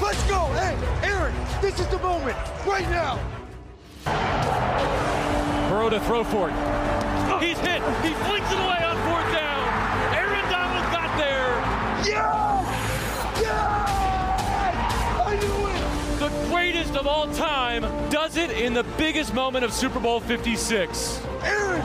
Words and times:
Let's 0.00 0.22
go. 0.28 0.46
Hey, 0.54 0.76
Aaron, 1.02 1.34
this 1.60 1.78
is 1.78 1.86
the 1.88 1.98
moment. 1.98 2.36
Right 2.66 2.88
now. 2.90 3.18
Burrow 5.68 5.90
to 5.90 6.00
throw 6.00 6.24
for 6.24 6.48
it. 6.48 6.54
He's 7.42 7.58
hit. 7.58 7.82
He 8.02 8.14
flings 8.24 8.50
it 8.50 8.58
away 8.58 8.82
on 8.84 8.96
fourth 9.08 9.32
down. 9.32 10.14
Aaron 10.14 10.44
Donald 10.50 10.92
got 10.92 11.16
there. 11.18 11.50
Yes! 12.06 13.40
Yes! 13.40 14.80
I 15.26 15.34
knew 15.40 15.66
it! 15.66 15.82
The 16.20 16.48
greatest 16.48 16.94
of 16.94 17.06
all 17.06 17.26
time 17.34 17.82
does 18.10 18.36
it 18.36 18.50
in 18.50 18.74
the 18.74 18.84
biggest 18.96 19.34
moment 19.34 19.64
of 19.64 19.72
Super 19.72 19.98
Bowl 19.98 20.20
56. 20.20 21.20
Aaron! 21.42 21.82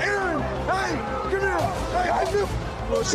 Aaron! 0.00 0.40
Hey, 0.40 0.96
come 1.30 1.40
here! 1.40 1.58
Hey, 1.58 2.10
I 2.10 2.30
knew... 2.32 2.71
World 2.92 3.08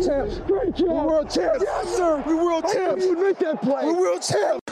champs. 0.00 0.40
Great 0.48 0.72
job. 0.74 0.88
We're 0.88 1.04
world 1.04 1.28
champs. 1.28 1.60
Yes, 1.60 1.96
sir. 1.96 2.22
We're 2.24 2.42
world 2.42 2.64
champs. 2.64 3.04
You 3.04 3.20
make 3.20 3.36
that 3.44 3.60
play. 3.60 3.84
We're 3.84 3.92
world 3.92 4.24
champs. 4.24 4.64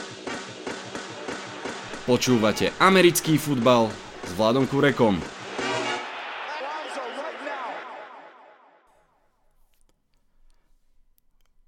Počúvate 2.09 2.73
americký 2.81 3.37
futbal 3.37 3.93
s 4.25 4.33
Vladom 4.33 4.65
Kurekom. 4.65 5.21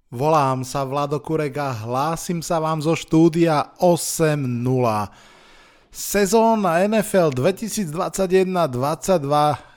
Volám 0.10 0.66
sa 0.66 0.90
Vlado 0.90 1.22
Kurek 1.22 1.62
a 1.62 1.78
hlásim 1.78 2.42
sa 2.42 2.58
vám 2.58 2.82
zo 2.82 2.98
štúdia 2.98 3.70
8.0. 3.78 4.42
Sezóna 5.94 6.82
NFL 6.90 7.38
2021-22 7.38 8.50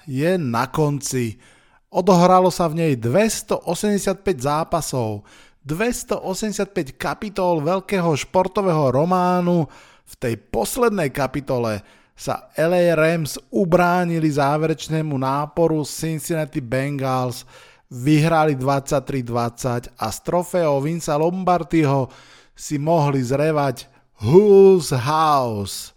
je 0.08 0.40
na 0.40 0.64
konci. 0.72 1.55
Odohralo 1.96 2.52
sa 2.52 2.68
v 2.68 2.76
nej 2.76 2.92
285 3.00 4.20
zápasov, 4.36 5.24
285 5.64 6.92
kapitol 6.92 7.64
veľkého 7.64 8.12
športového 8.12 8.92
románu. 8.92 9.64
V 10.04 10.14
tej 10.20 10.36
poslednej 10.36 11.08
kapitole 11.08 11.80
sa 12.12 12.52
LA 12.52 12.92
Rams 12.92 13.40
ubránili 13.48 14.28
záverečnému 14.28 15.16
náporu 15.16 15.88
Cincinnati 15.88 16.60
Bengals, 16.60 17.48
vyhrali 17.88 18.60
23-20 18.60 19.96
a 19.96 20.06
z 20.12 20.18
trofeou 20.20 20.84
Vinca 20.84 21.16
Lombardyho 21.16 22.12
si 22.52 22.76
mohli 22.76 23.24
zrevať 23.24 23.88
Who's 24.20 24.92
House. 24.92 25.96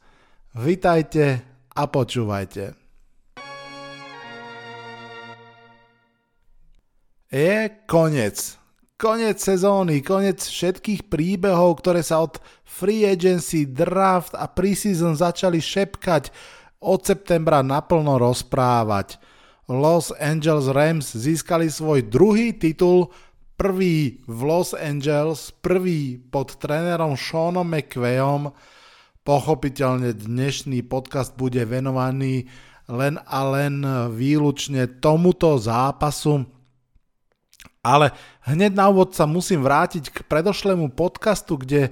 Vitajte 0.55 1.43
a 1.75 1.83
počúvajte. 1.91 2.78
Je 7.29 7.69
koniec. 7.85 8.57
Konec 8.97 9.37
sezóny, 9.37 10.01
konec 10.01 10.41
všetkých 10.41 11.13
príbehov, 11.13 11.77
ktoré 11.77 12.01
sa 12.01 12.25
od 12.25 12.41
free 12.65 13.05
agency, 13.05 13.69
draft 13.69 14.33
a 14.33 14.49
preseason 14.49 15.13
začali 15.13 15.61
šepkať 15.61 16.33
od 16.81 17.05
septembra 17.05 17.61
naplno 17.61 18.17
rozprávať. 18.17 19.21
Los 19.69 20.09
Angeles 20.17 20.73
Rams 20.73 21.13
získali 21.13 21.69
svoj 21.69 22.09
druhý 22.09 22.49
titul, 22.57 23.13
prvý 23.61 24.25
v 24.25 24.39
Los 24.49 24.73
Angeles, 24.73 25.53
prvý 25.61 26.17
pod 26.17 26.57
trénerom 26.57 27.13
Seanom 27.13 27.69
McVayom. 27.69 28.57
Pochopiteľne 29.21 30.17
dnešný 30.17 30.81
podcast 30.81 31.37
bude 31.37 31.61
venovaný 31.61 32.49
len 32.89 33.21
a 33.21 33.45
len 33.53 33.85
výlučne 34.17 34.97
tomuto 34.97 35.61
zápasu, 35.61 36.57
ale 37.89 38.13
hneď 38.45 38.77
na 38.77 38.85
úvod 38.93 39.17
sa 39.17 39.25
musím 39.25 39.65
vrátiť 39.65 40.13
k 40.13 40.17
predošlému 40.29 40.93
podcastu, 40.93 41.57
kde 41.57 41.89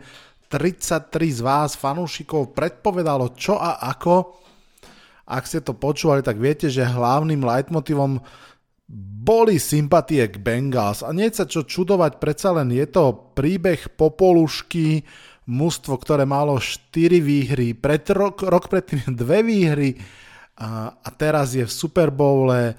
33 0.54 1.10
z 1.12 1.42
vás, 1.42 1.74
fanúšikov, 1.74 2.54
predpovedalo 2.54 3.34
čo 3.34 3.58
a 3.58 3.82
ako. 3.90 4.38
Ak 5.28 5.50
ste 5.50 5.60
to 5.60 5.76
počúvali, 5.76 6.24
tak 6.24 6.40
viete, 6.40 6.70
že 6.70 6.88
hlavným 6.88 7.44
leitmotivom 7.44 8.22
boli 9.28 9.60
sympatie 9.60 10.24
k 10.32 10.40
Bengals. 10.40 11.04
A 11.04 11.12
nie 11.12 11.28
sa 11.34 11.44
čo 11.44 11.68
čudovať, 11.68 12.24
predsa 12.24 12.56
len 12.56 12.72
je 12.72 12.88
to 12.88 13.36
príbeh 13.36 14.00
popolušky, 14.00 15.04
mužstvo, 15.48 16.00
ktoré 16.00 16.24
malo 16.28 16.60
4 16.60 16.96
výhry, 17.24 17.76
pred 17.76 18.04
rok, 18.12 18.44
rok 18.48 18.72
predtým 18.72 19.04
2 19.20 19.24
výhry 19.44 20.00
a, 20.60 20.96
a 20.96 21.10
teraz 21.12 21.56
je 21.56 21.64
v 21.64 21.72
Super 21.72 22.12
Bowle, 22.12 22.76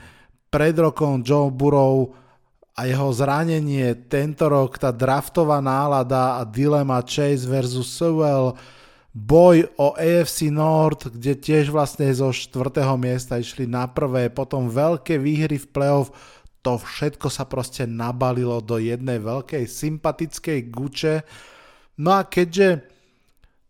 pred 0.49 0.73
rokom 0.77 1.21
Joe 1.21 1.53
Burrow 1.53 2.09
a 2.79 2.87
jeho 2.87 3.11
zranenie, 3.11 3.99
tento 4.07 4.47
rok 4.47 4.79
tá 4.79 4.95
draftová 4.95 5.59
nálada 5.59 6.39
a 6.39 6.47
dilema 6.47 7.03
Chase 7.03 7.43
versus 7.43 7.91
Sewell, 7.91 8.55
boj 9.11 9.67
o 9.75 9.99
AFC 9.99 10.47
North, 10.55 11.11
kde 11.11 11.35
tiež 11.35 11.75
vlastne 11.75 12.07
zo 12.15 12.31
štvrtého 12.31 12.95
miesta 12.95 13.35
išli 13.43 13.67
na 13.67 13.91
prvé, 13.91 14.31
potom 14.31 14.71
veľké 14.71 15.19
výhry 15.19 15.59
v 15.59 15.67
playoff, 15.75 16.15
to 16.63 16.79
všetko 16.79 17.27
sa 17.27 17.43
proste 17.51 17.83
nabalilo 17.83 18.63
do 18.63 18.79
jednej 18.79 19.19
veľkej 19.19 19.67
sympatickej 19.67 20.59
guče. 20.71 21.27
No 21.99 22.15
a 22.15 22.23
keďže 22.23 22.87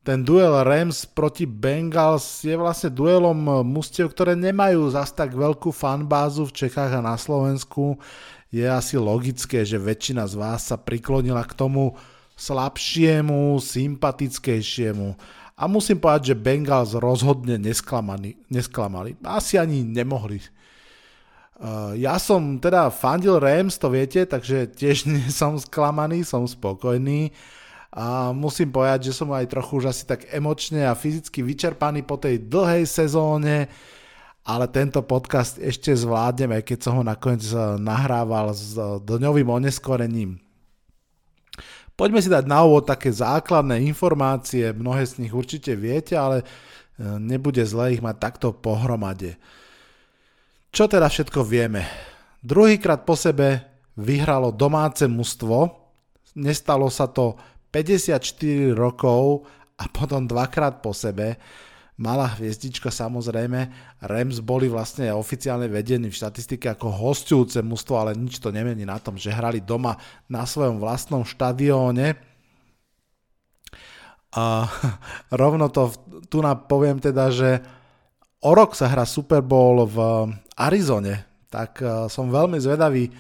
ten 0.05 0.25
duel 0.25 0.53
Rams 0.65 1.05
proti 1.05 1.45
Bengals 1.45 2.45
je 2.45 2.57
vlastne 2.57 2.89
duelom 2.89 3.65
mustiev, 3.65 4.13
ktoré 4.13 4.33
nemajú 4.37 4.89
zas 4.89 5.13
tak 5.13 5.37
veľkú 5.37 5.69
fanbázu 5.69 6.49
v 6.49 6.57
Čechách 6.65 6.97
a 6.97 7.05
na 7.05 7.17
Slovensku, 7.17 8.01
je 8.48 8.64
asi 8.64 8.97
logické, 8.97 9.64
že 9.64 9.76
väčšina 9.76 10.25
z 10.25 10.34
vás 10.41 10.72
sa 10.72 10.76
priklonila 10.81 11.44
k 11.44 11.53
tomu 11.53 11.97
slabšiemu, 12.38 13.59
sympatickejšiemu. 13.60 15.09
A 15.59 15.66
musím 15.66 15.98
povedať, 15.98 16.32
že 16.32 16.38
Bengals 16.38 16.94
rozhodne 16.94 17.59
nesklamali. 17.59 19.19
Asi 19.26 19.59
ani 19.59 19.82
nemohli. 19.82 20.38
Uh, 21.59 21.98
ja 21.98 22.14
som 22.22 22.62
teda 22.62 22.86
fandil 22.94 23.42
Rams, 23.42 23.75
to 23.82 23.91
viete, 23.91 24.22
takže 24.22 24.70
tiež 24.70 25.04
nie 25.10 25.26
som 25.34 25.59
sklamaný, 25.59 26.22
som 26.22 26.47
spokojný. 26.47 27.34
A 27.91 28.30
musím 28.30 28.70
povedať, 28.70 29.10
že 29.10 29.16
som 29.19 29.34
aj 29.34 29.50
trochu 29.50 29.82
už 29.82 29.91
asi 29.91 30.06
tak 30.06 30.30
emočne 30.30 30.86
a 30.86 30.94
fyzicky 30.94 31.42
vyčerpaný 31.42 32.06
po 32.06 32.20
tej 32.20 32.47
dlhej 32.47 32.86
sezóne 32.86 33.66
ale 34.48 34.64
tento 34.72 35.04
podcast 35.04 35.60
ešte 35.60 35.92
zvládneme, 35.92 36.64
keď 36.64 36.88
som 36.88 36.92
ho 36.97 37.04
nakoniec 37.04 37.44
eh, 37.53 37.76
nahrával 37.76 38.56
s 38.56 38.72
eh, 38.72 38.97
dňovým 39.04 39.44
oneskorením. 39.44 40.41
Poďme 41.92 42.22
si 42.25 42.32
dať 42.32 42.48
na 42.48 42.64
úvod 42.64 42.88
také 42.88 43.12
základné 43.12 43.84
informácie, 43.84 44.70
mnohé 44.72 45.04
z 45.04 45.20
nich 45.20 45.34
určite 45.36 45.76
viete, 45.76 46.16
ale 46.16 46.41
eh, 46.41 47.20
nebude 47.20 47.60
zle 47.69 47.92
ich 47.92 48.00
mať 48.00 48.16
takto 48.16 48.56
pohromade. 48.56 49.36
Čo 50.72 50.88
teda 50.88 51.12
všetko 51.12 51.44
vieme? 51.44 51.84
Druhýkrát 52.41 53.04
po 53.04 53.20
sebe 53.20 53.69
vyhralo 54.00 54.48
domáce 54.48 55.04
mužstvo, 55.04 55.76
nestalo 56.41 56.88
sa 56.88 57.10
to 57.10 57.36
54 57.69 58.72
rokov 58.72 59.44
a 59.76 59.84
potom 59.92 60.25
dvakrát 60.25 60.80
po 60.80 60.97
sebe 60.97 61.36
malá 61.98 62.38
hviezdička 62.38 62.88
samozrejme. 62.94 63.69
Rams 64.06 64.38
boli 64.38 64.70
vlastne 64.70 65.10
oficiálne 65.10 65.66
vedení 65.66 66.09
v 66.09 66.19
štatistike 66.19 66.70
ako 66.70 66.94
hostujúce 66.94 67.59
mužstvo, 67.60 67.94
ale 67.98 68.14
nič 68.14 68.38
to 68.38 68.54
nemení 68.54 68.86
na 68.86 69.03
tom, 69.03 69.19
že 69.19 69.34
hrali 69.34 69.59
doma 69.59 69.98
na 70.31 70.47
svojom 70.47 70.78
vlastnom 70.78 71.26
štadióne. 71.26 72.14
A 74.32 74.70
rovno 75.42 75.69
to 75.69 75.91
tu 76.31 76.38
poviem 76.70 77.03
teda, 77.03 77.34
že 77.34 77.59
o 78.44 78.54
rok 78.54 78.78
sa 78.78 78.86
hrá 78.86 79.03
Super 79.03 79.42
Bowl 79.42 79.82
v 79.88 79.98
Arizone, 80.54 81.47
tak 81.50 81.82
e, 81.82 82.06
som 82.12 82.30
veľmi 82.30 82.60
zvedavý, 82.60 83.10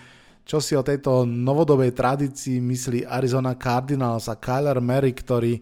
čo 0.44 0.62
si 0.62 0.76
o 0.78 0.86
tejto 0.86 1.26
novodobej 1.26 1.92
tradícii 1.92 2.60
myslí 2.62 3.04
Arizona 3.04 3.56
Cardinals 3.56 4.30
a 4.30 4.38
Kyler 4.38 4.80
Murray, 4.80 5.12
ktorý, 5.12 5.60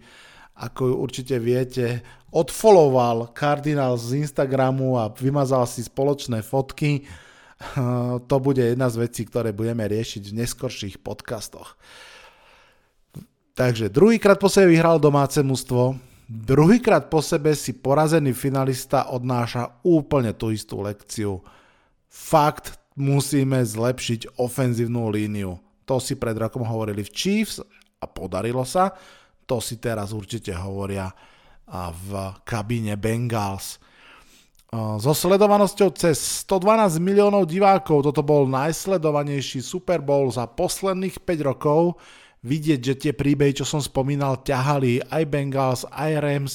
ako 0.63 1.03
určite 1.03 1.39
viete, 1.43 2.03
odfollowoval 2.37 3.33
Cardinal 3.33 3.97
z 3.97 4.21
Instagramu 4.29 5.01
a 5.01 5.09
vymazal 5.09 5.65
si 5.65 5.81
spoločné 5.81 6.45
fotky. 6.45 7.01
To 8.29 8.37
bude 8.37 8.61
jedna 8.61 8.93
z 8.93 9.09
vecí, 9.09 9.25
ktoré 9.25 9.49
budeme 9.57 9.89
riešiť 9.89 10.29
v 10.29 10.37
neskorších 10.45 11.01
podcastoch. 11.01 11.81
Takže 13.57 13.89
druhýkrát 13.89 14.37
po 14.37 14.53
sebe 14.53 14.77
vyhral 14.77 15.01
domáce 15.01 15.41
mužstvo, 15.41 15.97
druhýkrát 16.29 17.09
po 17.09 17.25
sebe 17.25 17.57
si 17.57 17.73
porazený 17.73 18.37
finalista 18.37 19.09
odnáša 19.09 19.81
úplne 19.81 20.37
tú 20.37 20.53
istú 20.53 20.85
lekciu. 20.85 21.41
Fakt 22.13 22.77
musíme 22.93 23.65
zlepšiť 23.65 24.37
ofenzívnu 24.37 25.09
líniu. 25.09 25.57
To 25.89 25.97
si 25.97 26.21
pred 26.21 26.37
rokom 26.37 26.61
hovorili 26.61 27.01
v 27.01 27.15
Chiefs 27.17 27.65
a 27.97 28.05
podarilo 28.05 28.69
sa. 28.69 28.93
To 29.49 29.65
si 29.65 29.81
teraz 29.81 30.13
určite 30.13 30.53
hovoria 30.53 31.09
v 31.71 32.11
kabíne 32.47 32.95
Bengals. 32.95 33.83
So 34.77 35.15
sledovanosťou 35.15 35.95
cez 35.95 36.45
112 36.47 36.99
miliónov 36.99 37.47
divákov 37.47 38.11
toto 38.11 38.21
bol 38.21 38.51
najsledovanejší 38.51 39.63
Super 39.63 40.03
Bowl 40.03 40.29
za 40.31 40.47
posledných 40.51 41.23
5 41.23 41.49
rokov. 41.49 41.99
vidieť, 42.47 42.81
že 42.83 42.95
tie 42.95 43.13
príbehy, 43.17 43.59
čo 43.59 43.67
som 43.67 43.83
spomínal, 43.83 44.39
ťahali 44.47 45.03
aj 45.11 45.23
Bengals, 45.27 45.83
aj 45.91 46.13
Rams 46.23 46.55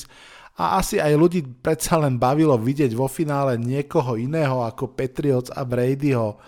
a 0.55 0.79
asi 0.79 1.03
aj 1.03 1.19
ľudí 1.19 1.43
predsa 1.59 1.99
len 1.99 2.15
bavilo 2.15 2.55
vidieť 2.55 2.95
vo 2.95 3.11
finále 3.11 3.59
niekoho 3.59 4.15
iného 4.15 4.63
ako 4.63 4.95
Patriots 4.95 5.51
a 5.51 5.67
Bradyho. 5.67 6.39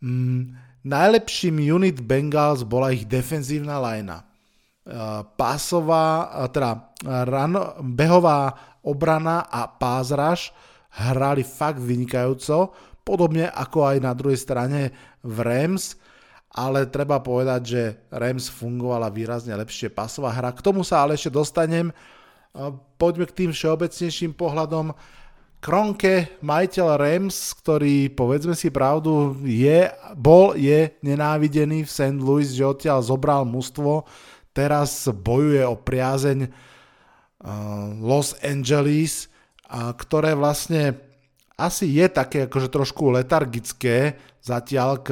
Mm, 0.00 0.56
najlepším 0.88 1.60
unit 1.60 2.00
Bengals 2.00 2.64
bola 2.64 2.96
ich 2.96 3.04
defenzívna 3.04 3.76
lajna. 3.76 4.31
Pásová, 5.38 6.06
teda 6.50 6.90
rano, 7.06 7.78
behová 7.86 8.50
obrana 8.82 9.46
a 9.46 9.70
pázraž 9.70 10.50
hrali 10.92 11.46
fakt 11.46 11.78
vynikajúco, 11.78 12.74
podobne 13.06 13.46
ako 13.46 13.94
aj 13.94 13.96
na 14.02 14.12
druhej 14.12 14.38
strane 14.42 14.90
v 15.22 15.36
Rams 15.38 16.02
ale 16.52 16.84
treba 16.92 17.16
povedať, 17.24 17.60
že 17.64 17.82
Rams 18.12 18.52
fungovala 18.52 19.08
výrazne 19.08 19.56
lepšie 19.56 19.88
pasová 19.88 20.36
hra. 20.36 20.52
K 20.52 20.60
tomu 20.60 20.84
sa 20.84 21.00
ale 21.00 21.16
ešte 21.16 21.32
dostanem. 21.32 21.88
Poďme 23.00 23.24
k 23.24 23.36
tým 23.44 23.50
všeobecnejším 23.56 24.36
pohľadom. 24.36 24.92
Kronke, 25.62 26.36
majiteľ 26.44 26.88
Rams, 27.00 27.56
ktorý, 27.56 28.12
povedzme 28.12 28.52
si 28.52 28.68
pravdu, 28.68 29.32
je, 29.46 29.88
bol, 30.18 30.58
je 30.58 30.92
nenávidený 31.00 31.86
v 31.86 31.90
St. 31.90 32.18
Louis, 32.20 32.50
že 32.50 32.66
odtiaľ 32.66 33.00
zobral 33.00 33.46
mužstvo, 33.48 34.04
teraz 34.52 35.08
bojuje 35.08 35.64
o 35.64 35.76
priazeň 35.76 36.48
Los 37.98 38.38
Angeles, 38.44 39.26
ktoré 39.72 40.36
vlastne 40.38 40.94
asi 41.58 41.90
je 41.90 42.06
také 42.08 42.46
akože 42.46 42.68
trošku 42.70 43.12
letargické 43.12 44.16
zatiaľ 44.40 44.90
k 45.02 45.10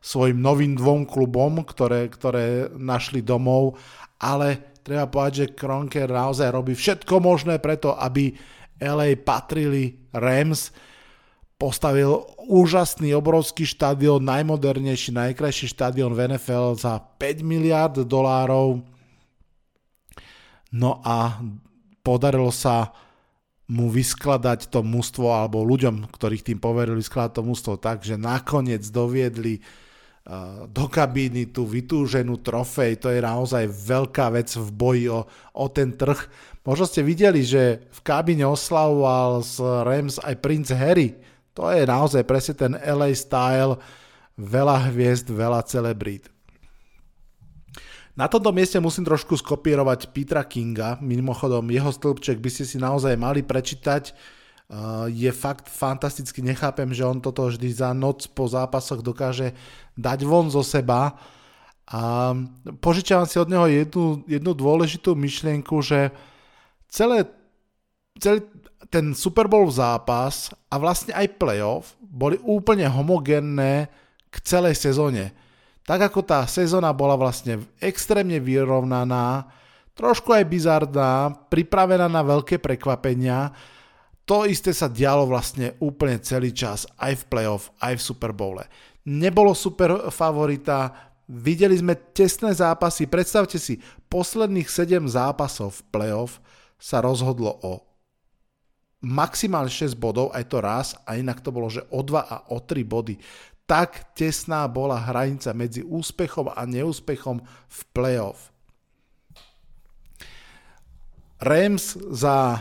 svojim 0.00 0.40
novým 0.40 0.72
dvom 0.78 1.04
klubom, 1.04 1.60
ktoré, 1.62 2.08
ktoré 2.08 2.72
našli 2.72 3.20
domov, 3.20 3.76
ale 4.16 4.80
treba 4.80 5.08
povedať, 5.08 5.34
že 5.36 5.54
Kronker 5.56 6.08
naozaj 6.08 6.48
robí 6.48 6.72
všetko 6.72 7.20
možné 7.20 7.60
preto, 7.60 7.92
aby 7.96 8.32
LA 8.80 9.20
patrili 9.20 10.08
Rams, 10.16 10.72
postavil 11.60 12.24
úžasný, 12.48 13.12
obrovský 13.12 13.68
štadión, 13.68 14.24
najmodernejší, 14.24 15.12
najkrajší 15.12 15.76
štadión 15.76 16.16
v 16.16 16.32
NFL 16.32 16.80
za 16.80 16.96
5 17.20 17.44
miliard 17.44 17.92
dolárov. 18.00 18.80
No 20.72 21.04
a 21.04 21.44
podarilo 22.00 22.48
sa 22.48 22.96
mu 23.68 23.92
vyskladať 23.92 24.72
to 24.72 24.80
mústvo, 24.80 25.30
alebo 25.30 25.62
ľuďom, 25.62 26.08
ktorých 26.08 26.48
tým 26.48 26.58
poverili 26.58 26.98
vyskladať 26.98 27.32
to 27.38 27.42
mústvo 27.44 27.72
tak, 27.76 28.02
že 28.02 28.16
nakoniec 28.16 28.82
doviedli 28.88 29.62
do 30.70 30.84
kabíny 30.86 31.50
tú 31.50 31.66
vytúženú 31.66 32.38
trofej, 32.44 33.00
to 33.02 33.08
je 33.10 33.18
naozaj 33.24 33.66
veľká 33.66 34.30
vec 34.30 34.52
v 34.52 34.68
boji 34.70 35.04
o, 35.10 35.26
o 35.56 35.66
ten 35.72 35.96
trh. 35.96 36.18
Možno 36.62 36.84
ste 36.86 37.02
videli, 37.02 37.42
že 37.42 37.88
v 37.90 38.00
kabíne 38.04 38.46
oslavoval 38.46 39.42
z 39.42 39.58
Rams 39.82 40.22
aj 40.22 40.34
princ 40.38 40.68
Harry. 40.70 41.29
To 41.54 41.70
je 41.70 41.82
naozaj 41.82 42.22
presne 42.24 42.54
ten 42.54 42.72
LA 42.78 43.14
style, 43.14 43.78
veľa 44.38 44.90
hviezd, 44.90 45.28
veľa 45.28 45.66
celebrít. 45.66 46.30
Na 48.18 48.28
tomto 48.28 48.52
mieste 48.52 48.76
musím 48.82 49.06
trošku 49.06 49.38
skopírovať 49.38 50.12
Petra 50.12 50.44
Kinga, 50.44 51.00
mimochodom 51.00 51.64
jeho 51.72 51.88
stĺpček 51.88 52.36
by 52.36 52.50
ste 52.52 52.64
si 52.68 52.76
naozaj 52.76 53.16
mali 53.16 53.40
prečítať, 53.40 54.12
je 55.10 55.30
fakt 55.34 55.66
fantasticky, 55.66 56.42
nechápem, 56.46 56.94
že 56.94 57.02
on 57.02 57.18
toto 57.18 57.50
vždy 57.50 57.74
za 57.74 57.90
noc 57.90 58.30
po 58.30 58.46
zápasoch 58.46 59.02
dokáže 59.02 59.50
dať 59.98 60.22
von 60.22 60.46
zo 60.46 60.62
seba. 60.62 61.18
A 61.90 62.30
požičiavam 62.78 63.26
si 63.26 63.42
od 63.42 63.50
neho 63.50 63.66
jednu, 63.66 64.22
jednu 64.30 64.54
dôležitú 64.54 65.18
myšlienku, 65.18 65.82
že 65.82 66.14
celé, 66.86 67.26
celý 68.22 68.46
ten 68.90 69.14
Super 69.14 69.46
Bowl 69.46 69.70
zápas 69.70 70.50
a 70.66 70.74
vlastne 70.76 71.14
aj 71.14 71.38
playoff 71.38 71.94
boli 72.02 72.36
úplne 72.42 72.90
homogénne 72.90 73.86
k 74.28 74.36
celej 74.42 74.82
sezóne. 74.82 75.30
Tak 75.86 76.10
ako 76.10 76.26
tá 76.26 76.42
sezóna 76.50 76.90
bola 76.90 77.14
vlastne 77.14 77.62
extrémne 77.78 78.42
vyrovnaná, 78.42 79.46
trošku 79.94 80.34
aj 80.34 80.44
bizardná, 80.50 81.30
pripravená 81.48 82.10
na 82.10 82.22
veľké 82.26 82.58
prekvapenia, 82.58 83.54
to 84.26 84.46
isté 84.46 84.70
sa 84.70 84.86
dialo 84.86 85.26
vlastne 85.26 85.74
úplne 85.82 86.22
celý 86.22 86.54
čas, 86.54 86.86
aj 86.98 87.26
v 87.26 87.26
playoff, 87.26 87.74
aj 87.82 87.98
v 87.98 88.06
Super 88.06 88.30
Bowle. 88.30 88.62
Nebolo 89.10 89.50
super 89.58 90.06
favorita, 90.14 90.94
videli 91.26 91.74
sme 91.74 91.98
tesné 92.14 92.54
zápasy, 92.54 93.10
predstavte 93.10 93.58
si, 93.58 93.82
posledných 94.06 94.70
7 94.70 95.02
zápasov 95.10 95.82
v 95.82 95.82
playoff 95.90 96.38
sa 96.78 97.02
rozhodlo 97.02 97.58
o 97.66 97.89
maximálne 99.00 99.72
6 99.72 99.96
bodov, 99.96 100.32
aj 100.36 100.44
to 100.48 100.58
raz, 100.60 100.92
a 101.08 101.16
inak 101.16 101.40
to 101.40 101.48
bolo, 101.48 101.72
že 101.72 101.84
o 101.88 102.04
2 102.04 102.20
a 102.20 102.36
o 102.52 102.60
3 102.60 102.84
body. 102.84 103.16
Tak 103.64 104.12
tesná 104.12 104.68
bola 104.68 105.00
hranica 105.00 105.56
medzi 105.56 105.80
úspechom 105.80 106.52
a 106.52 106.62
neúspechom 106.68 107.40
v 107.44 107.78
playoff. 107.96 108.52
Rams 111.40 111.96
za 112.12 112.60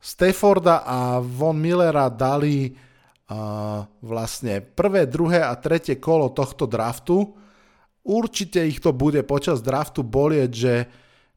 Stafforda 0.00 0.84
a 0.84 1.20
Von 1.20 1.56
Millera 1.56 2.08
dali 2.12 2.68
uh, 2.68 3.84
vlastne 4.04 4.60
prvé, 4.60 5.08
druhé 5.08 5.40
a 5.40 5.56
tretie 5.56 5.96
kolo 5.96 6.32
tohto 6.32 6.68
draftu. 6.68 7.36
Určite 8.04 8.64
ich 8.64 8.80
to 8.80 8.92
bude 8.92 9.20
počas 9.24 9.64
draftu 9.64 10.04
bolieť, 10.04 10.50
že, 10.52 10.76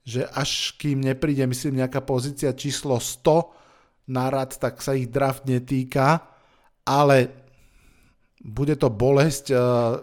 že 0.03 0.21
až 0.31 0.75
kým 0.79 0.99
nepríde, 0.99 1.43
myslím, 1.47 1.83
nejaká 1.83 2.03
pozícia 2.03 2.51
číslo 2.55 2.99
100 2.99 3.62
na 4.07 4.27
rad, 4.27 4.55
tak 4.59 4.83
sa 4.83 4.95
ich 4.95 5.07
draft 5.07 5.47
netýka, 5.47 6.23
ale 6.83 7.31
bude 8.43 8.75
to 8.75 8.91
bolesť 8.91 9.45
uh, 9.55 9.59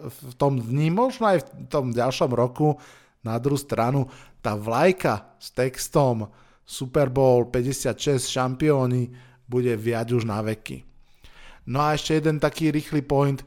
v 0.08 0.32
tom 0.40 0.56
dni, 0.56 0.88
možno 0.88 1.28
aj 1.28 1.38
v 1.44 1.48
tom 1.68 1.92
ďalšom 1.92 2.32
roku. 2.32 2.80
Na 3.20 3.36
druhú 3.36 3.60
stranu, 3.60 4.08
tá 4.40 4.56
vlajka 4.56 5.36
s 5.36 5.52
textom 5.52 6.32
Super 6.64 7.12
Bowl 7.12 7.52
56 7.52 8.24
šampióny 8.24 9.12
bude 9.44 9.76
viať 9.76 10.16
už 10.16 10.24
na 10.24 10.40
veky. 10.40 10.80
No 11.68 11.84
a 11.84 11.92
ešte 11.92 12.16
jeden 12.16 12.40
taký 12.40 12.72
rýchly 12.72 13.04
point. 13.04 13.44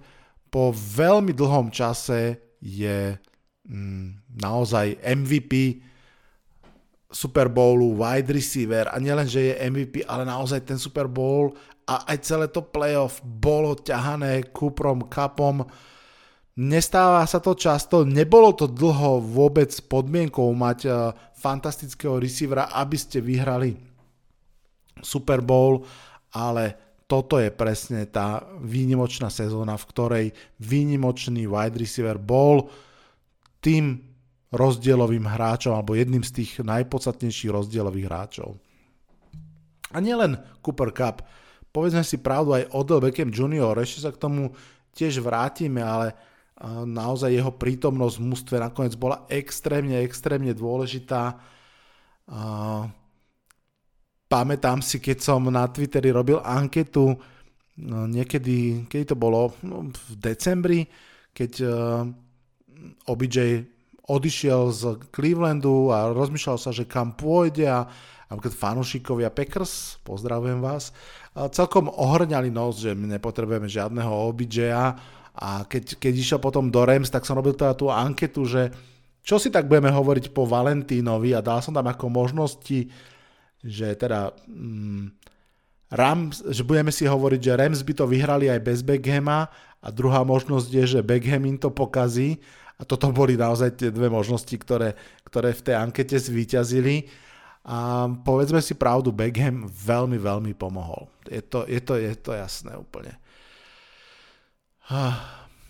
Po 0.54 0.70
veľmi 0.70 1.34
dlhom 1.34 1.74
čase 1.74 2.38
je 2.62 3.18
mm, 3.66 4.38
naozaj 4.38 5.02
MVP 5.02 5.82
Super 7.14 7.46
Bowlu, 7.46 7.94
wide 7.94 8.34
receiver 8.34 8.90
a 8.90 8.98
nielen, 8.98 9.30
že 9.30 9.54
je 9.54 9.60
MVP, 9.70 10.02
ale 10.10 10.26
naozaj 10.26 10.66
ten 10.66 10.82
Super 10.82 11.06
Bowl 11.06 11.54
a 11.86 12.10
aj 12.10 12.18
celé 12.26 12.50
to 12.50 12.66
playoff 12.66 13.22
bolo 13.22 13.78
ťahané 13.78 14.50
Cooperom, 14.50 15.06
Cupom. 15.14 15.62
Nestáva 16.58 17.22
sa 17.30 17.38
to 17.38 17.54
často, 17.54 18.02
nebolo 18.02 18.58
to 18.58 18.66
dlho 18.66 19.22
vôbec 19.22 19.70
podmienkou 19.86 20.50
mať 20.58 20.80
uh, 20.90 21.14
fantastického 21.38 22.18
receivera, 22.18 22.74
aby 22.74 22.98
ste 22.98 23.22
vyhrali 23.22 23.78
Super 25.02 25.46
Bowl, 25.46 25.86
ale 26.34 26.98
toto 27.06 27.38
je 27.38 27.54
presne 27.54 28.10
tá 28.10 28.42
výnimočná 28.58 29.30
sezóna, 29.30 29.78
v 29.78 29.86
ktorej 29.94 30.26
výnimočný 30.66 31.46
wide 31.46 31.78
receiver 31.78 32.18
bol 32.18 32.74
tým 33.62 34.13
rozdielovým 34.54 35.26
hráčom 35.26 35.74
alebo 35.74 35.98
jedným 35.98 36.22
z 36.22 36.46
tých 36.46 36.62
najpodstatnejších 36.62 37.50
rozdielových 37.50 38.06
hráčov. 38.06 38.56
A 39.94 39.98
nielen 39.98 40.38
Cooper 40.62 40.94
Cup, 40.94 41.26
povedzme 41.74 42.06
si 42.06 42.22
pravdu 42.22 42.54
aj 42.54 42.70
Odell 42.74 43.02
Beckham 43.02 43.34
Jr., 43.34 43.74
ešte 43.82 44.06
sa 44.06 44.14
k 44.14 44.22
tomu 44.22 44.54
tiež 44.94 45.26
vrátime, 45.26 45.82
ale 45.82 46.14
naozaj 46.86 47.34
jeho 47.34 47.50
prítomnosť 47.50 48.16
v 48.22 48.28
mústve 48.30 48.56
nakoniec 48.62 48.94
bola 48.94 49.26
extrémne, 49.26 49.98
extrémne 50.06 50.54
dôležitá. 50.54 51.34
Pamätám 54.30 54.80
si, 54.86 55.02
keď 55.02 55.18
som 55.18 55.50
na 55.50 55.66
Twitteri 55.66 56.14
robil 56.14 56.38
anketu, 56.42 57.18
niekedy, 57.90 58.86
kedy 58.86 59.14
to 59.14 59.18
bolo, 59.18 59.58
no, 59.66 59.90
v 59.90 60.14
decembri, 60.18 60.86
keď 61.34 61.52
OBJ 63.10 63.38
odišiel 64.04 64.72
z 64.76 64.82
Clevelandu 65.16 65.92
a 65.96 66.12
rozmýšľal 66.12 66.58
sa, 66.60 66.76
že 66.76 66.84
kam 66.84 67.16
pôjde 67.16 67.68
a 67.72 67.88
napríklad 68.28 68.56
fanúšikovia 68.56 69.32
Packers, 69.32 70.02
pozdravujem 70.04 70.60
vás, 70.60 70.92
celkom 71.56 71.88
ohrňali 71.88 72.52
nos, 72.52 72.84
že 72.84 72.92
my 72.92 73.16
nepotrebujeme 73.16 73.70
žiadneho 73.70 74.12
OBJ-a 74.34 74.98
a 75.34 75.50
keď, 75.66 75.98
keď 75.98 76.14
išiel 76.14 76.40
potom 76.44 76.70
do 76.70 76.84
Rams, 76.84 77.10
tak 77.10 77.26
som 77.26 77.40
robil 77.40 77.58
teda 77.58 77.74
tú 77.74 77.90
anketu, 77.90 78.46
že 78.46 78.70
čo 79.24 79.40
si 79.40 79.48
tak 79.48 79.72
budeme 79.72 79.90
hovoriť 79.90 80.36
po 80.36 80.44
Valentínovi 80.44 81.32
a 81.32 81.40
dal 81.40 81.64
som 81.64 81.72
tam 81.72 81.88
ako 81.88 82.12
možnosti, 82.12 82.92
že 83.64 83.88
teda 83.96 84.36
mm, 84.52 85.16
Rams, 85.96 86.44
že 86.52 86.68
budeme 86.68 86.92
si 86.92 87.08
hovoriť, 87.08 87.40
že 87.40 87.58
Rams 87.58 87.82
by 87.88 87.94
to 87.96 88.06
vyhrali 88.06 88.52
aj 88.52 88.60
bez 88.60 88.84
Beckhama 88.84 89.48
a 89.80 89.88
druhá 89.90 90.28
možnosť 90.28 90.70
je, 90.70 90.86
že 91.00 91.06
Beckham 91.06 91.48
im 91.48 91.56
to 91.56 91.72
pokazí 91.72 92.44
a 92.84 92.88
toto 92.88 93.16
boli 93.16 93.40
naozaj 93.40 93.80
tie 93.80 93.90
dve 93.96 94.12
možnosti, 94.12 94.52
ktoré, 94.52 95.00
ktoré 95.24 95.56
v 95.56 95.64
tej 95.72 95.76
ankete 95.80 96.20
zvíťazili. 96.20 97.08
A 97.64 98.12
povedzme 98.12 98.60
si 98.60 98.76
pravdu, 98.76 99.16
Beckham 99.16 99.72
veľmi, 99.72 100.20
veľmi 100.20 100.52
pomohol. 100.52 101.08
Je 101.32 101.40
to, 101.40 101.64
je 101.64 101.80
to, 101.80 101.96
je 101.96 102.12
to 102.20 102.36
jasné 102.36 102.76
úplne. 102.76 103.16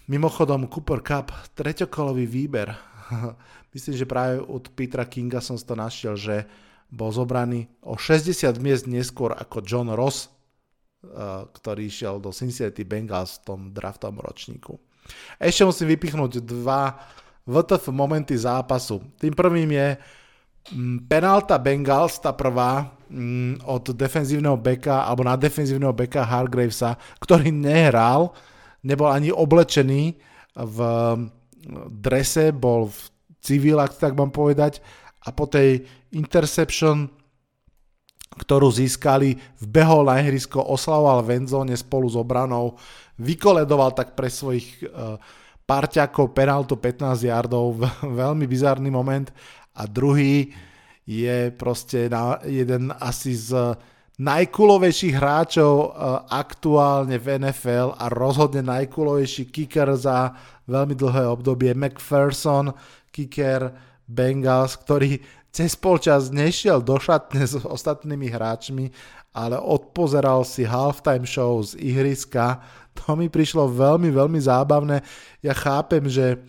Mimochodom, 0.09 0.65
Cooper 0.73 1.05
Cup, 1.05 1.29
treťokolový 1.53 2.25
výber. 2.25 2.73
Myslím, 3.77 3.93
že 3.93 4.09
práve 4.09 4.41
od 4.41 4.73
Petra 4.73 5.05
Kinga 5.05 5.37
som 5.37 5.53
to 5.53 5.77
našiel, 5.77 6.17
že 6.17 6.49
bol 6.89 7.13
zobraný 7.13 7.69
o 7.85 7.93
60 7.93 8.57
miest 8.57 8.89
neskôr 8.89 9.37
ako 9.37 9.61
John 9.61 9.93
Ross, 9.93 10.25
eh, 10.25 11.45
ktorý 11.45 11.85
išiel 11.85 12.17
do 12.17 12.33
Cincinnati 12.33 12.81
Bengals 12.81 13.37
v 13.37 13.53
tom 13.53 13.59
draftovom 13.69 14.17
ročníku. 14.17 14.81
Ešte 15.37 15.67
musím 15.67 15.87
vypichnúť 15.97 16.39
dva 16.43 16.97
VTF 17.43 17.91
momenty 17.91 18.37
zápasu. 18.39 19.03
Tým 19.19 19.35
prvým 19.35 19.67
je 19.67 19.87
mm, 20.71 21.11
penalta 21.11 21.59
Bengals, 21.59 22.19
tá 22.23 22.31
prvá, 22.31 22.87
mm, 23.11 23.67
od 23.67 23.91
defenzívneho 23.91 24.55
beka, 24.55 25.03
alebo 25.03 25.27
na 25.27 25.35
defenzívneho 25.35 25.91
beka 25.91 26.23
Hargravesa, 26.23 26.95
ktorý 27.19 27.51
nehral, 27.51 28.31
nebol 28.83 29.11
ani 29.11 29.31
oblečený 29.31 30.15
v 30.53 30.77
drese, 31.89 32.51
bol 32.55 32.91
v 32.91 32.99
civil, 33.43 33.79
ak 33.79 33.99
tak 33.99 34.15
mám 34.15 34.31
povedať, 34.31 34.79
a 35.23 35.31
po 35.31 35.47
tej 35.47 35.83
interception, 36.15 37.22
ktorú 38.33 38.73
získali, 38.73 39.37
vbehol 39.61 40.09
na 40.09 40.19
ihrisko, 40.21 40.59
oslavoval 40.59 41.21
v 41.23 41.43
endzóne 41.43 41.75
spolu 41.77 42.09
s 42.09 42.17
obranou, 42.17 42.75
vykoledoval 43.21 43.93
tak 43.93 44.17
pre 44.17 44.27
svojich 44.29 44.81
uh, 44.89 45.17
parťakov 45.63 46.33
penaltu 46.33 46.75
15 46.75 47.29
yardov, 47.29 47.77
veľmi 48.23 48.45
bizarný 48.49 48.89
moment. 48.89 49.29
A 49.73 49.89
druhý 49.89 50.53
je 51.03 51.51
proste 51.53 52.07
na 52.07 52.39
jeden 52.45 52.93
asi 52.95 53.35
z 53.35 53.75
najkulovejších 54.21 55.15
hráčov 55.17 55.73
uh, 55.89 56.25
aktuálne 56.29 57.17
v 57.17 57.41
NFL 57.41 57.97
a 57.97 58.05
rozhodne 58.13 58.61
najkulovejší 58.61 59.49
kicker 59.49 59.89
za 59.97 60.37
veľmi 60.69 60.93
dlhé 60.93 61.25
obdobie 61.27 61.73
McPherson, 61.73 62.71
kicker 63.09 63.73
Bengals, 64.05 64.77
ktorý 64.77 65.17
cez 65.53 65.77
polčas 65.77 66.33
nešiel 66.33 66.81
do 66.81 66.97
šatne 66.97 67.45
s 67.45 67.61
ostatnými 67.61 68.25
hráčmi, 68.25 68.89
ale 69.37 69.61
odpozeral 69.61 70.41
si 70.41 70.65
halftime 70.65 71.29
show 71.29 71.61
z 71.61 71.77
ihriska. 71.77 72.57
To 73.05 73.13
mi 73.13 73.29
prišlo 73.29 73.69
veľmi, 73.69 74.09
veľmi 74.09 74.41
zábavné. 74.41 75.05
Ja 75.45 75.53
chápem, 75.53 76.09
že 76.09 76.41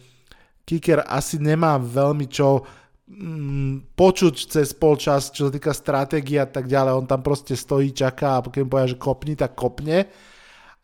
kicker 0.64 1.04
asi 1.04 1.37
nemá 1.37 1.76
veľmi 1.76 2.25
čo 2.32 2.64
mm, 3.04 3.92
počuť 3.92 4.34
cez 4.49 4.73
polčas, 4.73 5.28
čo 5.28 5.49
sa 5.49 5.52
týka 5.52 5.76
stratégie 5.76 6.40
a 6.40 6.49
tak 6.49 6.64
ďalej. 6.64 6.96
On 6.96 7.04
tam 7.04 7.20
proste 7.20 7.52
stojí, 7.52 7.92
čaká 7.92 8.40
a 8.40 8.44
pokiaľ 8.44 8.64
povedia, 8.64 8.92
že 8.96 9.00
kopni, 9.00 9.37
tak 9.37 9.52
kopne. 9.52 10.08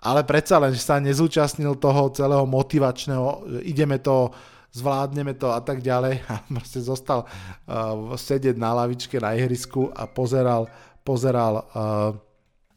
Ale 0.00 0.24
predsa 0.24 0.56
len, 0.60 0.72
že 0.72 0.80
sa 0.80 0.96
nezúčastnil 0.96 1.76
toho 1.76 2.08
celého 2.12 2.44
motivačného, 2.48 3.60
ideme 3.64 4.00
to 4.00 4.32
zvládneme 4.70 5.34
to 5.34 5.50
a 5.50 5.60
tak 5.62 5.82
ďalej 5.82 6.22
a 6.30 6.42
proste 6.46 6.80
zostal 6.82 7.26
uh, 7.26 8.14
sedieť 8.14 8.56
na 8.56 8.74
lavičke 8.74 9.18
na 9.18 9.34
ihrisku 9.34 9.90
a 9.90 10.06
pozeral, 10.06 10.70
pozeral 11.02 11.66
uh, 11.74 12.14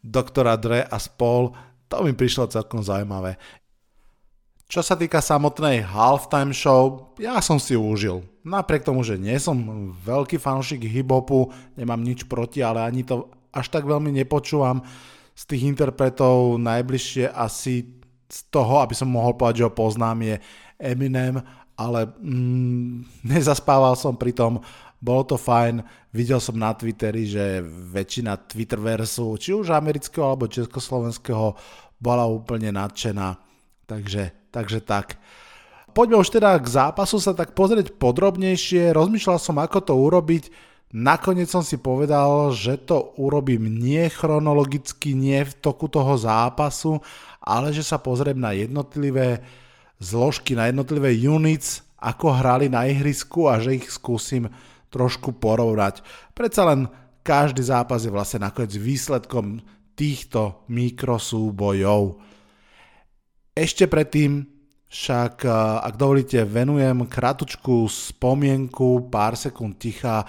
doktora 0.03 0.59
Dre 0.59 0.83
a 0.83 0.97
spol. 0.99 1.53
To 1.87 2.03
mi 2.03 2.11
prišlo 2.11 2.49
celkom 2.49 2.81
zaujímavé. 2.81 3.37
Čo 4.67 4.81
sa 4.81 4.97
týka 4.97 5.21
samotnej 5.21 5.85
halftime 5.85 6.49
show, 6.49 7.13
ja 7.21 7.37
som 7.45 7.61
si 7.61 7.77
užil. 7.77 8.25
Napriek 8.41 8.81
tomu, 8.81 9.05
že 9.05 9.21
nie 9.21 9.37
som 9.37 9.53
veľký 10.01 10.41
fanúšik 10.41 10.81
hip-hopu, 10.89 11.53
nemám 11.77 12.01
nič 12.01 12.25
proti, 12.25 12.65
ale 12.65 12.81
ani 12.81 13.05
to 13.05 13.29
až 13.53 13.69
tak 13.69 13.85
veľmi 13.85 14.09
nepočúvam. 14.09 14.81
Z 15.37 15.45
tých 15.45 15.69
interpretov 15.69 16.57
najbližšie 16.57 17.29
asi 17.29 18.01
z 18.25 18.39
toho, 18.49 18.81
aby 18.81 18.97
som 18.97 19.13
mohol 19.13 19.37
povedať, 19.37 19.61
že 19.61 19.65
ho 19.69 19.77
poznám, 19.77 20.25
je 20.25 20.35
Eminem 20.81 21.37
ale 21.77 22.09
mm, 22.21 23.05
nezaspával 23.33 23.97
som 23.97 24.13
pri 24.17 24.33
tom, 24.33 24.61
bolo 25.03 25.27
to 25.27 25.35
fajn, 25.35 25.83
videl 26.15 26.39
som 26.39 26.55
na 26.55 26.71
Twitteri, 26.71 27.27
že 27.27 27.59
väčšina 27.91 28.39
Twitterversu, 28.47 29.35
či 29.35 29.51
už 29.51 29.75
amerického 29.75 30.23
alebo 30.23 30.47
československého, 30.47 31.59
bola 31.99 32.23
úplne 32.23 32.71
nadšená, 32.71 33.35
takže, 33.83 34.31
takže 34.51 34.79
tak. 34.79 35.19
Poďme 35.91 36.23
už 36.23 36.33
teda 36.39 36.57
k 36.57 36.67
zápasu 36.67 37.19
sa 37.19 37.35
tak 37.35 37.51
pozrieť 37.51 37.99
podrobnejšie, 37.99 38.95
rozmýšľal 38.95 39.37
som 39.37 39.59
ako 39.59 39.79
to 39.83 39.93
urobiť, 39.93 40.43
nakoniec 40.95 41.51
som 41.51 41.61
si 41.61 41.75
povedal, 41.77 42.55
že 42.55 42.79
to 42.79 43.13
urobím 43.19 43.67
nie 43.67 44.07
chronologicky, 44.07 45.13
nie 45.13 45.43
v 45.43 45.53
toku 45.59 45.91
toho 45.91 46.15
zápasu, 46.15 47.03
ale 47.43 47.75
že 47.75 47.83
sa 47.83 47.99
pozriem 47.99 48.39
na 48.39 48.55
jednotlivé 48.55 49.43
zložky 50.03 50.59
na 50.59 50.67
jednotlivé 50.67 51.15
units, 51.15 51.87
ako 52.03 52.35
hrali 52.35 52.67
na 52.67 52.83
ihrisku 52.83 53.47
a 53.47 53.63
že 53.63 53.79
ich 53.79 53.87
skúsim 53.87 54.51
trošku 54.91 55.39
porovnať. 55.39 56.03
Predsa 56.35 56.67
len 56.67 56.91
každý 57.23 57.63
zápas 57.63 58.03
je 58.03 58.11
vlastne 58.11 58.43
nakoniec 58.43 58.75
výsledkom 58.75 59.63
týchto 59.95 60.67
mikrosúbojov. 60.67 62.19
Ešte 63.55 63.87
predtým 63.87 64.43
však, 64.91 65.47
ak 65.81 65.93
dovolíte, 65.97 66.43
venujem 66.45 67.07
kratučku 67.09 67.89
spomienku, 67.89 69.09
pár 69.09 69.33
sekúnd 69.33 69.79
ticha 69.81 70.27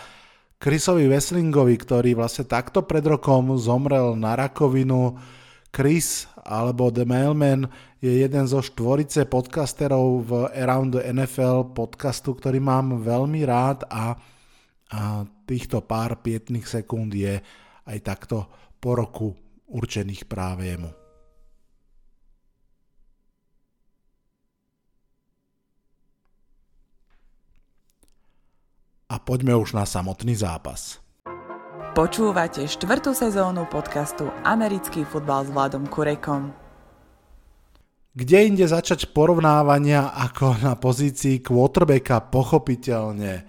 Chrisovi 0.57 1.05
Wesslingovi, 1.11 1.77
ktorý 1.77 2.17
vlastne 2.17 2.49
takto 2.49 2.89
pred 2.89 3.05
rokom 3.05 3.61
zomrel 3.61 4.17
na 4.17 4.33
rakovinu. 4.33 5.21
Chris 5.69 6.25
alebo 6.45 6.93
The 6.93 7.09
Mailman 7.09 7.67
je 8.05 8.21
jeden 8.21 8.45
zo 8.45 8.61
štvorice 8.61 9.25
podcasterov 9.25 10.29
v 10.29 10.31
Around 10.53 11.01
the 11.01 11.03
NFL 11.09 11.73
podcastu, 11.73 12.37
ktorý 12.37 12.61
mám 12.61 13.01
veľmi 13.01 13.41
rád 13.49 13.89
a, 13.89 14.13
a 14.93 15.25
týchto 15.49 15.81
pár 15.85 16.21
pietných 16.21 16.69
sekúnd 16.69 17.17
je 17.17 17.41
aj 17.89 17.99
takto 18.05 18.49
po 18.77 18.97
roku 18.97 19.33
určených 19.73 20.29
práve 20.29 20.69
jemu. 20.69 20.93
A 29.09 29.21
poďme 29.21 29.55
už 29.55 29.77
na 29.77 29.85
samotný 29.87 30.35
zápas. 30.35 31.04
Počúvate 31.95 32.67
štvrtú 32.67 33.15
sezónu 33.15 33.71
podcastu 33.71 34.27
Americký 34.43 35.07
futbal 35.07 35.47
s 35.47 35.55
Vladom 35.55 35.87
Kurekom 35.87 36.51
kde 38.15 38.51
inde 38.51 38.67
začať 38.67 39.15
porovnávania 39.15 40.11
ako 40.11 40.59
na 40.59 40.75
pozícii 40.75 41.39
quarterbacka, 41.39 42.19
pochopiteľne. 42.35 43.47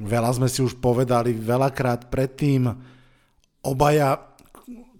Veľa 0.00 0.30
sme 0.32 0.48
si 0.48 0.64
už 0.64 0.80
povedali 0.80 1.36
veľakrát 1.36 2.08
predtým, 2.08 2.72
obaja 3.64 4.32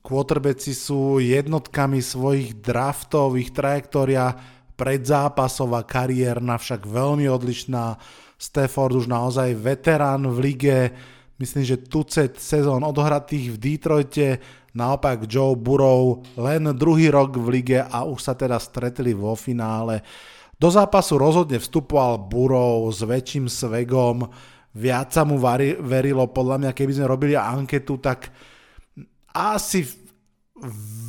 quarterbacki 0.05 0.77
sú 0.77 1.25
jednotkami 1.25 2.05
svojich 2.05 2.61
draftov, 2.61 3.41
ich 3.41 3.53
trajektória 3.57 4.37
predzápasová, 4.77 5.89
kariérna, 5.89 6.61
však 6.61 6.85
veľmi 6.85 7.29
odlišná. 7.33 7.97
Stafford 8.37 9.05
už 9.05 9.09
naozaj 9.09 9.57
veterán 9.57 10.29
v 10.29 10.37
lige, 10.53 10.79
myslím, 11.43 11.67
že 11.67 11.83
tucet 11.83 12.39
sezón 12.39 12.87
odohratých 12.87 13.53
v 13.53 13.57
Detroite, 13.59 14.29
Naopak 14.73 15.29
Joe 15.29 15.53
Burrow 15.53 16.25
len 16.41 16.73
druhý 16.73 17.13
rok 17.13 17.37
v 17.37 17.61
lige 17.61 17.81
a 17.85 18.09
už 18.09 18.21
sa 18.25 18.33
teda 18.33 18.57
stretli 18.57 19.13
vo 19.13 19.37
finále. 19.37 20.01
Do 20.57 20.73
zápasu 20.73 21.21
rozhodne 21.21 21.61
vstupoval 21.61 22.25
Burrow 22.25 22.89
s 22.89 23.05
väčším 23.05 23.53
svegom, 23.53 24.25
viac 24.73 25.13
sa 25.13 25.29
mu 25.29 25.37
vari, 25.37 25.77
verilo, 25.77 26.25
podľa 26.31 26.57
mňa 26.57 26.71
keby 26.73 26.93
sme 26.97 27.11
robili 27.11 27.35
anketu, 27.37 28.01
tak 28.01 28.33
asi 29.37 29.85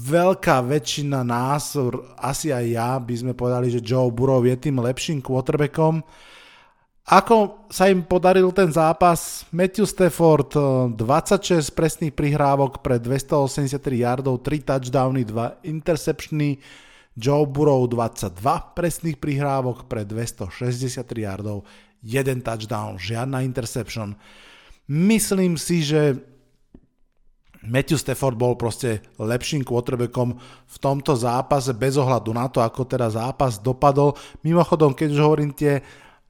veľká 0.03 0.59
väčšina 0.67 1.23
nás, 1.23 1.79
asi 2.19 2.51
aj 2.51 2.65
ja, 2.67 2.89
by 2.99 3.15
sme 3.15 3.31
povedali, 3.31 3.71
že 3.71 3.85
Joe 3.85 4.11
Burrow 4.11 4.43
je 4.43 4.59
tým 4.59 4.81
lepším 4.83 5.23
quarterbackom. 5.23 6.03
Ako 7.03 7.67
sa 7.67 7.91
im 7.91 7.99
podaril 7.99 8.47
ten 8.55 8.71
zápas? 8.71 9.43
Matthew 9.51 9.83
Stafford 9.83 10.55
26 10.95 10.95
eh, 11.51 11.75
presných 11.75 12.15
prihrávok 12.15 12.79
pre 12.79 12.95
283 12.95 13.75
yardov, 14.07 14.39
3 14.39 14.63
touchdowny, 14.63 15.27
2 15.27 15.67
interceptiony, 15.67 16.63
Joe 17.19 17.43
Burrow 17.43 17.83
22 17.91 18.39
presných 18.71 19.19
prihrávok 19.19 19.91
pre 19.91 20.07
263 20.07 21.03
yardov, 21.27 21.67
1 22.07 22.39
touchdown, 22.39 22.95
žiadna 22.95 23.43
interception. 23.43 24.15
Myslím 24.87 25.59
si, 25.59 25.83
že 25.83 26.15
Matthew 27.67 27.99
Stafford 27.99 28.39
bol 28.39 28.55
proste 28.55 29.03
lepším 29.19 29.67
quarterbackom 29.67 30.39
v 30.67 30.77
tomto 30.79 31.19
zápase 31.19 31.75
bez 31.75 31.99
ohľadu 31.99 32.31
na 32.31 32.47
to, 32.47 32.63
ako 32.63 32.87
teda 32.87 33.11
zápas 33.11 33.59
dopadol. 33.59 34.15
Mimochodom, 34.43 34.95
keď 34.95 35.07
už 35.15 35.19
hovorím 35.19 35.51
tie 35.51 35.83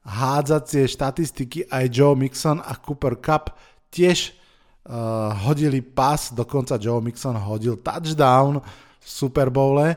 hádzacie 0.04 0.84
štatistiky 0.84 1.66
aj 1.72 1.84
Joe 1.88 2.14
Mixon 2.14 2.60
a 2.60 2.76
Cooper 2.76 3.16
Cup 3.16 3.56
tiež 3.88 4.30
uh, 4.30 5.32
hodili 5.48 5.80
pas, 5.80 6.30
dokonca 6.30 6.76
Joe 6.76 7.00
Mixon 7.00 7.34
hodil 7.40 7.80
touchdown 7.80 8.60
v 9.00 9.06
Super 9.08 9.48
Bowle. 9.48 9.96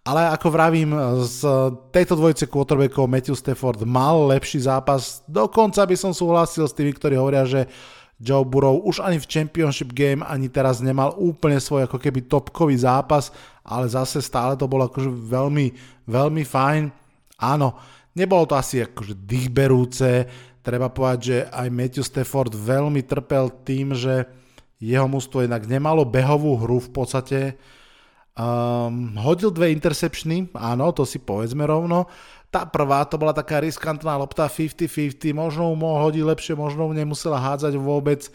Ale 0.00 0.32
ako 0.32 0.48
vravím, 0.48 0.96
z 1.28 1.44
tejto 1.92 2.16
dvojice 2.16 2.48
quarterbackov 2.48 3.04
Matthew 3.04 3.36
Stafford 3.36 3.84
mal 3.84 4.32
lepší 4.32 4.64
zápas. 4.64 5.20
Dokonca 5.28 5.84
by 5.84 5.92
som 5.92 6.16
súhlasil 6.16 6.64
s 6.64 6.72
tými, 6.72 6.96
ktorí 6.96 7.20
hovoria, 7.20 7.44
že 7.44 7.68
Joe 8.16 8.40
Burrow 8.40 8.80
už 8.80 9.04
ani 9.04 9.20
v 9.20 9.28
Championship 9.28 9.92
Game, 9.92 10.24
ani 10.24 10.48
teraz 10.48 10.80
nemal 10.80 11.12
úplne 11.20 11.60
svoj 11.60 11.84
ako 11.84 12.00
keby 12.00 12.28
topkový 12.28 12.80
zápas, 12.80 13.28
ale 13.60 13.92
zase 13.92 14.24
stále 14.24 14.56
to 14.56 14.64
bolo 14.64 14.88
akože 14.88 15.08
veľmi, 15.08 15.72
veľmi 16.08 16.42
fajn. 16.48 16.82
Áno, 17.40 17.76
nebolo 18.14 18.44
to 18.46 18.54
asi 18.58 18.84
akože 18.86 19.14
dýchberúce, 19.26 20.26
treba 20.60 20.92
povedať, 20.92 21.20
že 21.20 21.36
aj 21.50 21.68
Matthew 21.68 22.04
Stafford 22.04 22.52
veľmi 22.52 23.02
trpel 23.06 23.50
tým, 23.64 23.96
že 23.96 24.28
jeho 24.80 25.04
mústvo 25.08 25.44
inak 25.44 25.68
nemalo 25.68 26.08
behovú 26.08 26.56
hru 26.56 26.80
v 26.80 26.90
podstate, 26.90 27.40
Um, 28.40 29.18
hodil 29.20 29.52
dve 29.52 29.68
interceptiony, 29.74 30.54
áno, 30.56 30.94
to 30.96 31.04
si 31.04 31.20
povedzme 31.20 31.66
rovno. 31.66 32.08
Tá 32.48 32.64
prvá 32.64 33.04
to 33.04 33.20
bola 33.20 33.36
taká 33.36 33.60
riskantná 33.60 34.16
lopta 34.16 34.48
50-50, 34.48 35.36
možno 35.36 35.68
mu 35.74 35.84
mohol 35.84 36.08
hodiť 36.08 36.24
lepšie, 36.24 36.54
možno 36.56 36.88
mu 36.88 36.96
nemusela 36.96 37.36
hádzať 37.36 37.76
vôbec. 37.76 38.32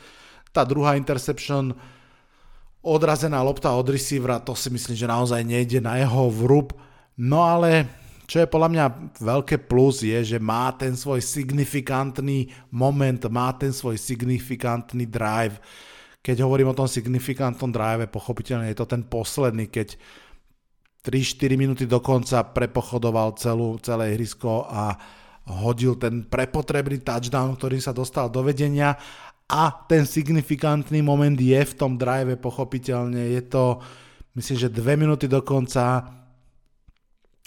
Tá 0.54 0.62
druhá 0.62 0.94
interception, 0.94 1.74
odrazená 2.86 3.42
lopta 3.42 3.74
od 3.74 3.88
receivera, 3.90 4.38
to 4.38 4.54
si 4.54 4.70
myslím, 4.70 4.94
že 4.94 5.10
naozaj 5.10 5.42
nejde 5.42 5.80
na 5.82 5.98
jeho 5.98 6.30
vrúb. 6.30 6.78
No 7.18 7.42
ale 7.42 7.90
čo 8.26 8.42
je 8.42 8.50
podľa 8.50 8.70
mňa 8.74 8.86
veľké 9.22 9.70
plus 9.70 10.02
je, 10.02 10.36
že 10.36 10.38
má 10.42 10.74
ten 10.74 10.98
svoj 10.98 11.22
signifikantný 11.22 12.50
moment, 12.74 13.22
má 13.30 13.54
ten 13.54 13.70
svoj 13.70 14.02
signifikantný 14.02 15.06
drive. 15.06 15.62
Keď 16.26 16.42
hovorím 16.42 16.74
o 16.74 16.78
tom 16.78 16.90
signifikantnom 16.90 17.70
drive, 17.70 18.10
pochopiteľne 18.10 18.74
je 18.74 18.78
to 18.82 18.90
ten 18.90 19.06
posledný, 19.06 19.70
keď 19.70 19.94
3-4 21.06 21.54
minúty 21.54 21.86
do 21.86 22.02
konca 22.02 22.42
prepochodoval 22.42 23.38
celú, 23.38 23.78
celé 23.78 24.18
ihrisko 24.18 24.66
a 24.66 24.98
hodil 25.46 26.02
ten 26.02 26.26
prepotrebný 26.26 27.06
touchdown, 27.06 27.54
ktorý 27.54 27.78
sa 27.78 27.94
dostal 27.94 28.34
do 28.34 28.42
vedenia. 28.42 28.98
A 29.46 29.70
ten 29.86 30.10
signifikantný 30.10 31.06
moment 31.06 31.38
je 31.38 31.62
v 31.62 31.78
tom 31.78 32.02
drive, 32.02 32.34
pochopiteľne. 32.42 33.38
Je 33.38 33.46
to, 33.46 33.78
myslím, 34.34 34.58
že 34.58 34.74
2 34.74 34.98
minúty 34.98 35.30
do 35.30 35.46
konca 35.46 36.10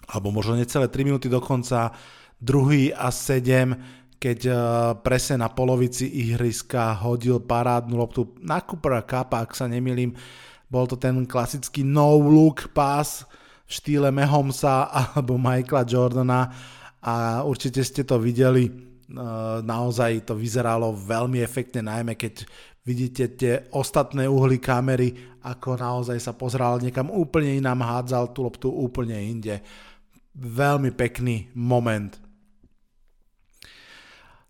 alebo 0.09 0.33
možno 0.33 0.57
necelé 0.57 0.89
3 0.89 1.05
minúty 1.05 1.29
do 1.29 1.39
konca, 1.39 1.93
druhý 2.41 2.91
a 2.97 3.13
7 3.13 3.99
keď 4.19 4.39
uh, 4.51 4.59
presne 4.99 5.47
na 5.47 5.49
polovici 5.49 6.11
ihriska 6.11 6.91
hodil 7.07 7.39
parádnu 7.39 7.95
loptu 7.95 8.35
na 8.43 8.59
Coopera 8.59 9.07
Cup, 9.07 9.31
ak 9.31 9.55
sa 9.55 9.71
nemýlim, 9.71 10.11
bol 10.67 10.91
to 10.91 10.99
ten 10.99 11.23
klasický 11.23 11.87
no-look 11.87 12.75
pass 12.75 13.23
v 13.65 13.71
štýle 13.71 14.11
Mahomesa 14.11 14.91
alebo 14.91 15.39
Michaela 15.39 15.87
Jordana 15.87 16.51
a 16.99 17.47
určite 17.47 17.79
ste 17.87 18.03
to 18.03 18.19
videli, 18.19 18.67
uh, 18.67 19.63
naozaj 19.63 20.27
to 20.27 20.35
vyzeralo 20.35 20.91
veľmi 20.99 21.39
efektne, 21.39 21.87
najmä 21.87 22.19
keď 22.19 22.43
vidíte 22.83 23.25
tie 23.39 23.55
ostatné 23.71 24.27
uhly 24.27 24.59
kamery, 24.59 25.39
ako 25.47 25.79
naozaj 25.79 26.19
sa 26.19 26.35
pozeral 26.35 26.83
niekam 26.83 27.07
úplne 27.07 27.55
inám, 27.55 27.87
hádzal 27.87 28.35
tú 28.35 28.43
loptu 28.43 28.67
úplne 28.67 29.15
inde. 29.15 29.63
Veľmi 30.39 30.95
pekný 30.95 31.51
moment 31.59 32.29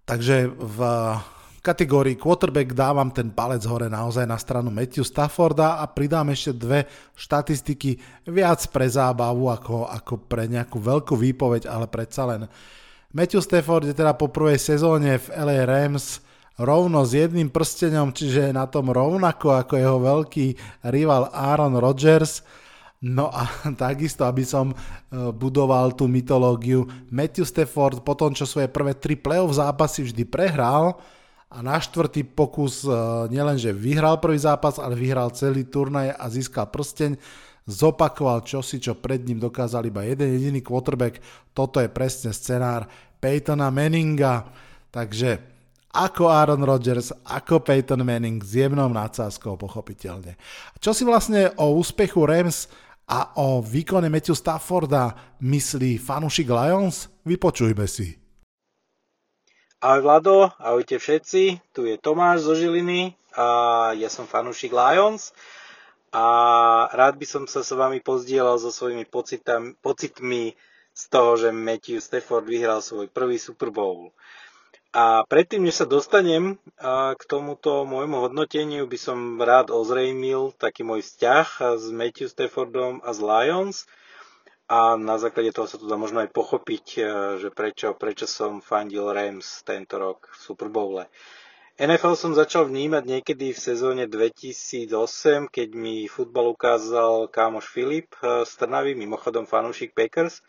Takže 0.08 0.48
v 0.48 0.80
kategórii 1.60 2.16
quarterback 2.16 2.72
dávam 2.72 3.12
ten 3.12 3.28
palec 3.28 3.60
hore 3.68 3.92
naozaj 3.92 4.24
na 4.24 4.40
stranu 4.40 4.72
Matthew 4.72 5.04
Stafforda 5.04 5.76
a 5.76 5.84
pridám 5.84 6.32
ešte 6.32 6.56
dve 6.56 6.88
štatistiky 7.12 8.24
viac 8.24 8.64
pre 8.72 8.88
zábavu 8.88 9.52
ako, 9.52 9.84
ako 9.84 10.24
pre 10.24 10.48
nejakú 10.48 10.80
veľkú 10.80 11.12
výpoveď, 11.12 11.68
ale 11.68 11.92
predsa 11.92 12.24
len. 12.24 12.48
Matthew 13.12 13.44
Stafford 13.44 13.84
je 13.84 13.92
teda 13.92 14.16
po 14.16 14.32
prvej 14.32 14.56
sezóne 14.56 15.20
v 15.20 15.28
LA 15.28 15.68
Rams 15.68 16.24
rovno 16.56 17.04
s 17.04 17.12
jedným 17.12 17.52
prstenom, 17.52 18.08
čiže 18.16 18.48
na 18.56 18.64
tom 18.64 18.88
rovnako 18.88 19.60
ako 19.60 19.74
jeho 19.76 20.00
veľký 20.00 20.46
rival 20.88 21.28
Aaron 21.36 21.76
Rodgers 21.76 22.40
No 22.98 23.30
a 23.30 23.46
takisto, 23.78 24.26
aby 24.26 24.42
som 24.42 24.74
e, 24.74 24.76
budoval 25.30 25.94
tú 25.94 26.10
mytológiu, 26.10 26.86
Matthew 27.14 27.46
Stafford 27.46 28.02
po 28.02 28.18
tom, 28.18 28.34
čo 28.34 28.42
svoje 28.42 28.66
prvé 28.66 28.98
tri 28.98 29.14
playoff 29.14 29.54
zápasy 29.54 30.10
vždy 30.10 30.26
prehral 30.26 30.98
a 31.48 31.62
na 31.62 31.78
štvrtý 31.78 32.26
pokus 32.26 32.82
e, 32.82 32.90
nielenže 33.30 33.70
vyhral 33.70 34.18
prvý 34.18 34.42
zápas, 34.42 34.82
ale 34.82 34.98
vyhral 34.98 35.30
celý 35.30 35.70
turnaj 35.70 36.10
a 36.10 36.24
získal 36.26 36.66
prsteň, 36.74 37.14
zopakoval 37.70 38.42
čosi, 38.42 38.82
čo 38.82 38.98
pred 38.98 39.22
ním 39.22 39.38
dokázal 39.38 39.86
iba 39.86 40.02
jeden 40.02 40.34
jediný 40.34 40.58
quarterback. 40.58 41.22
Toto 41.54 41.78
je 41.78 41.86
presne 41.86 42.34
scenár 42.34 42.88
Peytona 43.22 43.70
Manninga. 43.70 44.48
Takže 44.88 45.58
ako 45.94 46.28
Aaron 46.28 46.64
Rodgers, 46.64 47.12
ako 47.24 47.64
Peyton 47.64 48.04
Manning 48.04 48.44
s 48.44 48.54
jemnou 48.54 48.92
nadsázkou, 48.92 49.56
pochopiteľne. 49.56 50.36
Čo 50.78 50.92
si 50.92 51.02
vlastne 51.02 51.52
o 51.56 51.74
úspechu 51.80 52.28
Rams 52.28 52.68
a 53.08 53.40
o 53.40 53.64
výkone 53.64 54.12
Matthew 54.12 54.36
Stafforda 54.36 55.16
myslí 55.40 55.96
fanúšik 55.96 56.52
Lions? 56.52 57.08
Vypočujme 57.24 57.88
si. 57.88 58.20
Ahoj 59.80 60.02
Vlado, 60.04 60.52
ahojte 60.60 60.98
všetci, 61.00 61.72
tu 61.72 61.86
je 61.88 61.96
Tomáš 61.96 62.44
zo 62.44 62.58
Žiliny 62.58 63.14
a 63.38 63.46
ja 63.94 64.10
som 64.12 64.26
fanúšik 64.28 64.74
Lions 64.74 65.32
a 66.10 66.26
rád 66.92 67.16
by 67.16 67.26
som 67.28 67.44
sa 67.46 67.62
s 67.62 67.70
vami 67.72 68.02
pozdielal 68.02 68.58
so 68.58 68.74
svojimi 68.74 69.06
pocitami, 69.06 69.78
pocitmi 69.78 70.52
z 70.98 71.02
toho, 71.06 71.38
že 71.38 71.54
Matthew 71.54 72.02
Stafford 72.02 72.50
vyhral 72.50 72.82
svoj 72.82 73.06
prvý 73.06 73.38
Super 73.38 73.70
Bowl. 73.70 74.10
A 74.88 75.20
predtým, 75.28 75.68
než 75.68 75.84
sa 75.84 75.86
dostanem 75.86 76.56
k 77.14 77.22
tomuto 77.28 77.84
môjmu 77.84 78.24
hodnoteniu, 78.24 78.88
by 78.88 78.96
som 78.96 79.36
rád 79.36 79.68
ozrejmil 79.68 80.56
taký 80.56 80.80
môj 80.80 81.04
vzťah 81.04 81.76
s 81.76 81.92
Matthew 81.92 82.32
Staffordom 82.32 83.04
a 83.04 83.12
s 83.12 83.20
Lions. 83.20 83.76
A 84.68 84.96
na 84.96 85.20
základe 85.20 85.52
toho 85.52 85.68
sa 85.68 85.76
tu 85.76 85.84
dá 85.84 85.96
možno 85.96 86.24
aj 86.24 86.32
pochopiť, 86.32 86.84
že 87.40 87.48
prečo, 87.52 87.92
prečo 87.96 88.24
som 88.24 88.64
fandil 88.64 89.12
Rams 89.12 89.60
tento 89.64 90.00
rok 90.00 90.28
v 90.32 90.36
Super 90.40 90.68
Bowle. 90.72 91.08
NFL 91.78 92.18
som 92.18 92.32
začal 92.34 92.66
vnímať 92.66 93.04
niekedy 93.06 93.54
v 93.54 93.60
sezóne 93.60 94.04
2008, 94.10 95.52
keď 95.52 95.68
mi 95.76 96.08
futbal 96.08 96.50
ukázal 96.56 97.28
kámoš 97.28 97.70
Filip 97.70 98.12
z 98.20 98.50
Trnavy, 98.56 98.96
mimochodom 98.96 99.44
fanúšik 99.44 99.92
Packers 99.92 100.42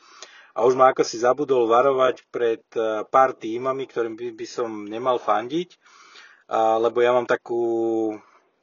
a 0.56 0.66
už 0.66 0.74
ma 0.74 0.90
ako 0.90 1.04
si 1.06 1.22
zabudol 1.22 1.70
varovať 1.70 2.26
pred 2.34 2.64
eh, 2.76 3.04
pár 3.08 3.38
týmami, 3.38 3.86
ktorým 3.86 4.16
by, 4.18 4.34
by 4.34 4.48
som 4.48 4.70
nemal 4.86 5.22
fandiť, 5.22 5.78
lebo 6.82 7.06
ja 7.06 7.14
mám 7.14 7.30
takú, 7.30 7.62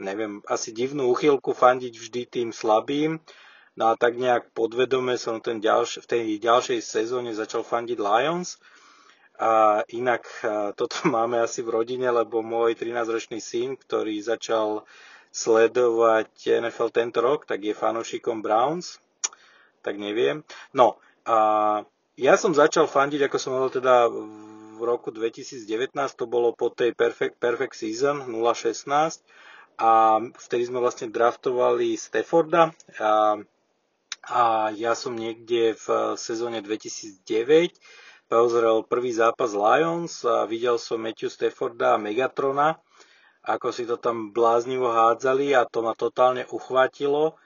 neviem, 0.03 0.43
asi 0.51 0.75
divnú 0.75 1.07
uchylku 1.15 1.55
fandiť 1.55 1.95
vždy 1.95 2.23
tým 2.27 2.49
slabým. 2.51 3.23
No 3.77 3.93
a 3.93 3.95
tak 3.95 4.19
nejak 4.19 4.51
podvedome 4.57 5.15
som 5.21 5.39
ten 5.39 5.63
ďalš- 5.63 6.03
v 6.03 6.07
tej 6.09 6.25
ďalšej 6.43 6.81
sezóne 6.83 7.31
začal 7.31 7.63
fandiť 7.63 7.99
Lions. 8.01 8.59
A 9.37 9.85
inak 9.93 10.25
eh, 10.43 10.73
toto 10.75 10.97
máme 11.15 11.39
asi 11.39 11.63
v 11.63 11.79
rodine, 11.79 12.09
lebo 12.11 12.43
môj 12.43 12.75
13-ročný 12.75 13.39
syn, 13.39 13.79
ktorý 13.79 14.19
začal 14.19 14.83
sledovať 15.29 16.33
NFL 16.65 16.89
tento 16.89 17.21
rok, 17.21 17.45
tak 17.45 17.61
je 17.61 17.77
fanúšikom 17.77 18.41
Browns, 18.41 18.97
tak 19.85 20.01
neviem. 20.01 20.41
No, 20.73 20.97
a 21.27 21.39
ja 22.17 22.35
som 22.39 22.55
začal 22.55 22.87
fandiť, 22.87 23.27
ako 23.27 23.37
som 23.37 23.53
hovoril 23.59 23.83
teda 23.83 24.09
v 24.77 24.81
roku 24.81 25.11
2019, 25.11 25.93
to 26.15 26.25
bolo 26.31 26.55
po 26.55 26.71
tej 26.71 26.95
Perfect, 26.95 27.37
perfect 27.37 27.75
Season 27.75 28.25
016 28.31 29.21
a 29.77 30.21
vtedy 30.23 30.63
sme 30.71 30.81
vlastne 30.81 31.13
draftovali 31.13 31.99
Stafforda. 31.99 32.73
A, 33.03 33.41
a 34.31 34.43
ja 34.73 34.93
som 34.97 35.13
niekde 35.13 35.77
v 35.77 35.87
sezóne 36.17 36.65
2009 36.65 37.77
pozrel 38.27 38.87
prvý 38.89 39.13
zápas 39.13 39.53
Lions 39.53 40.25
a 40.25 40.49
videl 40.49 40.81
som 40.81 41.03
Matthew 41.03 41.29
Stafforda 41.29 41.97
a 41.97 42.01
Megatrona, 42.01 42.81
ako 43.47 43.71
si 43.71 43.85
to 43.85 44.01
tam 44.01 44.33
bláznivo 44.33 44.91
hádzali 44.91 45.55
a 45.55 45.69
to 45.69 45.85
ma 45.85 45.93
totálne 45.95 46.49
uchvátilo 46.51 47.39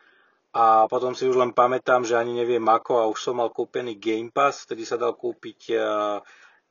a 0.50 0.90
potom 0.90 1.14
si 1.14 1.30
už 1.30 1.38
len 1.38 1.54
pamätám, 1.54 2.02
že 2.02 2.18
ani 2.18 2.34
neviem 2.34 2.66
ako 2.66 2.92
a 2.98 3.10
už 3.10 3.18
som 3.22 3.38
mal 3.38 3.54
kúpený 3.54 4.02
Game 4.02 4.34
Pass, 4.34 4.66
vtedy 4.66 4.82
sa 4.82 4.98
dal 4.98 5.14
kúpiť 5.14 5.60
e, 5.70 5.74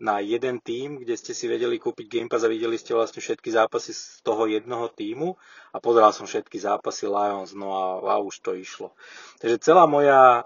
na 0.03 0.19
jeden 0.19 0.59
tým, 0.59 0.99
kde 0.99 1.15
ste 1.15 1.31
si 1.31 1.47
vedeli 1.47 1.79
kúpiť 1.79 2.05
Game 2.11 2.27
Pass 2.27 2.43
a 2.43 2.51
videli 2.51 2.75
ste 2.75 2.91
vlastne 2.91 3.23
všetky 3.23 3.47
zápasy 3.47 3.95
z 3.95 4.19
toho 4.19 4.51
jednoho 4.51 4.91
týmu 4.91 5.31
a 5.71 5.79
pozeral 5.79 6.11
som 6.11 6.27
všetky 6.27 6.59
zápasy 6.59 7.07
Lions, 7.07 7.55
no 7.55 7.71
a, 7.71 7.85
a 8.03 8.13
už 8.19 8.43
to 8.43 8.51
išlo. 8.51 8.91
Takže 9.39 9.63
celá 9.63 9.87
moja 9.87 10.43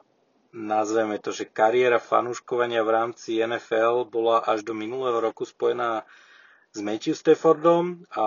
nazveme 0.53 1.17
to, 1.17 1.33
že 1.33 1.49
kariéra 1.49 1.97
fanúškovania 1.97 2.85
v 2.85 2.93
rámci 2.93 3.41
NFL 3.41 4.13
bola 4.13 4.45
až 4.45 4.61
do 4.61 4.77
minulého 4.77 5.17
roku 5.17 5.41
spojená 5.49 6.05
s 6.73 6.81
Matthew 6.81 7.13
Staffordom 7.13 8.01
a 8.17 8.25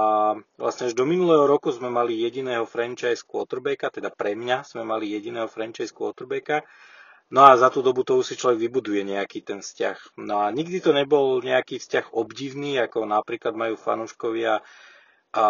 vlastne 0.55 0.87
až 0.87 0.95
do 0.95 1.03
minulého 1.03 1.51
roku 1.51 1.75
sme 1.75 1.91
mali 1.91 2.23
jediného 2.23 2.63
franchise 2.63 3.27
quarterbacka, 3.27 3.91
teda 3.91 4.15
pre 4.15 4.39
mňa 4.39 4.63
sme 4.63 4.87
mali 4.87 5.11
jediného 5.11 5.51
franchise 5.51 5.91
quarterbacka. 5.91 6.63
No 7.35 7.43
a 7.43 7.59
za 7.59 7.75
tú 7.75 7.83
dobu 7.83 8.07
to 8.07 8.23
už 8.23 8.27
si 8.31 8.35
človek 8.39 8.71
vybuduje 8.71 9.03
nejaký 9.03 9.43
ten 9.43 9.59
vzťah. 9.59 10.23
No 10.23 10.47
a 10.47 10.55
nikdy 10.55 10.79
to 10.79 10.95
nebol 10.95 11.43
nejaký 11.43 11.83
vzťah 11.83 12.15
obdivný, 12.15 12.79
ako 12.79 13.03
napríklad 13.03 13.59
majú 13.59 13.75
fanúškovia 13.75 14.63
a 15.35 15.47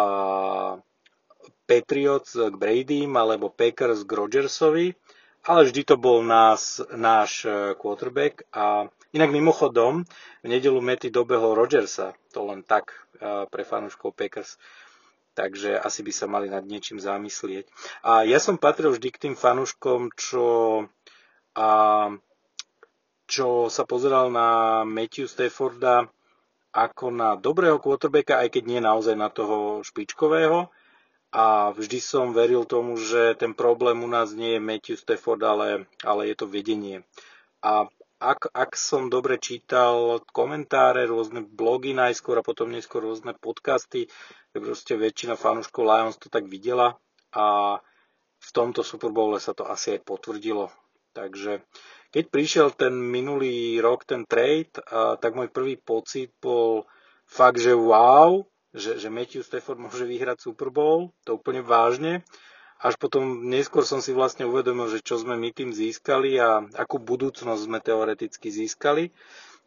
Patriots 1.69 2.33
k 2.33 2.55
Bradym 2.57 3.13
alebo 3.13 3.53
Packers 3.53 4.01
k 4.03 4.11
Rodgersovi 4.11 4.87
ale 5.47 5.63
vždy 5.63 5.81
to 5.87 5.95
bol 5.95 6.19
nás, 6.19 6.83
náš 6.91 7.47
e, 7.47 7.71
quarterback. 7.79 8.43
A 8.51 8.91
inak 9.13 9.29
mimochodom, 9.31 10.03
v 10.43 10.47
nedelu 10.47 10.79
Mety 10.79 11.11
dobehol 11.11 11.55
Rodgersa, 11.55 12.15
to 12.33 12.47
len 12.47 12.63
tak 12.63 12.95
e, 13.19 13.47
pre 13.47 13.63
fanúškov 13.63 14.15
Packers. 14.15 14.59
Takže 15.37 15.77
asi 15.77 16.01
by 16.01 16.11
sa 16.11 16.25
mali 16.25 16.49
nad 16.49 16.65
niečím 16.65 16.97
zamyslieť. 16.97 17.69
A 18.01 18.25
ja 18.25 18.41
som 18.41 18.57
patril 18.57 18.89
vždy 18.89 19.09
k 19.13 19.21
tým 19.29 19.35
fanúškom, 19.37 20.09
čo, 20.17 20.47
a, 21.53 21.69
čo 23.29 23.69
sa 23.69 23.83
pozeral 23.85 24.33
na 24.33 24.81
Matthew 24.81 25.29
Stafforda 25.29 26.09
ako 26.73 27.13
na 27.13 27.37
dobrého 27.37 27.77
quarterbacka, 27.77 28.41
aj 28.41 28.49
keď 28.53 28.63
nie 28.65 28.81
naozaj 28.81 29.13
na 29.13 29.29
toho 29.29 29.81
špičkového 29.85 30.69
a 31.33 31.75
vždy 31.75 31.99
som 31.99 32.31
veril 32.31 32.63
tomu, 32.63 32.95
že 32.95 33.35
ten 33.35 33.51
problém 33.51 33.99
u 33.99 34.09
nás 34.09 34.31
nie 34.31 34.55
je 34.55 34.63
Matthew 34.63 34.97
Stafford, 34.97 35.43
ale, 35.43 35.89
ale 36.05 36.31
je 36.31 36.35
to 36.37 36.47
vedenie. 36.47 37.03
A 37.59 37.89
ak, 38.17 38.49
ak 38.49 38.73
som 38.73 39.13
dobre 39.13 39.37
čítal 39.37 40.21
komentáre, 40.33 41.05
rôzne 41.05 41.45
blogy 41.45 41.93
najskôr 41.93 42.41
a 42.41 42.45
potom 42.45 42.73
neskôr 42.73 43.05
rôzne 43.05 43.37
podcasty, 43.37 44.09
tak 44.53 44.59
proste 44.65 44.97
väčšina 44.97 45.37
fanúškov 45.37 45.85
Lions 45.85 46.17
to 46.17 46.27
tak 46.33 46.49
videla 46.49 46.97
a 47.33 47.77
v 48.37 48.49
tomto 48.53 48.81
Super 48.81 49.13
Bowle 49.13 49.41
sa 49.41 49.53
to 49.53 49.65
asi 49.69 49.97
aj 49.97 50.05
potvrdilo. 50.05 50.73
Takže 51.13 51.65
keď 52.13 52.23
prišiel 52.29 52.67
ten 52.73 52.93
minulý 52.93 53.81
rok, 53.81 54.05
ten 54.05 54.25
trade, 54.25 54.77
a, 54.89 55.17
tak 55.17 55.33
môj 55.33 55.49
prvý 55.49 55.77
pocit 55.77 56.33
bol 56.37 56.85
fakt, 57.25 57.61
že 57.61 57.73
wow, 57.73 58.45
že, 58.73 59.01
že 59.01 59.09
Matthew 59.09 59.41
Stafford 59.41 59.81
môže 59.81 60.05
vyhrať 60.05 60.41
Super 60.41 60.69
Bowl, 60.69 61.13
to 61.25 61.37
úplne 61.37 61.65
vážne. 61.65 62.21
Až 62.77 62.93
potom 63.01 63.49
neskôr 63.49 63.81
som 63.81 64.05
si 64.05 64.13
vlastne 64.13 64.45
uvedomil, 64.45 64.85
že 64.93 65.01
čo 65.01 65.17
sme 65.17 65.33
my 65.33 65.49
tým 65.49 65.73
získali 65.73 66.37
a 66.37 66.61
akú 66.77 67.01
budúcnosť 67.01 67.61
sme 67.65 67.81
teoreticky 67.81 68.53
získali. 68.53 69.09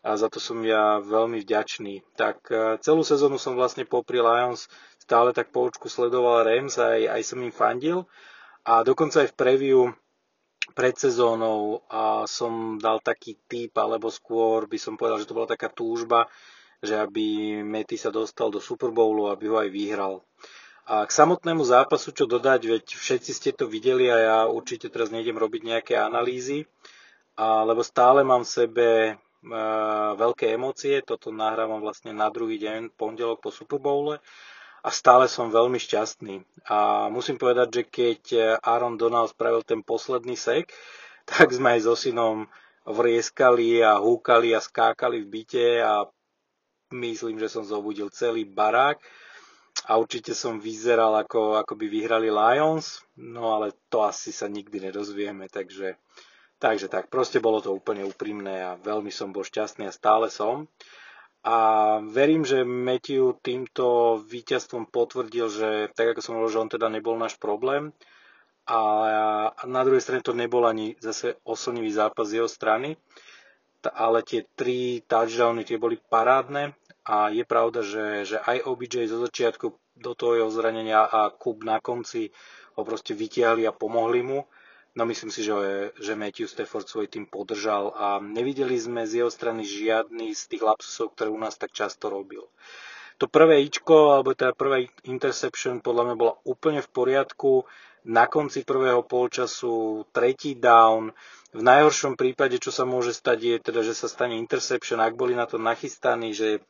A 0.00 0.16
za 0.16 0.32
to 0.32 0.40
som 0.40 0.62
ja 0.64 1.02
veľmi 1.02 1.44
vďačný. 1.44 2.00
Tak 2.16 2.38
e, 2.48 2.80
celú 2.80 3.04
sezónu 3.04 3.36
som 3.36 3.52
vlastne 3.52 3.84
popri 3.84 4.22
Lions 4.22 4.70
stále 4.96 5.34
tak 5.36 5.52
po 5.52 5.68
očku 5.68 5.90
sledoval 5.92 6.46
Rams, 6.46 6.78
aj, 6.80 7.20
aj 7.20 7.22
som 7.26 7.42
im 7.42 7.52
fandil. 7.52 8.08
A 8.64 8.86
dokonca 8.86 9.26
aj 9.26 9.34
v 9.34 9.38
preview 9.38 9.80
pred 10.72 10.94
sezónou 10.94 11.82
a 11.90 12.24
som 12.30 12.78
dal 12.78 13.02
taký 13.02 13.36
typ, 13.50 13.74
alebo 13.76 14.08
skôr 14.08 14.70
by 14.70 14.78
som 14.78 14.94
povedal, 14.94 15.18
že 15.18 15.28
to 15.28 15.36
bola 15.36 15.50
taká 15.50 15.68
túžba, 15.68 16.30
že 16.80 16.96
aby 16.96 17.60
Mety 17.60 17.98
sa 17.98 18.08
dostal 18.14 18.48
do 18.48 18.62
Super 18.62 18.94
Bowlu, 18.94 19.28
aby 19.28 19.50
ho 19.50 19.58
aj 19.58 19.68
vyhral. 19.68 20.24
A 20.90 21.06
k 21.06 21.14
samotnému 21.14 21.62
zápasu, 21.62 22.10
čo 22.10 22.26
dodať, 22.26 22.66
veď 22.66 22.84
všetci 22.98 23.30
ste 23.30 23.50
to 23.54 23.70
videli 23.70 24.10
a 24.10 24.16
ja 24.18 24.38
určite 24.50 24.90
teraz 24.90 25.14
nejdem 25.14 25.38
robiť 25.38 25.62
nejaké 25.62 25.94
analýzy, 25.94 26.66
a, 27.38 27.62
lebo 27.62 27.86
stále 27.86 28.26
mám 28.26 28.42
v 28.42 28.50
sebe 28.50 28.88
e, 29.06 29.12
veľké 30.18 30.50
emócie, 30.50 30.98
toto 31.06 31.30
nahrávam 31.30 31.78
vlastne 31.78 32.10
na 32.10 32.26
druhý 32.26 32.58
deň, 32.58 32.90
pondelok 32.98 33.38
po 33.38 33.54
Super 33.54 33.78
Bowle 33.78 34.18
a 34.82 34.90
stále 34.90 35.30
som 35.30 35.54
veľmi 35.54 35.78
šťastný. 35.78 36.42
A 36.66 37.06
musím 37.06 37.38
povedať, 37.38 37.68
že 37.70 37.82
keď 37.86 38.20
Aaron 38.58 38.98
Donald 38.98 39.30
spravil 39.30 39.62
ten 39.62 39.86
posledný 39.86 40.34
sek, 40.34 40.74
tak 41.30 41.54
sme 41.54 41.78
aj 41.78 41.86
so 41.86 41.94
synom 41.94 42.50
vrieskali 42.82 43.78
a 43.78 43.94
húkali 44.02 44.58
a 44.58 44.58
skákali 44.58 45.22
v 45.22 45.30
byte 45.38 45.66
a 45.86 46.02
myslím, 46.90 47.38
že 47.38 47.46
som 47.46 47.62
zobudil 47.62 48.10
celý 48.10 48.42
barák 48.42 48.98
a 49.88 49.96
určite 49.96 50.36
som 50.36 50.60
vyzeral 50.60 51.16
ako, 51.16 51.56
ako 51.56 51.72
by 51.78 51.86
vyhrali 51.88 52.28
Lions, 52.28 53.00
no 53.16 53.56
ale 53.56 53.72
to 53.88 54.04
asi 54.04 54.34
sa 54.34 54.50
nikdy 54.50 54.90
nedozvieme, 54.90 55.48
takže, 55.48 55.96
takže 56.60 56.92
tak, 56.92 57.08
proste 57.08 57.40
bolo 57.40 57.64
to 57.64 57.72
úplne 57.72 58.04
úprimné 58.04 58.60
a 58.60 58.76
veľmi 58.76 59.08
som 59.08 59.32
bol 59.32 59.46
šťastný 59.46 59.88
a 59.88 59.96
stále 59.96 60.28
som. 60.28 60.68
A 61.40 61.56
verím, 62.04 62.44
že 62.44 62.68
Matthew 62.68 63.40
týmto 63.40 64.20
víťazstvom 64.28 64.92
potvrdil, 64.92 65.48
že 65.48 65.68
tak 65.96 66.12
ako 66.12 66.20
som 66.20 66.36
hovoril, 66.36 66.52
že 66.52 66.60
on 66.60 66.68
teda 66.68 66.92
nebol 66.92 67.16
náš 67.16 67.40
problém, 67.40 67.96
a 68.70 69.66
na 69.66 69.82
druhej 69.82 69.98
strane 69.98 70.22
to 70.22 70.30
nebol 70.30 70.62
ani 70.62 70.94
zase 71.02 71.34
oslnivý 71.42 71.90
zápas 71.90 72.30
z 72.30 72.38
jeho 72.38 72.46
strany, 72.46 72.94
ale 73.82 74.22
tie 74.22 74.46
tri 74.54 75.02
touchdowny 75.02 75.66
tie 75.66 75.80
boli 75.80 75.98
parádne 75.98 76.76
a 77.04 77.32
je 77.32 77.44
pravda, 77.48 77.80
že, 77.80 78.28
že 78.28 78.36
aj 78.40 78.66
OBJ 78.68 79.08
zo 79.08 79.18
začiatku 79.24 79.66
do 79.96 80.12
toho 80.16 80.32
jeho 80.36 80.50
zranenia 80.52 81.04
a 81.04 81.32
Kub 81.32 81.64
na 81.64 81.80
konci 81.80 82.32
ho 82.76 82.82
proste 82.84 83.16
vytiahli 83.16 83.64
a 83.68 83.76
pomohli 83.76 84.20
mu. 84.24 84.44
No 84.90 85.06
myslím 85.06 85.30
si, 85.30 85.46
že, 85.46 85.54
že 86.02 86.18
Matthew 86.18 86.50
Stafford 86.50 86.90
svoj 86.90 87.06
tým 87.06 87.30
podržal 87.30 87.94
a 87.94 88.18
nevideli 88.18 88.74
sme 88.74 89.06
z 89.06 89.22
jeho 89.22 89.30
strany 89.30 89.62
žiadny 89.62 90.34
z 90.34 90.42
tých 90.50 90.66
lapsusov, 90.66 91.14
ktoré 91.14 91.30
u 91.30 91.38
nás 91.38 91.54
tak 91.54 91.70
často 91.70 92.10
robil. 92.10 92.42
To 93.20 93.28
prvé 93.28 93.60
ičko, 93.60 94.16
alebo 94.16 94.32
teda 94.32 94.56
prvá 94.56 94.80
interception 95.04 95.84
podľa 95.84 96.10
mňa 96.10 96.16
bola 96.16 96.34
úplne 96.48 96.80
v 96.80 96.90
poriadku. 96.90 97.68
Na 98.08 98.32
konci 98.32 98.64
prvého 98.64 99.04
polčasu 99.04 100.08
tretí 100.08 100.56
down, 100.56 101.12
v 101.50 101.62
najhoršom 101.62 102.14
prípade, 102.14 102.62
čo 102.62 102.70
sa 102.70 102.86
môže 102.86 103.10
stať, 103.10 103.38
je 103.42 103.56
teda, 103.58 103.80
že 103.82 103.94
sa 103.94 104.06
stane 104.06 104.38
interception, 104.38 105.02
ak 105.02 105.18
boli 105.18 105.34
na 105.34 105.50
to 105.50 105.58
nachystaní, 105.58 106.30
že 106.30 106.62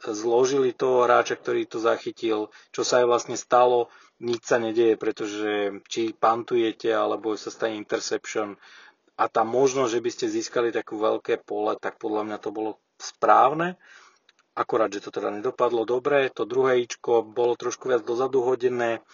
zložili 0.00 0.72
toho 0.72 1.04
hráča, 1.04 1.36
ktorý 1.36 1.68
to 1.68 1.76
zachytil, 1.76 2.48
čo 2.72 2.82
sa 2.86 3.04
aj 3.04 3.06
vlastne 3.06 3.36
stalo, 3.36 3.92
nič 4.20 4.48
sa 4.48 4.56
nedieje, 4.56 4.96
pretože 4.96 5.82
či 5.90 6.16
pantujete, 6.16 6.88
alebo 6.88 7.36
sa 7.36 7.52
stane 7.52 7.76
interception 7.76 8.56
a 9.20 9.28
tá 9.28 9.44
možnosť, 9.44 9.90
že 9.92 10.00
by 10.00 10.10
ste 10.10 10.26
získali 10.32 10.68
takú 10.72 10.96
veľké 10.96 11.44
pole, 11.44 11.76
tak 11.76 12.00
podľa 12.00 12.24
mňa 12.24 12.38
to 12.40 12.50
bolo 12.56 12.70
správne. 12.96 13.76
Akorát, 14.56 14.88
že 14.88 15.04
to 15.04 15.12
teda 15.12 15.28
nedopadlo 15.28 15.84
dobre. 15.84 16.32
To 16.32 16.48
druhé 16.48 16.80
ičko 16.80 17.20
bolo 17.20 17.52
trošku 17.52 17.92
viac 17.92 18.00
dozadu 18.00 18.40
hodené. 18.40 19.04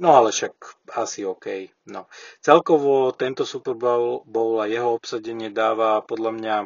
No 0.00 0.16
ale 0.16 0.32
však 0.32 0.56
asi 0.96 1.28
OK. 1.28 1.68
No. 1.92 2.08
Celkovo 2.40 3.12
tento 3.12 3.44
Super 3.44 3.76
Bowl, 3.76 4.24
a 4.56 4.64
jeho 4.64 4.96
obsadenie 4.96 5.52
dáva 5.52 6.00
podľa 6.00 6.32
mňa 6.40 6.56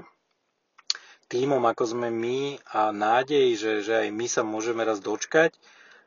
týmom 1.27 1.59
ako 1.67 1.85
sme 1.99 2.15
my 2.15 2.63
a 2.79 2.95
nádej, 2.95 3.59
že, 3.59 3.73
že 3.83 4.07
aj 4.07 4.09
my 4.15 4.27
sa 4.31 4.47
môžeme 4.47 4.87
raz 4.87 5.03
dočkať, 5.03 5.51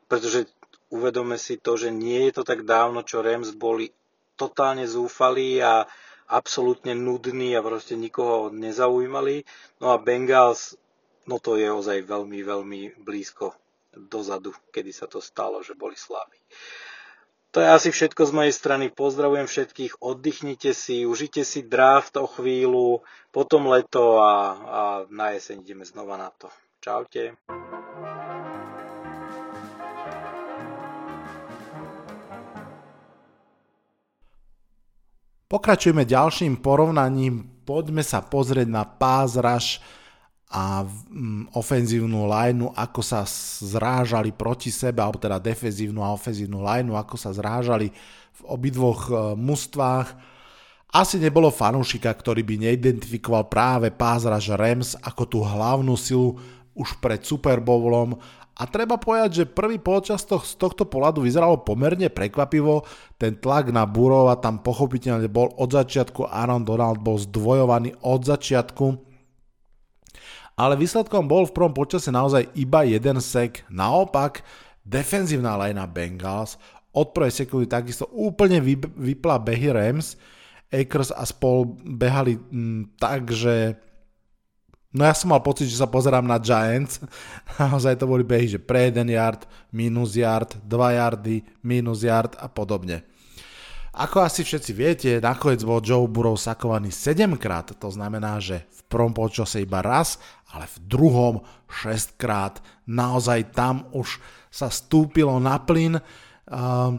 pretože 0.08 0.48
uvedome 0.88 1.36
si 1.36 1.60
to, 1.60 1.76
že 1.76 1.92
nie 1.92 2.32
je 2.32 2.40
to 2.40 2.44
tak 2.48 2.64
dávno, 2.64 3.04
čo 3.04 3.20
Rams 3.20 3.52
boli 3.52 3.92
totálne 4.40 4.88
zúfalí 4.88 5.60
a 5.60 5.84
absolútne 6.32 6.96
nudní 6.96 7.60
a 7.60 7.66
proste 7.66 8.00
nikoho 8.00 8.56
nezaujímali. 8.56 9.44
No 9.84 9.92
a 9.92 10.00
Bengals, 10.00 10.80
no 11.28 11.44
to 11.44 11.60
je 11.60 11.68
ozaj 11.68 12.08
veľmi, 12.08 12.40
veľmi 12.40 12.82
blízko 13.04 13.52
dozadu, 13.98 14.56
kedy 14.72 14.96
sa 14.96 15.12
to 15.12 15.20
stalo, 15.20 15.60
že 15.60 15.76
boli 15.76 16.00
slabí. 16.00 16.40
To 17.56 17.64
je 17.64 17.68
asi 17.68 17.90
všetko 17.96 18.28
z 18.28 18.32
mojej 18.36 18.54
strany. 18.54 18.92
Pozdravujem 18.92 19.48
všetkých, 19.48 20.04
oddychnite 20.04 20.76
si, 20.76 21.08
užite 21.08 21.48
si 21.48 21.64
draft 21.64 22.20
o 22.20 22.28
chvíľu, 22.28 23.02
potom 23.32 23.72
leto 23.72 24.20
a, 24.20 24.36
a 24.54 24.82
na 25.08 25.32
jeseň 25.32 25.64
ideme 25.64 25.88
znova 25.88 26.20
na 26.20 26.30
to. 26.36 26.52
Čaute. 26.84 27.40
Pokračujeme 35.48 36.04
ďalším 36.04 36.60
porovnaním. 36.60 37.64
Poďme 37.64 38.04
sa 38.04 38.20
pozrieť 38.20 38.68
na 38.68 38.84
rush 39.40 39.80
a 40.48 40.88
mm, 40.88 41.52
ofenzívnu 41.60 42.24
lineu, 42.24 42.72
ako 42.72 43.04
sa 43.04 43.28
zrážali 43.60 44.32
proti 44.32 44.72
sebe, 44.72 45.04
alebo 45.04 45.20
teda 45.20 45.44
defenzívnu 45.44 46.00
a 46.00 46.16
ofenzívnu 46.16 46.64
lineu, 46.64 46.96
ako 46.96 47.20
sa 47.20 47.36
zrážali 47.36 47.92
v 48.38 48.42
obidvoch 48.48 49.12
e, 49.12 49.14
mužstvách. 49.36 50.08
Asi 50.96 51.20
nebolo 51.20 51.52
fanúšika, 51.52 52.08
ktorý 52.16 52.48
by 52.48 52.56
neidentifikoval 52.64 53.52
práve 53.52 53.92
pázraž 53.92 54.56
Rams 54.56 54.96
ako 55.04 55.24
tú 55.28 55.40
hlavnú 55.44 56.00
silu 56.00 56.40
už 56.78 56.96
pred 57.04 57.20
Super 57.28 57.60
Bowlom 57.60 58.16
A 58.58 58.64
treba 58.66 58.96
povedať, 58.98 59.44
že 59.44 59.52
prvý 59.52 59.78
polčas 59.78 60.26
to, 60.26 60.42
z 60.42 60.58
tohto 60.58 60.88
pohľadu 60.88 61.22
vyzeralo 61.22 61.62
pomerne 61.62 62.10
prekvapivo. 62.10 62.88
Ten 63.20 63.38
tlak 63.38 63.70
na 63.70 63.86
Burova 63.86 64.40
tam 64.40 64.64
pochopiteľne 64.64 65.30
bol 65.30 65.54
od 65.60 65.70
začiatku. 65.76 66.26
Aaron 66.26 66.66
Donald 66.66 67.04
bol 67.04 67.22
zdvojovaný 67.22 67.94
od 68.02 68.26
začiatku. 68.26 69.07
Ale 70.58 70.74
výsledkom 70.74 71.30
bol 71.30 71.46
v 71.46 71.54
prvom 71.54 71.70
počase 71.70 72.10
naozaj 72.10 72.50
iba 72.58 72.82
jeden 72.82 73.22
sek. 73.22 73.62
Naopak, 73.70 74.42
defenzívna 74.82 75.54
lajna 75.54 75.86
Bengals 75.86 76.58
od 76.98 77.14
prvej 77.14 77.46
sekundy 77.46 77.70
takisto 77.70 78.10
úplne 78.10 78.58
vypla 78.98 79.38
behy 79.38 79.70
Rams. 79.70 80.18
Akers 80.74 81.14
a 81.14 81.24
spol 81.24 81.78
behali 81.86 82.42
m, 82.52 82.90
tak, 83.00 83.32
že 83.32 83.78
No 84.98 85.06
ja 85.06 85.14
som 85.14 85.30
mal 85.30 85.44
pocit, 85.44 85.70
že 85.70 85.78
sa 85.78 85.86
pozerám 85.86 86.26
na 86.26 86.42
Giants. 86.42 87.04
Naozaj 87.62 88.02
to 88.02 88.10
boli 88.10 88.26
behy, 88.26 88.50
že 88.50 88.58
pre 88.58 88.90
1 88.90 89.06
yard, 89.06 89.46
minus 89.70 90.18
yard, 90.18 90.58
2 90.66 90.98
yardy, 90.98 91.46
minus 91.62 92.02
yard 92.02 92.34
a 92.40 92.50
podobne. 92.50 93.06
Ako 93.98 94.22
asi 94.22 94.46
všetci 94.46 94.72
viete, 94.78 95.10
nakoniec 95.18 95.66
bol 95.66 95.82
Joe 95.82 96.06
Burrow 96.06 96.38
sakovaný 96.38 96.94
7 96.94 97.34
krát, 97.42 97.74
to 97.74 97.90
znamená, 97.90 98.38
že 98.38 98.70
v 98.70 98.82
prvom 98.86 99.10
počase 99.10 99.66
iba 99.66 99.82
raz, 99.82 100.22
ale 100.54 100.70
v 100.70 100.78
druhom 100.86 101.36
6 101.66 102.14
krát. 102.14 102.62
Naozaj 102.86 103.58
tam 103.58 103.90
už 103.98 104.22
sa 104.54 104.70
stúpilo 104.70 105.42
na 105.42 105.58
plyn. 105.58 105.98
Uh, 106.46 106.94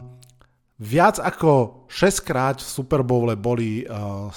Viac 0.79 1.19
ako 1.19 1.83
6 1.91 2.23
krát 2.23 2.63
v 2.63 2.67
Super 2.67 3.03
Bowle 3.03 3.35
boli 3.35 3.83
uh, 3.83 4.31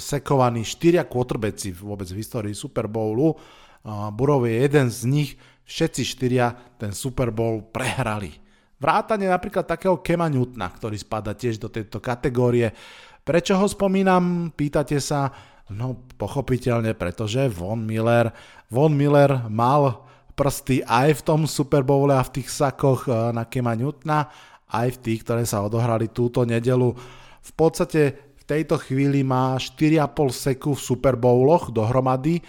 sekovaní 0.00 0.64
4 0.64 1.04
quarterbacki 1.04 1.72
vôbec 1.76 2.08
v 2.08 2.20
histórii 2.20 2.56
Super 2.56 2.88
Bowlu. 2.88 3.36
Uh, 3.84 4.08
Burov 4.08 4.48
je 4.48 4.56
jeden 4.56 4.88
z 4.88 5.00
nich, 5.04 5.30
všetci 5.68 6.02
štyria 6.04 6.56
ten 6.76 6.96
Super 6.96 7.28
Bowl 7.28 7.60
prehrali. 7.72 8.36
Vrátane 8.82 9.30
napríklad 9.30 9.62
takého 9.62 10.02
Kema 10.02 10.26
Newtona, 10.26 10.66
ktorý 10.66 10.98
spada 10.98 11.38
tiež 11.38 11.62
do 11.62 11.70
tejto 11.70 12.02
kategórie. 12.02 12.74
Prečo 13.22 13.54
ho 13.54 13.66
spomínam, 13.70 14.50
pýtate 14.50 14.98
sa? 14.98 15.30
No 15.70 16.02
pochopiteľne, 16.18 16.98
pretože 16.98 17.46
Von 17.46 17.86
Miller, 17.86 18.34
Von 18.66 18.98
Miller 18.98 19.46
mal 19.46 20.02
prsty 20.34 20.82
aj 20.82 21.22
v 21.22 21.24
tom 21.24 21.40
Super 21.46 21.86
Bowle 21.86 22.18
a 22.18 22.26
v 22.26 22.42
tých 22.42 22.50
sakoch 22.50 23.06
na 23.06 23.46
Kema 23.46 23.78
Newtona 23.78 24.26
aj 24.72 24.98
v 24.98 25.00
tých, 25.06 25.20
ktoré 25.22 25.44
sa 25.46 25.62
odohrali 25.62 26.10
túto 26.10 26.42
nedelu. 26.42 26.90
V 27.38 27.52
podstate 27.54 28.34
v 28.42 28.44
tejto 28.48 28.80
chvíli 28.80 29.22
má 29.22 29.54
4,5 29.54 30.34
seku 30.34 30.74
v 30.74 30.82
Super 30.82 31.14
Bowloch 31.14 31.70
dohromady, 31.70 32.42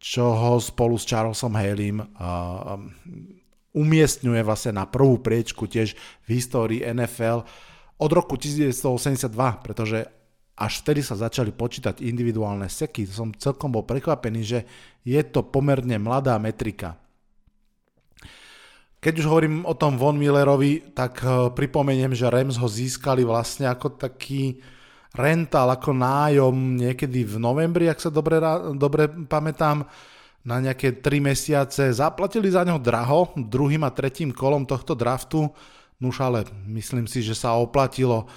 čo 0.00 0.32
ho 0.32 0.56
spolu 0.56 0.96
s 0.96 1.04
Charlesom 1.04 1.52
Haleym 1.52 2.00
uh, 2.00 2.80
umiestňuje 3.74 4.40
vlastne 4.46 4.78
na 4.78 4.86
prvú 4.86 5.18
priečku 5.18 5.66
tiež 5.66 5.98
v 6.24 6.28
histórii 6.30 6.80
NFL 6.86 7.42
od 7.98 8.10
roku 8.10 8.38
1982, 8.38 9.34
pretože 9.60 10.06
až 10.54 10.72
vtedy 10.86 11.02
sa 11.02 11.18
začali 11.18 11.50
počítať 11.50 11.98
individuálne 11.98 12.70
seky. 12.70 13.10
Som 13.10 13.34
celkom 13.34 13.74
bol 13.74 13.82
prekvapený, 13.82 14.40
že 14.46 14.60
je 15.02 15.18
to 15.26 15.42
pomerne 15.42 15.98
mladá 15.98 16.38
metrika. 16.38 16.94
Keď 19.02 19.20
už 19.20 19.26
hovorím 19.28 19.68
o 19.68 19.76
tom 19.76 20.00
Von 20.00 20.16
Millerovi, 20.16 20.96
tak 20.96 21.20
eh, 21.20 21.52
pripomeniem, 21.52 22.16
že 22.16 22.30
Rams 22.30 22.56
ho 22.56 22.70
získali 22.70 23.26
vlastne 23.26 23.68
ako 23.68 24.00
taký 24.00 24.62
rental, 25.14 25.70
ako 25.70 25.94
nájom 25.94 26.54
niekedy 26.80 27.22
v 27.22 27.36
novembri, 27.38 27.86
ak 27.86 28.02
sa 28.02 28.10
dobre, 28.10 28.42
dobre 28.74 29.06
pamätám, 29.06 29.86
na 30.44 30.60
nejaké 30.60 31.00
3 31.00 31.24
mesiace. 31.24 31.90
Zaplatili 31.90 32.52
za 32.52 32.62
neho 32.62 32.76
draho, 32.76 33.32
druhým 33.34 33.82
a 33.82 33.90
tretím 33.90 34.30
kolom 34.30 34.68
tohto 34.68 34.92
draftu, 34.92 35.48
nuž 35.98 36.20
ale 36.20 36.44
myslím 36.68 37.08
si, 37.08 37.24
že 37.24 37.32
sa 37.32 37.56
oplatilo. 37.56 38.28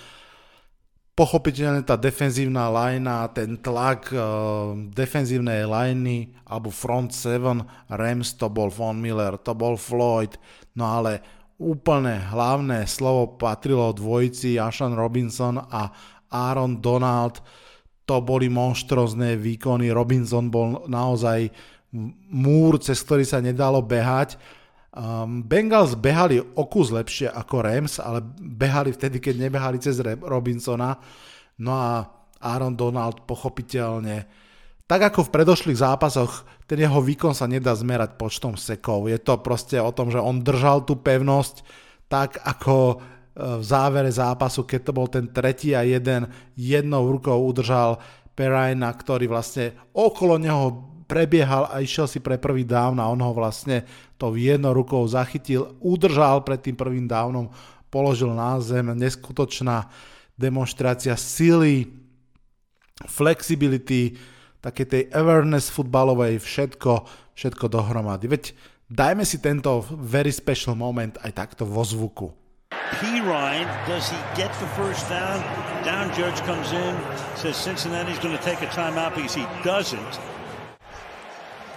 Pochopiteľne 1.17 1.81
tá 1.81 1.97
defenzívna 1.97 2.69
linea, 2.69 3.27
ten 3.33 3.57
tlak 3.57 4.13
uh, 4.13 4.77
defenzívnej 4.93 5.65
liney 5.65 6.29
alebo 6.45 6.69
front 6.69 7.09
7 7.09 7.89
Rams 7.89 8.37
to 8.37 8.47
bol 8.47 8.69
Von 8.69 9.01
Miller, 9.01 9.35
to 9.41 9.57
bol 9.57 9.75
Floyd, 9.75 10.37
no 10.77 10.85
ale 10.85 11.25
úplne 11.57 12.21
hlavné 12.21 12.85
slovo 12.85 13.33
patrilo 13.33 13.89
dvojici 13.89 14.61
Ashan 14.61 14.93
Robinson 14.93 15.57
a 15.57 15.89
Aaron 16.29 16.77
Donald. 16.77 17.41
To 18.07 18.23
boli 18.23 18.47
monštrozné 18.47 19.35
výkony. 19.35 19.91
Robinson 19.91 20.47
bol 20.47 20.85
naozaj 20.87 21.49
múr, 22.31 22.79
cez 22.83 22.99
ktorý 23.01 23.23
sa 23.23 23.39
nedalo 23.39 23.79
behať 23.79 24.35
Um, 24.97 25.45
Bengals 25.45 25.93
behali 25.93 26.41
o 26.41 26.65
kus 26.65 26.89
lepšie 26.89 27.29
ako 27.29 27.61
Rams, 27.61 28.01
ale 28.01 28.17
behali 28.41 28.89
vtedy, 28.89 29.21
keď 29.21 29.45
nebehali 29.45 29.77
cez 29.77 30.01
Robinsona. 30.01 30.97
No 31.61 31.77
a 31.77 32.01
Aaron 32.41 32.73
Donald 32.73 33.21
pochopiteľne, 33.29 34.25
tak 34.89 35.05
ako 35.13 35.29
v 35.29 35.33
predošlých 35.37 35.85
zápasoch, 35.85 36.49
ten 36.65 36.81
jeho 36.81 36.97
výkon 36.97 37.37
sa 37.37 37.45
nedá 37.45 37.77
zmerať 37.77 38.17
počtom 38.17 38.57
sekov. 38.57 39.05
Je 39.05 39.21
to 39.21 39.37
proste 39.37 39.77
o 39.77 39.93
tom, 39.93 40.09
že 40.09 40.17
on 40.17 40.41
držal 40.41 40.81
tú 40.81 40.97
pevnosť 40.97 41.61
tak 42.09 42.41
ako 42.41 42.75
e, 42.89 42.95
v 43.37 43.63
závere 43.67 44.09
zápasu, 44.09 44.65
keď 44.65 44.81
to 44.81 44.91
bol 44.97 45.05
ten 45.05 45.29
tretí 45.29 45.77
a 45.77 45.85
jeden, 45.85 46.25
jednou 46.57 47.05
rukou 47.05 47.37
udržal 47.45 48.01
Perajna, 48.33 48.89
ktorý 48.97 49.29
vlastne 49.29 49.77
okolo 49.93 50.41
neho 50.41 50.96
prebiehal 51.07 51.71
a 51.71 51.79
išiel 51.79 52.05
si 52.05 52.19
pre 52.19 52.35
prvý 52.35 52.67
down 52.67 52.99
a 52.99 53.07
on 53.07 53.23
ho 53.23 53.31
vlastne 53.31 53.87
to 54.19 54.35
jednou 54.35 54.75
rukou 54.75 55.07
zachytil, 55.07 55.79
udržal 55.79 56.43
pred 56.43 56.59
tým 56.59 56.75
prvým 56.75 57.07
downom, 57.07 57.49
položil 57.87 58.29
na 58.35 58.59
zem, 58.59 58.91
neskutočná 58.93 59.87
demonstrácia 60.35 61.15
sily, 61.15 61.89
flexibility, 63.07 64.19
také 64.59 64.83
tej 64.83 65.07
awareness 65.15 65.71
futbalovej, 65.71 66.43
všetko, 66.43 67.07
všetko 67.33 67.65
dohromady. 67.71 68.27
Veď 68.27 68.43
dajme 68.91 69.23
si 69.23 69.39
tento 69.39 69.81
very 69.95 70.35
special 70.35 70.75
moment 70.75 71.15
aj 71.23 71.31
takto 71.33 71.63
vo 71.63 71.81
zvuku. 71.87 72.27
P. 72.99 73.21
Ryan, 73.23 73.67
does 73.87 74.11
he 74.11 74.19
get 74.35 74.51
the 74.59 74.69
first 74.75 75.07
down? 75.07 75.39
Down 75.83 76.11
judge 76.15 76.39
comes 76.43 76.71
in, 76.71 76.95
says 77.35 77.55
Cincinnati's 77.55 78.19
going 78.19 78.35
to 78.35 78.43
take 78.43 78.59
a 78.61 78.69
timeout 78.71 79.15
because 79.15 79.35
he 79.35 79.45
doesn't. 79.63 80.19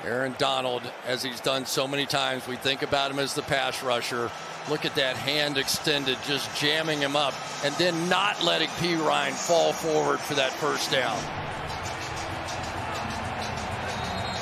Aaron 0.04 0.34
Donald, 0.38 0.80
as 1.04 1.22
he's 1.22 1.40
done 1.40 1.66
so 1.66 1.86
many 1.86 2.06
times, 2.06 2.48
we 2.48 2.56
think 2.56 2.80
about 2.80 3.10
him 3.10 3.18
as 3.18 3.34
the 3.34 3.42
pass 3.44 3.82
rusher. 3.84 4.30
Look 4.72 4.88
at 4.88 4.94
that 4.96 5.16
hand 5.16 5.58
extended, 5.60 6.16
just 6.24 6.48
jamming 6.56 7.00
him 7.00 7.16
up, 7.16 7.34
and 7.64 7.74
then 7.76 7.92
not 8.08 8.40
letting 8.40 8.72
P. 8.80 8.96
Ryan 8.96 9.36
fall 9.36 9.72
forward 9.72 10.20
for 10.20 10.32
that 10.40 10.52
first 10.56 10.88
down. 10.88 11.16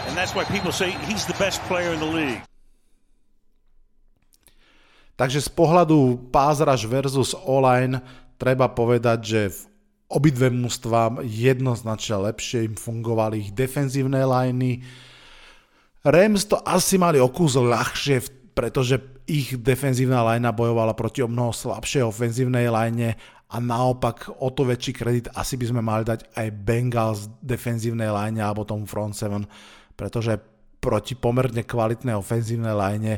And 0.07 0.15
that's 0.17 0.35
why 0.35 0.45
people 0.47 0.71
say 0.71 0.91
he's 1.11 1.27
the 1.27 1.35
best 1.43 1.61
player 1.67 1.91
in 1.91 1.99
the 1.99 2.07
league. 2.07 2.43
Takže 5.19 5.43
z 5.43 5.51
pohľadu 5.51 6.31
pass 6.31 6.63
rush 6.63 6.87
versus 6.87 7.35
online 7.35 7.99
treba 8.39 8.71
povedať, 8.71 9.19
že 9.27 9.41
v 9.51 9.59
obidve 10.07 10.47
mužstva 10.47 11.27
jednoznačne 11.27 12.31
lepšie 12.31 12.71
im 12.71 12.79
fungovali 12.79 13.43
ich 13.43 13.51
defenzívne 13.51 14.23
liney, 14.23 14.87
Rams 16.07 16.47
to 16.47 16.63
asi 16.63 16.95
mali 16.95 17.19
o 17.19 17.27
kus 17.27 17.59
ľahšie, 17.59 18.23
pretože 18.55 18.99
ich 19.29 19.59
defenzívna 19.61 20.25
linea 20.25 20.55
bojovala 20.55 20.97
proti 20.97 21.21
o 21.21 21.29
mnoho 21.29 21.53
slabšej 21.53 22.03
ofenzívnej 22.07 22.71
line 22.71 23.19
a 23.49 23.57
naopak 23.61 24.29
o 24.41 24.49
to 24.53 24.65
väčší 24.65 24.93
kredit 24.97 25.27
asi 25.37 25.57
by 25.57 25.67
sme 25.69 25.83
mali 25.85 26.05
dať 26.05 26.33
aj 26.37 26.49
Bengals 26.65 27.21
defenzívnej 27.45 28.09
line 28.09 28.41
alebo 28.41 28.65
tomu 28.65 28.89
front 28.89 29.17
7, 29.17 29.45
pretože 29.97 30.41
proti 30.79 31.19
pomerne 31.19 31.67
kvalitnej 31.67 32.15
ofenzívnej 32.17 32.73
line 32.73 33.13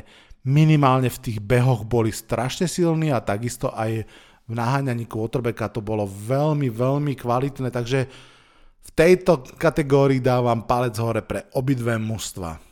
minimálne 0.47 1.07
v 1.07 1.21
tých 1.21 1.39
behoch 1.39 1.85
boli 1.85 2.09
strašne 2.09 2.65
silní 2.65 3.13
a 3.13 3.21
takisto 3.21 3.69
aj 3.69 4.03
v 4.49 4.51
naháňaní 4.51 5.05
quarterbacka 5.05 5.69
to 5.69 5.79
bolo 5.85 6.09
veľmi, 6.09 6.67
veľmi 6.67 7.13
kvalitné, 7.13 7.69
takže 7.69 8.09
v 8.81 8.89
tejto 8.97 9.45
kategórii 9.61 10.17
dávam 10.19 10.65
palec 10.65 10.97
hore 10.97 11.21
pre 11.21 11.45
obidve 11.53 11.95
mužstva. 12.01 12.70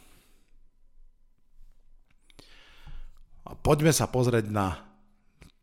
A 3.50 3.58
poďme 3.58 3.90
sa 3.90 4.06
pozrieť 4.06 4.46
na 4.54 4.78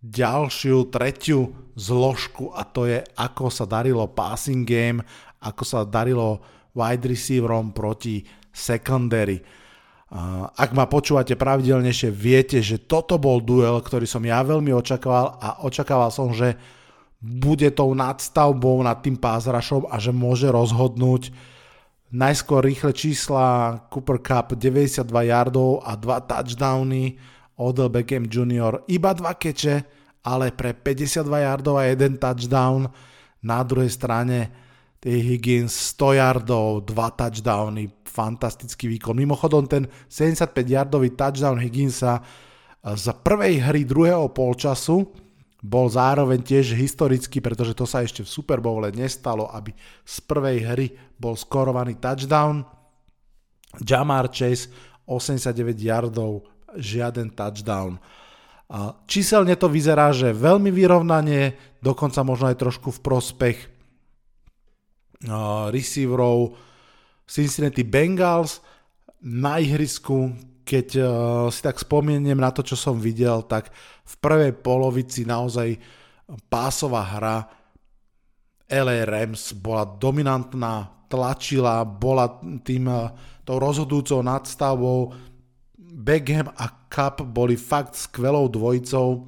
ďalšiu, 0.02 0.90
tretiu 0.90 1.54
zložku 1.78 2.50
a 2.50 2.66
to 2.66 2.90
je, 2.90 2.98
ako 3.14 3.46
sa 3.46 3.62
darilo 3.62 4.10
passing 4.10 4.66
game, 4.66 5.06
ako 5.38 5.62
sa 5.62 5.78
darilo 5.86 6.42
wide 6.74 7.06
receiverom 7.06 7.70
proti 7.70 8.26
secondary. 8.50 9.38
Ak 10.54 10.70
ma 10.70 10.86
počúvate 10.86 11.34
pravidelnejšie, 11.34 12.10
viete, 12.14 12.58
že 12.62 12.86
toto 12.86 13.18
bol 13.18 13.42
duel, 13.42 13.78
ktorý 13.82 14.06
som 14.06 14.22
ja 14.22 14.42
veľmi 14.42 14.70
očakával 14.70 15.38
a 15.42 15.48
očakával 15.66 16.10
som, 16.14 16.30
že 16.30 16.54
bude 17.18 17.70
tou 17.74 17.90
nadstavbou 17.90 18.78
nad 18.86 19.02
tým 19.02 19.18
pázrašom 19.18 19.90
a 19.90 19.98
že 19.98 20.14
môže 20.14 20.46
rozhodnúť 20.46 21.34
najskôr 22.14 22.62
rýchle 22.62 22.94
čísla 22.94 23.82
Cooper 23.90 24.22
Cup 24.22 24.54
92 24.54 25.02
yardov 25.26 25.82
a 25.82 25.98
2 25.98 26.30
touchdowny 26.30 27.18
Odell 27.56 27.88
Beckham 27.88 28.28
Jr. 28.28 28.84
iba 28.92 29.10
dva 29.16 29.32
keče, 29.36 29.76
ale 30.26 30.52
pre 30.52 30.74
52 30.74 31.24
yardov 31.24 31.80
a 31.80 31.88
jeden 31.88 32.20
touchdown. 32.20 32.90
Na 33.46 33.62
druhej 33.62 33.92
strane 33.92 34.50
T. 34.98 35.12
Higgins 35.22 35.70
100 35.94 36.18
yardov, 36.18 36.82
dva 36.88 37.14
touchdowny, 37.14 37.86
fantastický 38.02 38.90
výkon. 38.96 39.14
Mimochodom 39.14 39.70
ten 39.70 39.86
75 40.10 40.50
yardový 40.66 41.14
touchdown 41.14 41.62
Higginsa 41.62 42.20
z 42.82 43.06
prvej 43.22 43.62
hry 43.62 43.82
druhého 43.86 44.30
polčasu 44.34 45.06
bol 45.62 45.90
zároveň 45.90 46.42
tiež 46.42 46.78
historický, 46.78 47.42
pretože 47.42 47.74
to 47.74 47.82
sa 47.82 48.02
ešte 48.02 48.22
v 48.22 48.30
Super 48.30 48.62
Bowle 48.62 48.94
nestalo, 48.94 49.50
aby 49.50 49.74
z 50.06 50.16
prvej 50.22 50.58
hry 50.62 50.86
bol 51.18 51.34
skorovaný 51.34 51.98
touchdown. 51.98 52.62
Jamar 53.82 54.30
Chase 54.30 54.70
89 55.06 55.76
yardov, 55.82 56.46
žiaden 56.76 57.32
touchdown. 57.32 57.98
A 58.66 58.94
číselne 59.06 59.54
to 59.54 59.70
vyzerá, 59.70 60.10
že 60.10 60.34
veľmi 60.34 60.70
vyrovnanie, 60.74 61.54
dokonca 61.78 62.22
možno 62.26 62.50
aj 62.50 62.60
trošku 62.60 62.90
v 62.94 63.02
prospech 63.02 63.58
receiverov 65.72 66.58
Cincinnati 67.24 67.82
Bengals 67.86 68.60
na 69.22 69.58
ihrisku, 69.58 70.34
keď 70.66 70.86
si 71.54 71.60
tak 71.62 71.78
spomeniem 71.78 72.38
na 72.38 72.50
to, 72.50 72.66
čo 72.66 72.74
som 72.74 72.98
videl, 72.98 73.46
tak 73.46 73.70
v 74.02 74.14
prvej 74.18 74.52
polovici 74.58 75.22
naozaj 75.22 75.78
pásová 76.50 77.06
hra 77.06 77.46
LA 78.66 79.06
Rams 79.06 79.54
bola 79.54 79.86
dominantná, 79.86 81.06
tlačila, 81.06 81.86
bola 81.86 82.42
tým 82.66 82.90
tou 83.46 83.62
rozhodujúcou 83.62 84.26
nadstavou, 84.26 85.14
Beckham 85.96 86.52
a 86.52 86.68
Cup 86.92 87.24
boli 87.24 87.56
fakt 87.56 87.96
skvelou 87.96 88.52
dvojicou. 88.52 89.24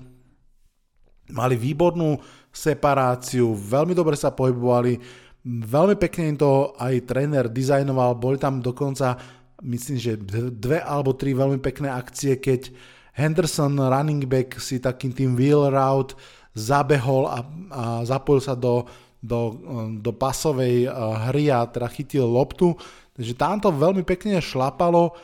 Mali 1.33 1.57
výbornú 1.57 2.21
separáciu, 2.53 3.57
veľmi 3.57 3.97
dobre 3.97 4.17
sa 4.17 4.33
pohybovali, 4.33 5.01
veľmi 5.49 5.97
pekne 5.97 6.37
im 6.37 6.39
to 6.41 6.77
aj 6.77 7.05
tréner 7.09 7.49
dizajnoval, 7.49 8.17
boli 8.17 8.37
tam 8.41 8.61
dokonca, 8.61 9.17
myslím, 9.65 9.97
že 9.97 10.21
dve 10.53 10.81
alebo 10.81 11.17
tri 11.17 11.37
veľmi 11.37 11.61
pekné 11.61 11.89
akcie, 11.93 12.41
keď 12.41 12.73
Henderson 13.13 13.77
running 13.77 14.25
back 14.25 14.57
si 14.61 14.81
takým 14.81 15.13
tým 15.13 15.37
wheel 15.37 15.69
route 15.69 16.17
zabehol 16.57 17.29
a, 17.29 17.39
a 17.71 17.85
zapojil 18.09 18.43
sa 18.45 18.55
do, 18.57 18.89
do, 19.21 19.59
do 20.01 20.11
pasovej 20.15 20.87
eh, 20.87 20.91
hry 21.31 21.51
a 21.53 21.67
teda 21.69 21.89
chytil 21.91 22.27
loptu. 22.27 22.77
Takže 23.19 23.35
tam 23.35 23.59
to 23.59 23.75
veľmi 23.75 24.07
pekne 24.07 24.39
šlapalo 24.39 25.19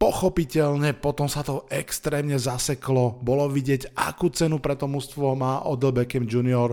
Pochopiteľne 0.00 0.96
potom 0.96 1.28
sa 1.28 1.44
to 1.44 1.68
extrémne 1.68 2.40
zaseklo, 2.40 3.20
bolo 3.20 3.52
vidieť, 3.52 3.92
akú 3.92 4.32
cenu 4.32 4.56
pre 4.56 4.72
to 4.72 4.88
mužstvo 4.88 5.36
má 5.36 5.60
Odell 5.68 5.92
Beckham 5.92 6.24
Jr. 6.24 6.72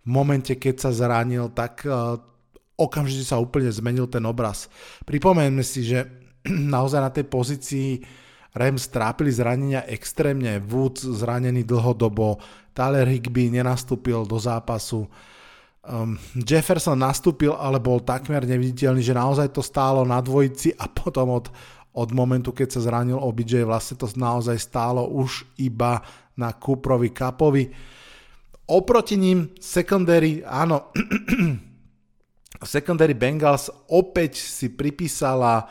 V 0.00 0.08
momente, 0.08 0.56
keď 0.56 0.88
sa 0.88 0.90
zranil, 0.90 1.52
tak 1.52 1.84
uh, 1.84 2.16
okamžite 2.80 3.28
sa 3.28 3.36
úplne 3.36 3.68
zmenil 3.68 4.08
ten 4.08 4.24
obraz. 4.24 4.72
Pripomeňme 5.04 5.60
si, 5.60 5.84
že 5.84 6.08
naozaj 6.48 7.00
na 7.04 7.12
tej 7.12 7.28
pozícii 7.28 7.88
Rams 8.56 8.88
trápili 8.88 9.28
zranenia 9.28 9.84
extrémne, 9.84 10.56
Woods 10.64 11.04
zranený 11.04 11.68
dlhodobo, 11.68 12.40
Tyler 12.72 13.04
Higby 13.04 13.52
nenastúpil 13.52 14.24
do 14.24 14.40
zápasu, 14.40 15.08
um, 15.84 16.16
Jefferson 16.40 16.96
nastúpil, 16.96 17.52
ale 17.52 17.76
bol 17.80 18.00
takmer 18.00 18.48
neviditeľný, 18.48 19.04
že 19.04 19.16
naozaj 19.16 19.52
to 19.52 19.60
stálo 19.60 20.04
na 20.08 20.20
dvojici 20.24 20.72
a 20.76 20.88
potom 20.88 21.36
od 21.36 21.52
od 21.92 22.08
momentu, 22.16 22.56
keď 22.56 22.68
sa 22.72 22.80
zranil 22.88 23.20
OBJ, 23.20 23.68
vlastne 23.68 24.00
to 24.00 24.08
naozaj 24.16 24.56
stálo 24.56 25.04
už 25.12 25.44
iba 25.60 26.00
na 26.36 26.56
Cooperovi 26.56 27.12
Cupovi. 27.12 27.64
Oproti 28.72 29.20
ním 29.20 29.52
secondary, 29.60 30.40
áno, 30.40 30.88
secondary 32.64 33.12
Bengals 33.12 33.68
opäť 33.92 34.40
si 34.40 34.72
pripísala 34.72 35.68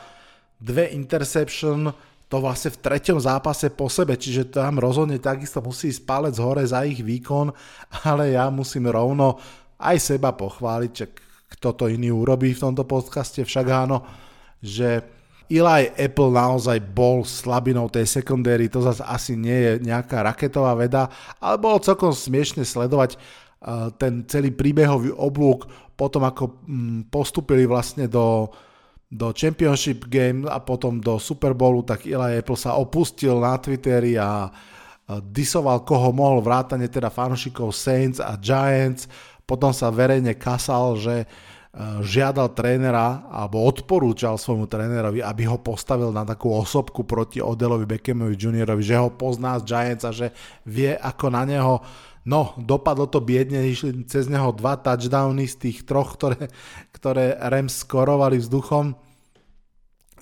dve 0.62 0.94
interception, 0.94 1.90
to 2.30 2.40
vlastne 2.40 2.72
v 2.72 2.80
treťom 2.80 3.18
zápase 3.20 3.68
po 3.74 3.92
sebe, 3.92 4.16
čiže 4.16 4.54
tam 4.54 4.80
rozhodne 4.80 5.20
takisto 5.20 5.60
musí 5.60 5.92
ísť 5.92 6.06
palec 6.08 6.36
hore 6.40 6.64
za 6.64 6.86
ich 6.86 7.02
výkon, 7.04 7.52
ale 8.08 8.38
ja 8.38 8.48
musím 8.48 8.88
rovno 8.88 9.36
aj 9.82 10.16
seba 10.16 10.32
pochváliť, 10.32 10.92
že 10.94 11.06
kto 11.58 11.68
to 11.76 11.84
iný 11.92 12.14
urobí 12.14 12.54
v 12.56 12.62
tomto 12.62 12.88
podcaste, 12.88 13.44
však 13.44 13.66
áno, 13.68 14.06
že 14.64 15.04
Eli 15.50 15.90
Apple 15.94 16.30
naozaj 16.30 16.78
bol 16.92 17.26
slabinou 17.26 17.88
tej 17.88 18.06
secondary, 18.06 18.68
to 18.68 18.82
zase 18.82 19.02
asi 19.02 19.32
nie 19.34 19.54
je 19.54 19.72
nejaká 19.86 20.22
raketová 20.22 20.74
veda, 20.76 21.08
ale 21.42 21.56
bolo 21.58 21.82
celkom 21.82 22.14
smiešne 22.14 22.62
sledovať 22.62 23.16
uh, 23.16 23.90
ten 23.94 24.26
celý 24.26 24.54
príbehový 24.54 25.10
oblúk 25.14 25.66
potom 25.96 26.26
ako 26.26 26.44
um, 26.66 27.06
postupili 27.06 27.68
vlastne 27.68 28.10
do, 28.10 28.50
do 29.06 29.30
Championship 29.30 30.08
Game 30.08 30.48
a 30.48 30.58
potom 30.58 30.98
do 30.98 31.20
Super 31.20 31.54
Bowlu, 31.54 31.86
tak 31.86 32.08
Eli 32.08 32.42
Apple 32.42 32.58
sa 32.58 32.74
opustil 32.74 33.38
na 33.38 33.54
Twitteri 33.58 34.18
a 34.18 34.50
disoval 35.28 35.84
koho 35.84 36.08
mohol 36.14 36.40
vrátane 36.40 36.88
teda 36.88 37.12
fanúšikov 37.12 37.74
Saints 37.76 38.22
a 38.22 38.38
Giants, 38.40 39.04
potom 39.44 39.68
sa 39.74 39.92
verejne 39.92 40.32
kasal, 40.38 40.96
že 40.96 41.28
uh, 41.28 41.28
Eh, 41.28 41.61
žiadal 42.04 42.52
trénera 42.52 43.24
alebo 43.32 43.64
odporúčal 43.64 44.36
svojmu 44.36 44.68
trénerovi, 44.68 45.24
aby 45.24 45.48
ho 45.48 45.56
postavil 45.56 46.12
na 46.12 46.20
takú 46.28 46.52
osobku 46.52 47.08
proti 47.08 47.40
Odelovi 47.40 47.88
Beckhamovi 47.88 48.36
juniorovi, 48.36 48.84
že 48.84 49.00
ho 49.00 49.08
pozná 49.08 49.56
z 49.56 49.72
Giants 49.72 50.04
a 50.04 50.12
že 50.12 50.36
vie 50.68 50.92
ako 50.92 51.32
na 51.32 51.42
neho 51.48 51.74
No, 52.22 52.54
dopadlo 52.54 53.10
to 53.10 53.18
biedne, 53.18 53.66
išli 53.66 54.06
cez 54.06 54.30
neho 54.30 54.54
dva 54.54 54.78
touchdowny 54.78 55.50
z 55.50 55.58
tých 55.58 55.78
troch, 55.82 56.14
ktoré, 56.14 56.54
ktoré 56.94 57.34
Rams 57.34 57.82
skorovali 57.82 58.38
vzduchom. 58.38 58.94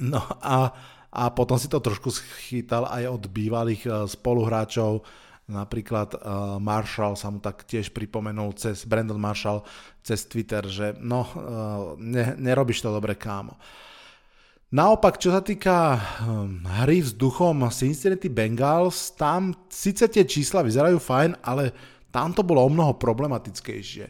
No 0.01 0.21
a, 0.41 0.73
a 1.13 1.23
potom 1.37 1.61
si 1.61 1.69
to 1.69 1.77
trošku 1.77 2.09
schytal 2.09 2.89
aj 2.89 3.05
od 3.05 3.23
bývalých 3.29 3.83
eh, 3.85 3.93
spoluhráčov 4.09 5.05
Napríklad 5.51 6.15
uh, 6.15 6.57
Marshall 6.63 7.19
sa 7.19 7.27
mu 7.27 7.43
tak 7.43 7.67
tiež 7.67 7.91
pripomenul 7.91 8.55
cez 8.55 8.87
Brandon 8.87 9.19
Marshall 9.19 9.67
cez 10.07 10.23
Twitter, 10.31 10.63
že 10.71 10.95
no, 11.03 11.27
uh, 11.27 11.99
ne, 11.99 12.39
nerobíš 12.39 12.87
to 12.87 12.95
dobre, 12.95 13.19
kámo. 13.19 13.59
Naopak, 14.71 15.19
čo 15.19 15.35
sa 15.35 15.43
týka 15.43 15.99
um, 16.23 16.63
hry 16.87 17.03
vzduchom 17.03 17.67
Cincinnati 17.75 18.31
Bengals, 18.31 19.11
tam 19.19 19.51
síce 19.67 20.07
tie 20.07 20.23
čísla 20.23 20.63
vyzerajú 20.63 21.03
fajn, 21.03 21.43
ale 21.43 21.75
tam 22.15 22.31
to 22.31 22.47
bolo 22.47 22.63
o 22.63 22.71
mnoho 22.71 22.95
problematickejšie. 22.95 24.07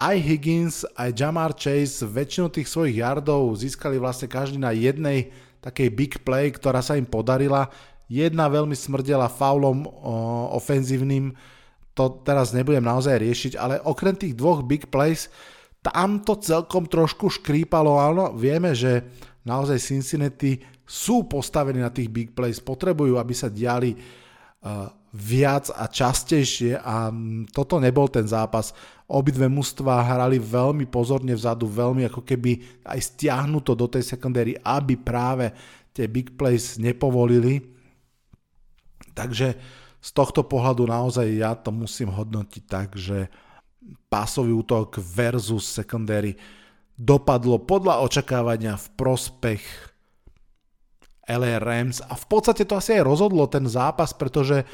Aj 0.00 0.16
Higgins, 0.16 0.88
aj 0.96 1.12
Jamar 1.12 1.52
Chase 1.52 2.00
väčšinu 2.00 2.48
tých 2.48 2.64
svojich 2.64 3.04
yardov 3.04 3.52
získali 3.60 4.00
vlastne 4.00 4.30
každý 4.30 4.56
na 4.56 4.72
jednej 4.72 5.28
takej 5.60 5.88
big 5.92 6.12
play, 6.24 6.48
ktorá 6.48 6.80
sa 6.80 6.96
im 6.96 7.04
podarila. 7.04 7.68
Jedna 8.08 8.48
veľmi 8.48 8.72
smrdela 8.72 9.28
faulom 9.28 9.84
o, 9.84 9.92
ofenzívnym, 10.56 11.36
to 11.92 12.24
teraz 12.24 12.56
nebudem 12.56 12.82
naozaj 12.82 13.20
riešiť, 13.20 13.52
ale 13.60 13.78
okrem 13.84 14.16
tých 14.16 14.32
dvoch 14.32 14.64
big 14.64 14.88
plays, 14.88 15.28
tam 15.84 16.24
to 16.24 16.40
celkom 16.40 16.88
trošku 16.88 17.28
škrípalo, 17.28 18.00
áno, 18.00 18.32
vieme, 18.34 18.72
že 18.72 19.04
naozaj 19.44 19.78
Cincinnati 19.78 20.58
sú 20.88 21.28
postavení 21.28 21.84
na 21.84 21.92
tých 21.92 22.08
big 22.08 22.32
plays, 22.32 22.64
potrebujú, 22.64 23.20
aby 23.20 23.34
sa 23.36 23.52
diali 23.52 23.92
uh, 23.94 24.88
viac 25.12 25.72
a 25.72 25.88
častejšie 25.88 26.80
a 26.80 27.12
toto 27.52 27.80
nebol 27.80 28.08
ten 28.08 28.28
zápas. 28.28 28.76
Obidve 29.08 29.48
mužstva 29.48 30.04
hrali 30.04 30.36
veľmi 30.36 30.84
pozorne 30.88 31.32
vzadu, 31.32 31.64
veľmi 31.64 32.08
ako 32.08 32.20
keby 32.24 32.84
aj 32.84 33.00
stiahnuto 33.00 33.72
do 33.72 33.88
tej 33.88 34.04
secondary, 34.04 34.52
aby 34.60 35.00
práve 35.00 35.52
tie 35.96 36.04
big 36.08 36.36
plays 36.36 36.76
nepovolili. 36.76 37.77
Takže 39.18 39.58
z 39.98 40.10
tohto 40.14 40.46
pohľadu 40.46 40.86
naozaj 40.86 41.26
ja 41.26 41.58
to 41.58 41.74
musím 41.74 42.14
hodnotiť 42.14 42.62
tak, 42.70 42.94
že 42.94 43.26
pásový 44.06 44.54
útok 44.54 45.02
versus 45.02 45.66
secondary 45.66 46.38
dopadlo 46.94 47.62
podľa 47.62 48.02
očakávania 48.06 48.78
v 48.78 48.86
prospech 48.94 49.62
LA 51.28 51.60
Rams 51.60 52.00
a 52.02 52.14
v 52.14 52.26
podstate 52.26 52.64
to 52.64 52.78
asi 52.78 52.98
aj 52.98 53.06
rozhodlo 53.06 53.44
ten 53.50 53.66
zápas, 53.68 54.16
pretože 54.16 54.64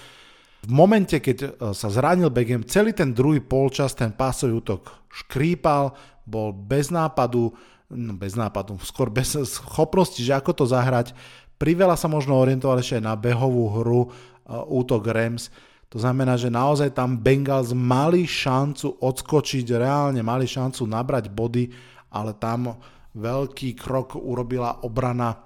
v 0.64 0.72
momente, 0.72 1.20
keď 1.20 1.36
e, 1.44 1.48
sa 1.76 1.92
zranil 1.92 2.32
Beckham, 2.32 2.64
celý 2.64 2.96
ten 2.96 3.12
druhý 3.12 3.44
polčas 3.44 3.92
ten 3.92 4.14
pásový 4.14 4.56
útok 4.56 4.88
škrípal, 5.12 5.92
bol 6.24 6.56
bez 6.56 6.88
nápadu, 6.88 7.52
no 7.92 8.12
bez 8.16 8.32
nápadu, 8.32 8.80
skôr 8.90 9.12
bez 9.12 9.36
schopnosti, 9.44 10.20
že 10.20 10.32
ako 10.32 10.64
to 10.64 10.64
zahrať. 10.64 11.12
Priveľa 11.60 12.00
sa 12.00 12.08
možno 12.08 12.40
orientoval 12.40 12.80
ešte 12.80 12.98
aj 12.98 13.04
na 13.04 13.14
behovú 13.14 13.68
hru, 13.78 14.02
útok 14.48 15.08
Rams. 15.08 15.48
To 15.92 16.02
znamená, 16.02 16.34
že 16.34 16.50
naozaj 16.50 16.90
tam 16.90 17.20
Bengals 17.22 17.70
mali 17.70 18.26
šancu 18.26 18.98
odskočiť, 18.98 19.66
reálne 19.78 20.20
mali 20.26 20.44
šancu 20.44 20.84
nabrať 20.90 21.30
body, 21.30 21.70
ale 22.10 22.34
tam 22.34 22.74
veľký 23.14 23.78
krok 23.78 24.18
urobila 24.18 24.82
obrana 24.82 25.38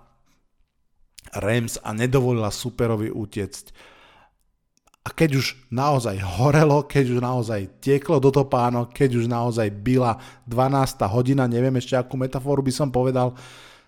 Rams 1.36 1.76
a 1.84 1.92
nedovolila 1.92 2.49
superovi 2.49 3.12
utiecť. 3.12 3.66
A 5.05 5.12
keď 5.12 5.40
už 5.40 5.72
naozaj 5.72 6.20
horelo, 6.20 6.84
keď 6.84 7.16
už 7.16 7.20
naozaj 7.24 7.80
tieklo 7.80 8.20
do 8.20 8.28
topánok, 8.28 8.92
keď 8.92 9.20
už 9.20 9.24
naozaj 9.28 9.68
byla 9.72 10.20
12. 10.44 11.01
hodina, 11.09 11.49
neviem 11.49 11.72
ešte 11.80 11.96
akú 11.96 12.20
metaforu 12.20 12.61
by 12.61 12.72
som 12.72 12.92
povedal, 12.92 13.32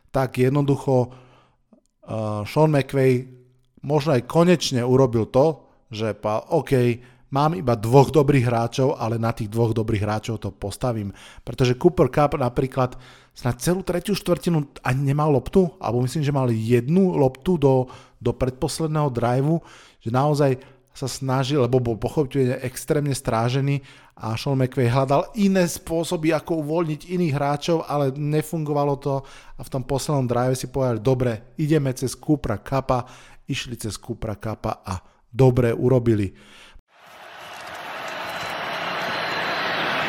tak 0.08 0.40
jednoducho 0.40 1.08
uh, 1.08 2.40
Sean 2.48 2.72
McVay 2.72 3.39
možno 3.84 4.16
aj 4.16 4.28
konečne 4.28 4.84
urobil 4.84 5.28
to, 5.28 5.64
že 5.90 6.14
pa, 6.14 6.46
OK, 6.54 7.00
mám 7.34 7.54
iba 7.54 7.74
dvoch 7.78 8.10
dobrých 8.10 8.46
hráčov, 8.46 8.98
ale 8.98 9.16
na 9.18 9.30
tých 9.30 9.50
dvoch 9.50 9.74
dobrých 9.74 10.02
hráčov 10.02 10.42
to 10.42 10.50
postavím. 10.54 11.14
Pretože 11.42 11.78
Cooper 11.78 12.10
Cup 12.10 12.38
napríklad 12.38 12.98
na 13.40 13.56
celú 13.56 13.80
tretiu 13.80 14.12
štvrtinu 14.12 14.84
ani 14.84 15.00
nemal 15.14 15.32
loptu, 15.32 15.70
alebo 15.80 16.04
myslím, 16.04 16.22
že 16.26 16.34
mal 16.34 16.52
jednu 16.52 17.16
loptu 17.16 17.56
do, 17.56 17.88
do 18.20 18.36
predposledného 18.36 19.08
driveu, 19.08 19.64
že 20.02 20.12
naozaj 20.12 20.60
sa 20.90 21.06
snažil, 21.06 21.62
lebo 21.62 21.78
bol 21.80 21.96
pochopiteľne 21.96 22.60
extrémne 22.66 23.14
strážený 23.14 23.80
a 24.20 24.36
Sean 24.36 24.58
McVay 24.58 24.90
hľadal 24.90 25.32
iné 25.38 25.64
spôsoby, 25.64 26.34
ako 26.34 26.60
uvoľniť 26.60 27.08
iných 27.08 27.32
hráčov, 27.32 27.88
ale 27.88 28.12
nefungovalo 28.12 28.94
to 29.00 29.24
a 29.56 29.60
v 29.64 29.72
tom 29.72 29.86
poslednom 29.86 30.28
drive 30.28 30.58
si 30.58 30.68
povedali, 30.68 31.00
dobre, 31.00 31.32
ideme 31.56 31.94
cez 31.96 32.12
Cupra 32.18 32.60
Kappa, 32.60 33.06
išli 33.50 33.74
cez 33.74 33.98
Cupra 33.98 34.38
Kappa 34.38 34.82
a 34.86 35.02
dobre 35.34 35.74
urobili. 35.74 36.30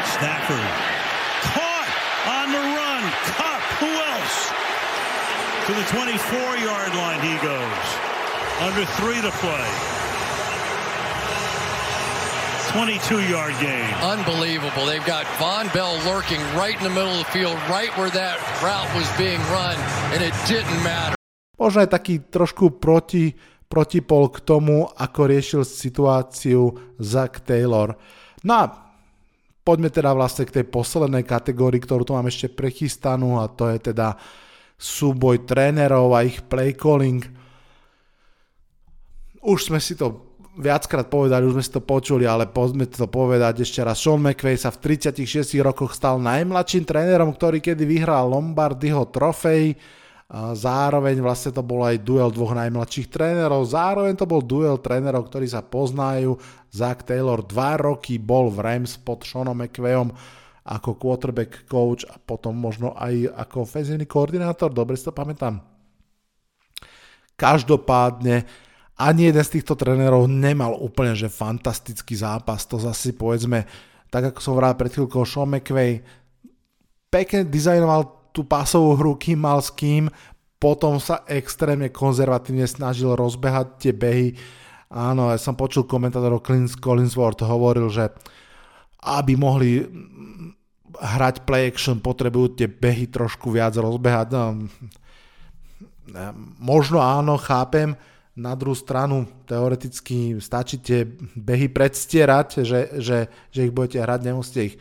Stafford 0.06 0.72
caught 1.50 1.92
on 2.30 2.48
the 2.54 2.62
run. 2.62 3.04
Cup, 3.34 3.64
who 3.82 3.90
else? 3.90 4.38
To 5.66 5.72
the 5.74 5.86
24-yard 5.90 6.94
line 6.94 7.22
he 7.26 7.36
goes. 7.42 7.88
Under 8.62 8.86
three 9.02 9.22
to 9.22 9.32
play. 9.42 9.70
22-yard 12.72 13.54
gain. 13.60 13.94
Unbelievable. 13.96 14.86
They've 14.86 15.06
got 15.06 15.26
Von 15.38 15.68
Bell 15.70 15.98
lurking 16.06 16.40
right 16.56 16.78
in 16.78 16.84
the 16.84 16.90
middle 16.90 17.12
of 17.12 17.26
the 17.26 17.32
field, 17.32 17.58
right 17.68 17.96
where 17.98 18.10
that 18.12 18.40
route 18.64 18.88
was 18.96 19.10
being 19.18 19.42
run, 19.52 19.76
and 20.14 20.24
it 20.24 20.34
didn't 20.48 20.82
matter. 20.82 21.21
Možno 21.62 21.86
aj 21.86 21.94
taký 21.94 22.26
trošku 22.26 22.82
proti, 22.82 23.38
protipol 23.70 24.34
k 24.34 24.42
tomu, 24.42 24.90
ako 24.90 25.30
riešil 25.30 25.62
situáciu 25.62 26.74
Zach 26.98 27.46
Taylor. 27.46 27.94
No 28.42 28.54
a 28.58 28.66
poďme 29.62 29.94
teda 29.94 30.18
vlastne 30.18 30.50
k 30.50 30.58
tej 30.58 30.66
poslednej 30.66 31.22
kategórii, 31.22 31.78
ktorú 31.78 32.02
tu 32.02 32.18
mám 32.18 32.26
ešte 32.26 32.50
prechystanú 32.50 33.38
a 33.38 33.46
to 33.46 33.70
je 33.70 33.94
teda 33.94 34.18
súboj 34.82 35.46
trénerov 35.46 36.10
a 36.18 36.26
ich 36.26 36.42
play 36.50 36.74
calling. 36.74 37.22
Už 39.46 39.70
sme 39.70 39.78
si 39.78 39.94
to 39.94 40.34
viackrát 40.58 41.06
povedali, 41.08 41.46
už 41.46 41.62
sme 41.62 41.66
si 41.66 41.72
to 41.72 41.86
počuli, 41.86 42.26
ale 42.26 42.50
poďme 42.50 42.90
to 42.90 43.06
povedať 43.06 43.62
ešte 43.62 43.86
raz. 43.86 44.02
Sean 44.02 44.18
McVay 44.18 44.58
sa 44.58 44.74
v 44.74 44.98
36 44.98 45.62
rokoch 45.62 45.94
stal 45.94 46.18
najmladším 46.18 46.84
trénerom, 46.90 47.32
ktorý 47.38 47.62
kedy 47.62 47.86
vyhral 47.86 48.34
Lombardyho 48.34 49.08
trofej. 49.14 49.78
Zároveň 50.32 51.20
vlastne 51.20 51.52
to 51.52 51.60
bol 51.60 51.84
aj 51.84 52.08
duel 52.08 52.32
dvoch 52.32 52.56
najmladších 52.56 53.12
trénerov, 53.12 53.68
zároveň 53.68 54.16
to 54.16 54.24
bol 54.24 54.40
duel 54.40 54.80
trénerov, 54.80 55.28
ktorí 55.28 55.44
sa 55.44 55.60
poznajú. 55.60 56.40
Zach 56.72 57.04
Taylor 57.04 57.44
dva 57.44 57.76
roky 57.76 58.16
bol 58.16 58.48
v 58.48 58.64
Rams 58.64 58.96
pod 58.96 59.28
Seanom 59.28 59.60
McVayom 59.60 60.08
ako 60.64 60.96
quarterback 60.96 61.68
coach 61.68 62.08
a 62.08 62.16
potom 62.16 62.56
možno 62.56 62.96
aj 62.96 63.28
ako 63.44 63.68
ofenzívny 63.68 64.08
koordinátor, 64.08 64.72
dobre 64.72 64.96
si 64.96 65.04
to 65.04 65.12
pamätám. 65.12 65.60
Každopádne 67.36 68.48
ani 69.02 69.34
jeden 69.34 69.44
z 69.44 69.60
týchto 69.60 69.76
trénerov 69.76 70.32
nemal 70.32 70.78
úplne 70.80 71.12
že 71.12 71.28
fantastický 71.28 72.16
zápas. 72.16 72.64
To 72.72 72.80
zase 72.80 73.18
povedzme, 73.18 73.68
tak 74.08 74.32
ako 74.32 74.40
som 74.40 74.56
vral 74.56 74.78
pred 74.80 74.96
chvíľkou, 74.96 75.28
Sean 75.28 75.50
McVay 75.50 76.00
pekne 77.12 77.44
dizajnoval 77.50 78.21
tú 78.32 78.48
pásovú 78.48 78.96
hru, 78.96 79.14
kým 79.20 79.44
mal 79.44 79.60
s 79.60 79.72
kým, 79.72 80.08
potom 80.62 81.02
sa 81.02 81.26
extrémne 81.26 81.90
konzervatívne 81.90 82.68
snažil 82.70 83.12
rozbehať 83.18 83.68
tie 83.82 83.94
behy. 83.96 84.38
Áno, 84.92 85.32
ja 85.32 85.40
som 85.40 85.58
počul 85.58 85.88
komentátorov 85.88 86.44
Clint 86.46 86.70
Collinsworth 86.78 87.42
hovoril, 87.42 87.88
že 87.90 88.12
aby 89.02 89.34
mohli 89.34 89.82
hrať 91.02 91.48
play 91.48 91.72
action, 91.72 91.98
potrebujú 91.98 92.62
tie 92.62 92.68
behy 92.70 93.10
trošku 93.10 93.50
viac 93.50 93.74
rozbehať. 93.74 94.28
No, 94.36 94.70
možno 96.62 97.02
áno, 97.02 97.40
chápem, 97.42 97.98
na 98.32 98.56
druhú 98.56 98.78
stranu 98.78 99.28
teoreticky 99.44 100.40
stačí 100.40 100.80
tie 100.80 101.04
behy 101.36 101.68
predstierať, 101.68 102.64
že, 102.64 102.80
že, 103.04 103.28
že 103.52 103.60
ich 103.68 103.76
budete 103.76 104.00
hrať, 104.00 104.20
nemusíte 104.24 104.62
ich 104.72 104.76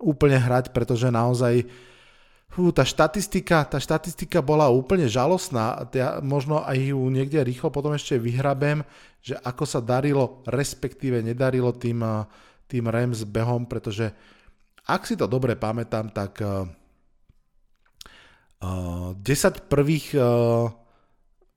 úplne 0.00 0.40
hrať, 0.40 0.72
pretože 0.72 1.12
naozaj 1.12 1.68
fú, 2.54 2.70
tá 2.70 2.86
štatistika, 2.86 3.66
tá 3.66 3.82
štatistika 3.82 4.38
bola 4.38 4.70
úplne 4.70 5.10
žalostná. 5.10 5.82
Ja 5.90 6.22
možno 6.22 6.62
aj 6.62 6.94
ju 6.94 7.02
niekde 7.10 7.42
rýchlo 7.42 7.74
potom 7.74 7.90
ešte 7.98 8.14
vyhrabem, 8.14 8.86
že 9.18 9.34
ako 9.42 9.66
sa 9.66 9.82
darilo, 9.82 10.46
respektíve 10.46 11.18
nedarilo 11.18 11.74
tým, 11.74 12.06
tým 12.70 12.86
Rams 12.86 13.26
behom, 13.26 13.66
pretože 13.66 14.14
ak 14.86 15.02
si 15.02 15.18
to 15.18 15.26
dobre 15.26 15.58
pamätám, 15.58 16.14
tak 16.14 16.38
uh, 16.44 16.62
uh, 18.62 19.10
10 19.18 19.66
prvých 19.66 20.14
uh, 20.14 20.70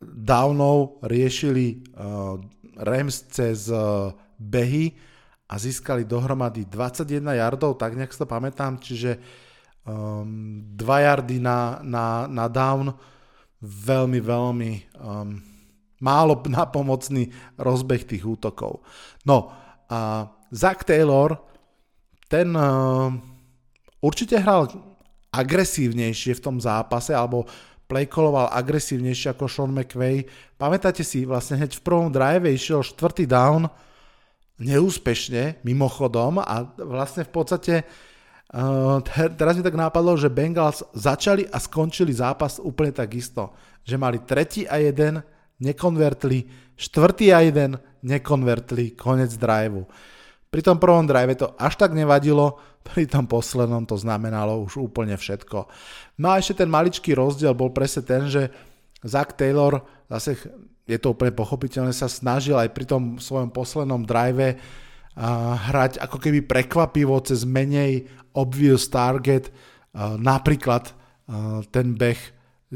downov 0.01 0.97
riešili 1.05 1.85
uh, 1.93 2.41
Rams 2.81 3.29
cez 3.29 3.69
uh, 3.69 4.09
behy 4.41 4.97
a 5.45 5.61
získali 5.61 6.09
dohromady 6.09 6.65
21 6.65 7.37
yardov, 7.37 7.77
tak 7.77 7.93
nejak 7.93 8.15
si 8.15 8.19
to 8.19 8.25
pamätám, 8.25 8.81
čiže 8.81 9.45
um, 9.87 10.61
2 10.75 10.99
yardy 10.99 11.39
na, 11.39 11.79
na, 11.81 12.27
na 12.27 12.45
down, 12.51 12.91
veľmi, 13.63 14.19
veľmi 14.21 14.71
um, 14.99 15.39
málo 16.03 16.33
napomocný 16.59 17.31
rozbeh 17.57 18.03
tých 18.03 18.23
útokov. 18.27 18.83
No, 19.23 19.49
a 19.87 20.27
Zach 20.51 20.83
Taylor, 20.83 21.39
ten 22.27 22.51
uh, 22.51 23.11
určite 24.03 24.35
hral 24.35 24.67
agresívnejšie 25.31 26.39
v 26.39 26.43
tom 26.43 26.57
zápase, 26.59 27.15
alebo 27.15 27.47
playkoloval 27.87 28.51
agresívnejšie 28.51 29.31
ako 29.31 29.47
Sean 29.47 29.71
McVay. 29.71 30.27
Pamätáte 30.59 31.07
si, 31.07 31.23
vlastne 31.23 31.63
hneď 31.63 31.79
v 31.79 31.85
prvom 31.87 32.11
drive 32.11 32.51
išiel 32.51 32.83
štvrtý 32.83 33.23
down, 33.23 33.71
neúspešne, 34.59 35.63
mimochodom 35.63 36.43
a 36.43 36.67
vlastne 36.75 37.23
v 37.23 37.31
podstate 37.31 37.73
uh, 37.83 38.06
teraz 39.35 39.59
mi 39.59 39.63
tak 39.63 39.75
nápadlo, 39.75 40.15
že 40.15 40.31
Bengals 40.31 40.83
začali 40.95 41.43
a 41.51 41.59
skončili 41.59 42.15
zápas 42.15 42.63
úplne 42.63 42.95
tak 42.95 43.11
isto, 43.15 43.51
že 43.83 43.99
mali 43.99 44.23
tretí 44.23 44.63
a 44.63 44.79
jeden, 44.79 45.19
nekonvertli, 45.59 46.71
štvrtý 46.79 47.35
a 47.35 47.43
jeden, 47.43 47.75
nekonvertli, 48.07 48.95
konec 48.95 49.35
driveu. 49.35 49.83
Pri 50.47 50.63
tom 50.63 50.79
prvom 50.79 51.03
drive 51.03 51.35
to 51.35 51.51
až 51.59 51.75
tak 51.75 51.91
nevadilo, 51.91 52.55
pri 52.87 53.03
tom 53.03 53.27
poslednom 53.27 53.83
to 53.83 53.99
znamenalo 53.99 54.63
už 54.63 54.79
úplne 54.79 55.19
všetko. 55.19 55.67
No 56.23 56.31
a 56.31 56.39
ešte 56.39 56.63
ten 56.63 56.71
maličký 56.71 57.11
rozdiel 57.11 57.51
bol 57.51 57.75
presne 57.75 58.07
ten, 58.07 58.31
že 58.31 58.47
Zach 59.03 59.35
Taylor, 59.35 59.83
zase 60.07 60.39
je 60.87 60.95
to 60.95 61.11
úplne 61.11 61.35
pochopiteľné, 61.35 61.91
sa 61.91 62.07
snažil 62.07 62.55
aj 62.55 62.71
pri 62.71 62.87
tom 62.87 63.19
svojom 63.19 63.51
poslednom 63.51 64.07
drive 64.07 64.55
hrať 65.17 65.97
ako 65.97 66.17
keby 66.21 66.45
prekvapivo 66.45 67.17
cez 67.25 67.41
menej 67.41 68.05
obvious 68.37 68.85
target, 68.93 69.49
napríklad 70.21 70.93
ten 71.73 71.97
beh 71.97 72.19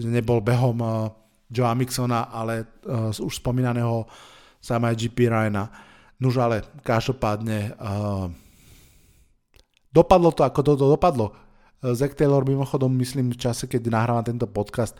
nebol 0.01 0.41
behom 0.41 0.81
Joe 1.53 1.75
Mixona, 1.77 2.33
ale 2.33 2.81
z 3.13 3.19
už 3.21 3.37
spomínaného 3.37 4.09
sama 4.57 4.93
GP 4.97 5.29
Ryana 5.29 5.91
Nuž 6.21 6.37
ale 6.37 6.61
každopádne 6.85 7.73
dopadlo 9.89 10.29
to, 10.29 10.45
ako 10.45 10.59
to, 10.61 10.71
to 10.77 10.85
dopadlo. 10.93 11.33
Zack 11.81 12.13
Taylor 12.13 12.45
mimochodom, 12.45 12.93
myslím, 13.01 13.33
v 13.33 13.41
čase, 13.41 13.65
keď 13.65 13.89
nahrávam 13.89 14.21
tento 14.21 14.45
podcast, 14.45 14.93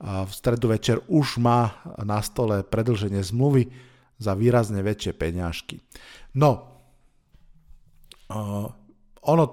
v 0.00 0.32
stredu 0.32 0.72
večer 0.72 1.04
už 1.12 1.36
má 1.44 1.76
na 2.00 2.24
stole 2.24 2.64
predlženie 2.64 3.20
zmluvy 3.20 3.68
za 4.16 4.32
výrazne 4.32 4.80
väčšie 4.80 5.12
peňažky. 5.12 5.84
No, 6.36 6.50
uh, 8.28 8.68
ono 9.24 9.44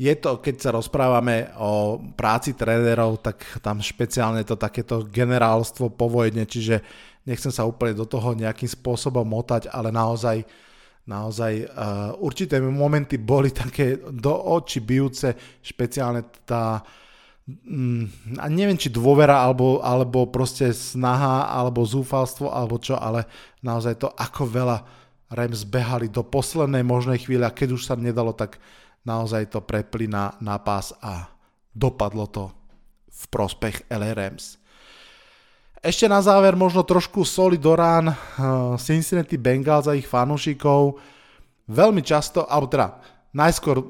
je 0.00 0.14
to, 0.16 0.40
keď 0.40 0.54
sa 0.56 0.70
rozprávame 0.72 1.52
o 1.60 2.00
práci 2.16 2.56
trénerov, 2.56 3.20
tak 3.20 3.60
tam 3.60 3.84
špeciálne 3.84 4.42
to 4.48 4.56
takéto 4.56 5.04
generálstvo 5.04 5.92
povojne, 5.92 6.48
čiže 6.48 6.80
nechcem 7.28 7.52
sa 7.52 7.68
úplne 7.68 7.92
do 7.92 8.08
toho 8.08 8.32
nejakým 8.32 8.66
spôsobom 8.66 9.28
motať, 9.28 9.68
ale 9.68 9.92
naozaj, 9.92 10.40
naozaj 11.04 11.52
uh, 11.68 12.16
určité 12.16 12.58
momenty 12.64 13.20
boli 13.20 13.52
také 13.52 14.00
do 14.00 14.32
očí 14.32 14.80
bijúce, 14.80 15.36
špeciálne 15.60 16.24
tá, 16.48 16.80
mm, 17.46 18.40
a 18.40 18.48
neviem, 18.48 18.80
či 18.80 18.88
dôvera, 18.88 19.44
alebo, 19.44 19.84
alebo 19.84 20.32
proste 20.32 20.72
snaha, 20.72 21.44
alebo 21.52 21.84
zúfalstvo, 21.84 22.48
alebo 22.48 22.80
čo, 22.80 22.96
ale 22.96 23.28
naozaj 23.60 24.00
to, 24.00 24.08
ako 24.16 24.48
veľa 24.48 24.99
Rams 25.30 25.62
behali 25.62 26.10
do 26.10 26.26
poslednej 26.26 26.82
možnej 26.82 27.22
chvíle 27.22 27.46
a 27.46 27.54
keď 27.54 27.78
už 27.78 27.86
sa 27.86 27.94
nedalo, 27.94 28.34
tak 28.34 28.58
naozaj 29.06 29.54
to 29.54 29.62
prepli 29.62 30.10
na, 30.10 30.34
na 30.42 30.58
pás 30.58 30.90
a 30.98 31.30
dopadlo 31.70 32.26
to 32.26 32.44
v 33.06 33.24
prospech 33.30 33.86
LA 33.86 34.10
Rams. 34.12 34.60
Ešte 35.80 36.04
na 36.04 36.20
záver 36.20 36.52
možno 36.60 36.84
trošku 36.84 37.24
soli 37.24 37.56
do 37.56 37.72
rán 37.72 38.12
uh, 38.12 38.16
Cincinnati 38.76 39.40
Bengals 39.40 39.88
a 39.88 39.96
ich 39.96 40.04
fanúšikov. 40.04 41.00
Veľmi 41.72 42.04
často, 42.04 42.44
alebo 42.44 42.68
teda 42.68 43.00
najskôr 43.32 43.80
uh, 43.80 43.86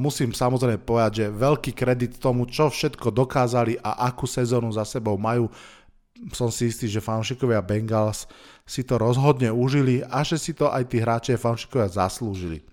musím 0.00 0.32
samozrejme 0.32 0.80
povedať, 0.80 1.12
že 1.12 1.26
veľký 1.36 1.76
kredit 1.76 2.16
tomu, 2.16 2.48
čo 2.48 2.72
všetko 2.72 3.12
dokázali 3.12 3.76
a 3.84 4.08
akú 4.08 4.24
sezónu 4.24 4.72
za 4.72 4.88
sebou 4.88 5.20
majú. 5.20 5.52
Som 6.32 6.48
si 6.48 6.72
istý, 6.72 6.88
že 6.88 7.04
fanúšikovia 7.04 7.60
Bengals 7.60 8.24
si 8.66 8.82
to 8.82 8.98
rozhodne 8.98 9.54
užili 9.54 10.02
a 10.02 10.26
že 10.26 10.36
si 10.42 10.52
to 10.52 10.66
aj 10.66 10.90
tí 10.90 10.98
hráči 10.98 11.38
a 11.38 11.40
fanúšikovia 11.40 11.86
zaslúžili. 11.86 12.66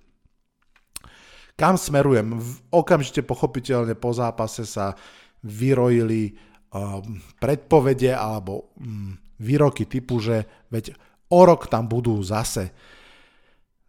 Kam 1.54 1.78
smerujem? 1.78 2.34
Okamžite 2.74 3.22
pochopiteľne 3.22 3.94
po 3.94 4.10
zápase 4.10 4.66
sa 4.66 4.98
vyrojili 5.46 6.34
um, 6.74 7.22
predpovede 7.38 8.10
alebo 8.10 8.74
um, 8.82 9.14
výroky 9.38 9.86
typu, 9.86 10.18
že 10.18 10.66
veď 10.74 10.98
o 11.30 11.42
rok 11.46 11.70
tam 11.70 11.86
budú 11.86 12.18
zase. 12.26 12.74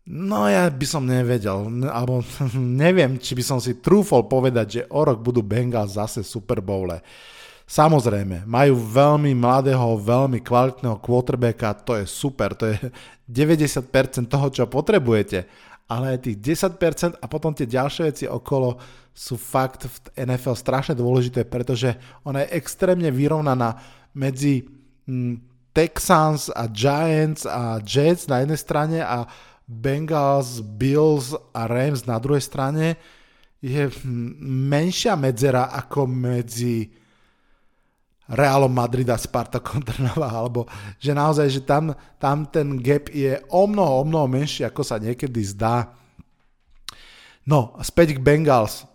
No 0.05 0.44
ja 0.44 0.68
by 0.68 0.84
som 0.84 1.09
nevedel, 1.09 1.88
alebo 1.88 2.20
neviem, 2.84 3.16
či 3.16 3.32
by 3.32 3.44
som 3.44 3.59
si 3.64 3.80
trúfol 3.80 4.28
povedať, 4.28 4.66
že 4.68 4.82
o 4.92 5.00
rok 5.00 5.24
budú 5.24 5.40
Bengals 5.40 5.96
zase 5.96 6.20
Super 6.20 6.61
Bowle. 6.61 7.00
Samozrejme, 7.65 8.45
majú 8.45 8.77
veľmi 8.77 9.33
mladého, 9.33 9.97
veľmi 9.97 10.45
kvalitného 10.45 11.01
quarterbacka, 11.01 11.81
to 11.81 11.97
je 11.97 12.05
super, 12.05 12.53
to 12.53 12.69
je 12.71 12.77
90% 13.29 14.29
toho, 14.29 14.47
čo 14.53 14.69
potrebujete 14.69 15.73
ale 15.89 16.17
aj 16.17 16.19
tých 16.25 16.65
10% 16.65 17.21
a 17.21 17.27
potom 17.29 17.53
tie 17.53 17.69
ďalšie 17.69 18.03
veci 18.09 18.25
okolo 18.25 18.81
sú 19.15 19.37
fakt 19.37 19.87
v 19.87 19.97
NFL 20.27 20.57
strašne 20.57 20.95
dôležité, 20.97 21.45
pretože 21.45 21.93
ona 22.25 22.43
je 22.45 22.57
extrémne 22.57 23.09
vyrovnaná 23.12 23.79
medzi 24.17 24.65
hm, 25.07 25.39
Texans 25.75 26.49
a 26.55 26.71
Giants 26.71 27.45
a 27.45 27.83
Jets 27.83 28.31
na 28.31 28.43
jednej 28.43 28.59
strane 28.59 28.99
a 29.03 29.29
Bengals, 29.67 30.62
Bills 30.62 31.35
a 31.53 31.67
Rams 31.67 32.07
na 32.07 32.17
druhej 32.19 32.43
strane. 32.43 32.97
Je 33.61 33.87
hm, 33.87 34.41
menšia 34.71 35.15
medzera 35.15 35.69
ako 35.69 36.09
medzi 36.09 36.89
Realom 38.25 38.72
Madrid 38.72 39.05
a 39.12 39.20
Spartakom 39.20 39.85
Trnava, 39.85 40.33
alebo 40.33 40.64
že 40.97 41.12
naozaj, 41.12 41.47
že 41.53 41.61
tam, 41.61 41.93
tam 42.16 42.49
ten 42.49 42.81
gap 42.81 43.12
je 43.12 43.37
o 43.53 43.68
mnoho, 43.68 44.01
o 44.01 44.05
mnoho 44.09 44.25
menší, 44.25 44.64
ako 44.64 44.81
sa 44.81 44.97
niekedy 44.97 45.45
zdá. 45.45 45.93
No, 47.45 47.77
späť 47.85 48.16
k 48.16 48.25
Bengals. 48.25 48.89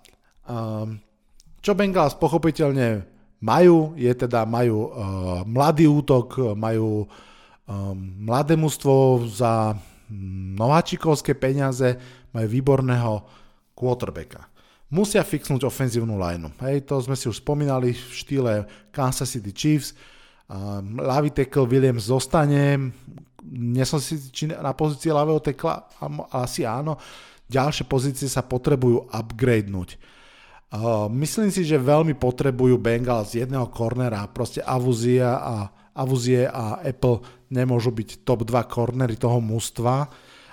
Um, 0.49 0.97
čo 1.61 1.77
Bengals 1.77 2.17
pochopiteľne 2.17 3.05
majú, 3.45 3.93
je 3.93 4.09
teda 4.09 4.49
majú 4.49 4.89
uh, 4.89 4.89
mladý 5.45 5.85
útok, 5.85 6.57
majú 6.57 7.05
um, 7.05 7.95
mladé 8.25 8.57
mužstvo 8.57 9.29
za 9.29 9.77
um, 9.77 10.57
nováčikovské 10.57 11.37
peniaze, 11.37 12.01
majú 12.33 12.47
výborného 12.49 13.21
quarterbacka 13.77 14.49
musia 14.89 15.21
fixnúť 15.21 15.65
ofenzívnu 15.65 16.17
lineu. 16.17 16.49
Hej, 16.65 16.89
to 16.89 16.97
sme 17.01 17.13
si 17.13 17.29
už 17.29 17.41
spomínali 17.41 17.93
v 17.93 18.11
štýle 18.13 18.53
Kansas 18.89 19.29
City 19.29 19.53
Chiefs. 19.53 19.93
Ľavý 20.97 21.29
tackle 21.29 21.69
Williams 21.69 22.09
zostane, 22.09 22.91
nie 23.49 23.85
som 23.85 24.01
si 24.01 24.17
či 24.33 24.49
na 24.49 24.73
pozícii 24.73 25.13
ľavého 25.13 25.39
tekla, 25.45 25.85
asi 26.33 26.65
áno. 26.65 26.97
Ďalšie 27.49 27.85
pozície 27.85 28.25
sa 28.29 28.41
potrebujú 28.45 29.09
upgradenúť. 29.09 29.97
Myslím 31.09 31.49
si, 31.49 31.65
že 31.65 31.81
veľmi 31.81 32.13
potrebujú 32.13 32.77
Bengals 32.77 33.33
jedného 33.33 33.73
cornera, 33.73 34.29
proste 34.29 34.61
Avuzia 34.61 35.37
a, 35.37 35.55
Avuzie 35.97 36.45
a 36.45 36.77
Apple 36.85 37.49
nemôžu 37.49 37.89
byť 37.89 38.21
top 38.21 38.45
2 38.45 38.53
cornery 38.69 39.17
toho 39.17 39.41
mústva. 39.41 40.05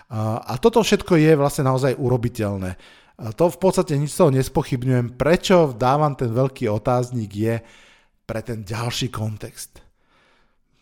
A 0.08 0.52
toto 0.56 0.80
všetko 0.80 1.20
je 1.20 1.36
vlastne 1.36 1.68
naozaj 1.68 2.00
urobiteľné. 2.00 2.76
To 3.16 3.48
v 3.48 3.58
podstate 3.58 3.96
nič 3.96 4.12
z 4.12 4.18
toho 4.20 4.30
nespochybňujem. 4.36 5.16
Prečo 5.16 5.72
dávam 5.72 6.12
ten 6.12 6.28
veľký 6.28 6.68
otáznik 6.68 7.30
je 7.32 7.54
pre 8.28 8.44
ten 8.44 8.60
ďalší 8.60 9.08
kontext. 9.08 9.80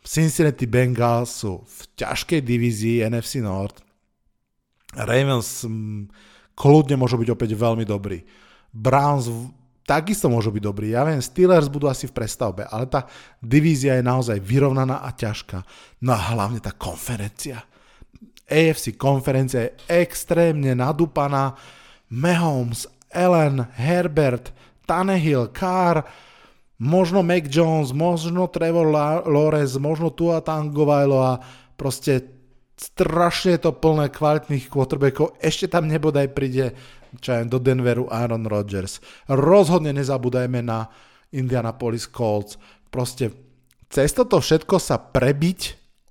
Cincinnati 0.05 0.67
Bengals 0.67 1.31
sú 1.31 1.63
v 1.63 1.81
ťažkej 1.97 2.43
divízii 2.43 3.07
NFC 3.07 3.41
North. 3.41 3.81
Ravens 4.93 5.65
m, 5.65 6.11
kľudne 6.59 6.99
môžu 6.99 7.17
byť 7.17 7.29
opäť 7.33 7.51
veľmi 7.55 7.87
dobrí. 7.87 8.21
Browns 8.75 9.31
takisto 9.87 10.27
môžu 10.27 10.51
byť 10.51 10.63
dobrí. 10.65 10.93
Ja 10.93 11.07
viem, 11.07 11.23
Steelers 11.23 11.71
budú 11.71 11.87
asi 11.87 12.11
v 12.11 12.17
prestavbe, 12.19 12.67
ale 12.67 12.91
tá 12.91 13.07
divízia 13.39 13.95
je 13.97 14.05
naozaj 14.05 14.43
vyrovnaná 14.43 15.07
a 15.07 15.15
ťažká. 15.15 15.63
No 16.03 16.13
a 16.13 16.21
hlavne 16.35 16.59
tá 16.59 16.75
konferencia. 16.75 17.63
AFC 18.45 18.99
konferencia 18.99 19.65
je 19.65 20.05
extrémne 20.05 20.77
nadúpaná 20.77 21.57
Mahomes, 22.11 22.89
Allen, 23.15 23.69
Herbert, 23.79 24.51
Tannehill, 24.85 25.49
Carr, 25.55 26.05
možno 26.79 27.23
Mac 27.23 27.49
Jones, 27.49 27.95
možno 27.95 28.51
Trevor 28.51 28.89
Lawrence, 29.25 29.79
možno 29.79 30.11
Tua 30.11 30.43
Tangovailoa, 30.43 31.41
proste 31.79 32.29
strašne 32.75 33.57
to 33.63 33.71
plné 33.71 34.11
kvalitných 34.11 34.67
quarterbackov, 34.67 35.39
ešte 35.39 35.71
tam 35.71 35.87
nebodaj 35.87 36.27
príde 36.35 36.75
čo 37.21 37.39
aj 37.39 37.51
do 37.51 37.59
Denveru 37.63 38.11
Aaron 38.11 38.47
Rodgers. 38.49 38.99
Rozhodne 39.31 39.95
nezabúdajme 39.95 40.61
na 40.65 40.91
Indianapolis 41.35 42.11
Colts. 42.11 42.59
Proste 42.91 43.35
cez 43.91 44.15
toto 44.15 44.39
všetko 44.39 44.79
sa 44.79 44.99
prebiť 44.99 45.61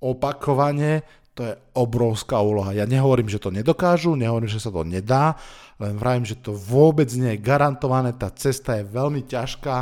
opakovane, 0.04 1.04
to 1.34 1.42
je 1.50 1.54
obrovská 1.74 2.38
úloha. 2.38 2.70
Ja 2.70 2.86
nehovorím, 2.86 3.26
že 3.26 3.42
to 3.42 3.50
nedokážu, 3.50 4.14
nehovorím, 4.14 4.46
že 4.46 4.62
sa 4.62 4.70
to 4.70 4.86
nedá, 4.86 5.34
len 5.82 5.98
vravím, 5.98 6.22
že 6.22 6.38
to 6.38 6.54
vôbec 6.54 7.10
nie 7.18 7.34
je 7.34 7.42
garantované, 7.42 8.14
tá 8.14 8.30
cesta 8.30 8.78
je 8.78 8.86
veľmi 8.86 9.26
ťažká, 9.26 9.76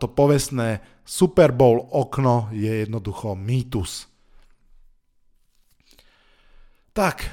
to 0.00 0.06
povestné 0.16 0.80
Super 1.04 1.52
Bowl 1.52 1.84
okno 1.92 2.48
je 2.56 2.88
jednoducho 2.88 3.36
mýtus. 3.36 4.08
Tak, 6.96 7.28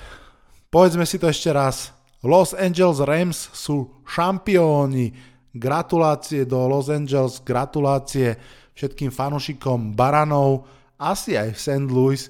povedzme 0.67 1.07
si 1.07 1.15
to 1.15 1.31
ešte 1.31 1.49
raz. 1.55 1.95
Los 2.27 2.51
Angeles 2.51 2.99
Rams 2.99 3.47
sú 3.55 4.03
šampióni. 4.03 5.15
Gratulácie 5.55 6.43
do 6.43 6.67
Los 6.67 6.91
Angeles, 6.91 7.39
gratulácie 7.41 8.37
všetkým 8.77 9.09
fanušikom 9.09 9.97
Baranov, 9.97 10.69
asi 11.01 11.33
aj 11.33 11.55
v 11.55 11.59
St. 11.61 11.87
Louis, 11.89 12.21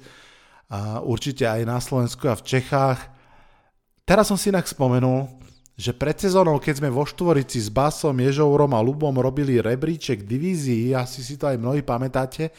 a 0.67 0.99
určite 0.99 1.47
aj 1.47 1.61
na 1.63 1.79
Slovensku 1.79 2.27
a 2.27 2.35
v 2.35 2.43
Čechách. 2.43 2.99
Teraz 4.03 4.27
som 4.27 4.35
si 4.35 4.51
inak 4.51 4.67
spomenul, 4.67 5.27
že 5.77 5.95
pred 5.95 6.17
sezónou, 6.17 6.59
keď 6.59 6.83
sme 6.83 6.89
vo 6.91 7.05
Štvorici 7.07 7.61
s 7.61 7.69
Basom, 7.71 8.17
Ježourom 8.17 8.73
a 8.75 8.81
Lubom 8.83 9.13
robili 9.15 9.61
rebríček 9.61 10.25
divízií, 10.25 10.91
asi 10.91 11.23
si 11.23 11.39
to 11.39 11.47
aj 11.47 11.61
mnohí 11.61 11.85
pamätáte, 11.85 12.51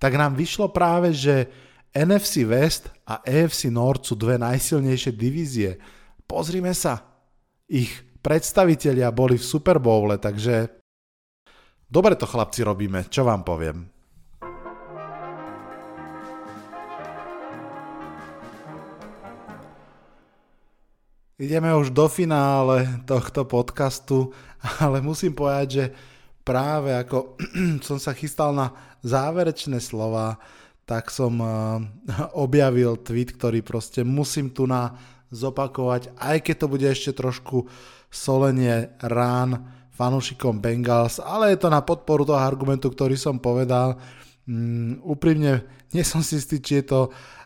tak 0.00 0.18
nám 0.18 0.34
vyšlo 0.34 0.72
práve, 0.74 1.14
že 1.14 1.46
NFC 1.94 2.42
West 2.42 2.90
a 3.06 3.22
AFC 3.22 3.70
North 3.70 4.10
sú 4.10 4.18
dve 4.18 4.34
najsilnejšie 4.40 5.12
divízie. 5.14 5.78
Pozrime 6.26 6.74
sa, 6.74 7.06
ich 7.70 8.02
predstavitelia 8.18 9.14
boli 9.14 9.38
v 9.38 9.46
Super 9.46 9.78
Bowle, 9.78 10.18
takže 10.18 10.74
dobre 11.86 12.18
to 12.18 12.26
chlapci 12.26 12.66
robíme, 12.66 13.06
čo 13.06 13.22
vám 13.22 13.46
poviem. 13.46 13.93
Ideme 21.34 21.74
už 21.74 21.90
do 21.90 22.06
finále 22.06 22.86
tohto 23.10 23.42
podcastu, 23.42 24.30
ale 24.78 25.02
musím 25.02 25.34
povedať, 25.34 25.66
že 25.66 25.84
práve 26.46 26.94
ako 26.94 27.34
som 27.88 27.98
sa 27.98 28.14
chystal 28.14 28.54
na 28.54 28.70
záverečné 29.02 29.82
slova, 29.82 30.38
tak 30.86 31.10
som 31.10 31.34
eh, 31.42 31.50
objavil 32.38 33.02
tweet, 33.02 33.34
ktorý 33.34 33.66
proste 33.66 34.06
musím 34.06 34.54
tu 34.54 34.70
na 34.70 34.94
zopakovať, 35.34 36.14
aj 36.14 36.38
keď 36.38 36.54
to 36.54 36.66
bude 36.70 36.86
ešte 36.86 37.10
trošku 37.18 37.66
solenie 38.14 38.94
rán 39.02 39.66
fanúšikom 39.90 40.62
Bengals, 40.62 41.18
ale 41.18 41.50
je 41.50 41.58
to 41.58 41.66
na 41.66 41.82
podporu 41.82 42.22
toho 42.22 42.38
argumentu, 42.38 42.94
ktorý 42.94 43.18
som 43.18 43.42
povedal. 43.42 43.98
Um, 44.46 45.02
úprimne, 45.02 45.66
nie 45.90 46.06
som 46.06 46.22
si 46.22 46.38
istý, 46.38 46.62
či 46.62 46.78
je 46.78 46.94
to 46.94 47.00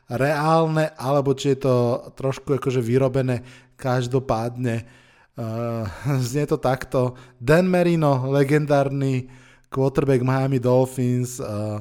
reálne, 0.09 0.93
alebo 0.97 1.37
či 1.37 1.55
je 1.55 1.69
to 1.69 1.77
trošku 2.17 2.57
akože 2.57 2.81
vyrobené 2.81 3.45
Každopádne. 3.79 4.83
Uh, 5.39 5.87
znie 6.29 6.49
to 6.49 6.59
takto. 6.59 7.15
Dan 7.39 7.69
Marino, 7.71 8.27
legendárny 8.27 9.29
quarterback 9.69 10.25
Miami 10.25 10.59
Dolphins, 10.59 11.39
uh, 11.39 11.79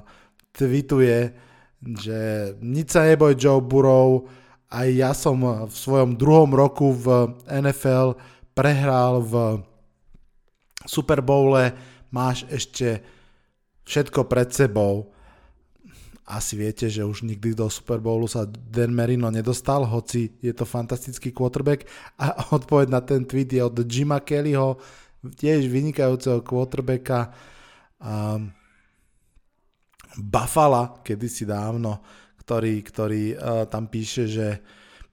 tweetuje, 0.53 1.33
že 1.81 2.19
nič 2.59 2.93
sa 2.93 3.07
neboj 3.07 3.37
Joe 3.37 3.63
Burrow, 3.63 4.27
aj 4.67 4.87
ja 4.91 5.11
som 5.15 5.39
v 5.41 5.71
svojom 5.71 6.19
druhom 6.19 6.51
roku 6.51 6.91
v 6.91 7.31
NFL 7.47 8.19
prehral 8.51 9.23
v 9.23 9.63
Super 10.83 11.23
Bowle, 11.23 11.71
máš 12.11 12.43
ešte 12.51 12.99
všetko 13.87 14.27
pred 14.27 14.51
sebou 14.51 15.15
asi 16.27 16.59
viete, 16.59 16.91
že 16.91 17.07
už 17.07 17.23
nikdy 17.23 17.55
do 17.55 17.71
Super 17.71 18.03
Bowlu 18.03 18.27
sa 18.27 18.43
Dan 18.43 18.91
Marino 18.91 19.31
nedostal, 19.31 19.87
hoci 19.87 20.35
je 20.43 20.51
to 20.51 20.67
fantastický 20.67 21.31
quarterback. 21.31 21.87
A 22.19 22.35
odpoveď 22.57 22.87
na 22.91 22.99
ten 22.99 23.23
tweet 23.23 23.55
je 23.55 23.63
od 23.63 23.79
Jima 23.87 24.19
Kellyho, 24.19 24.75
tiež 25.23 25.71
vynikajúceho 25.71 26.43
quarterbacka 26.43 27.31
um, 28.03 28.51
Buffalo, 30.19 30.99
kedysi 30.99 31.47
dávno, 31.47 32.03
ktorý, 32.43 32.83
ktorý 32.83 33.23
uh, 33.33 33.63
tam 33.69 33.87
píše, 33.87 34.27
že 34.27 34.47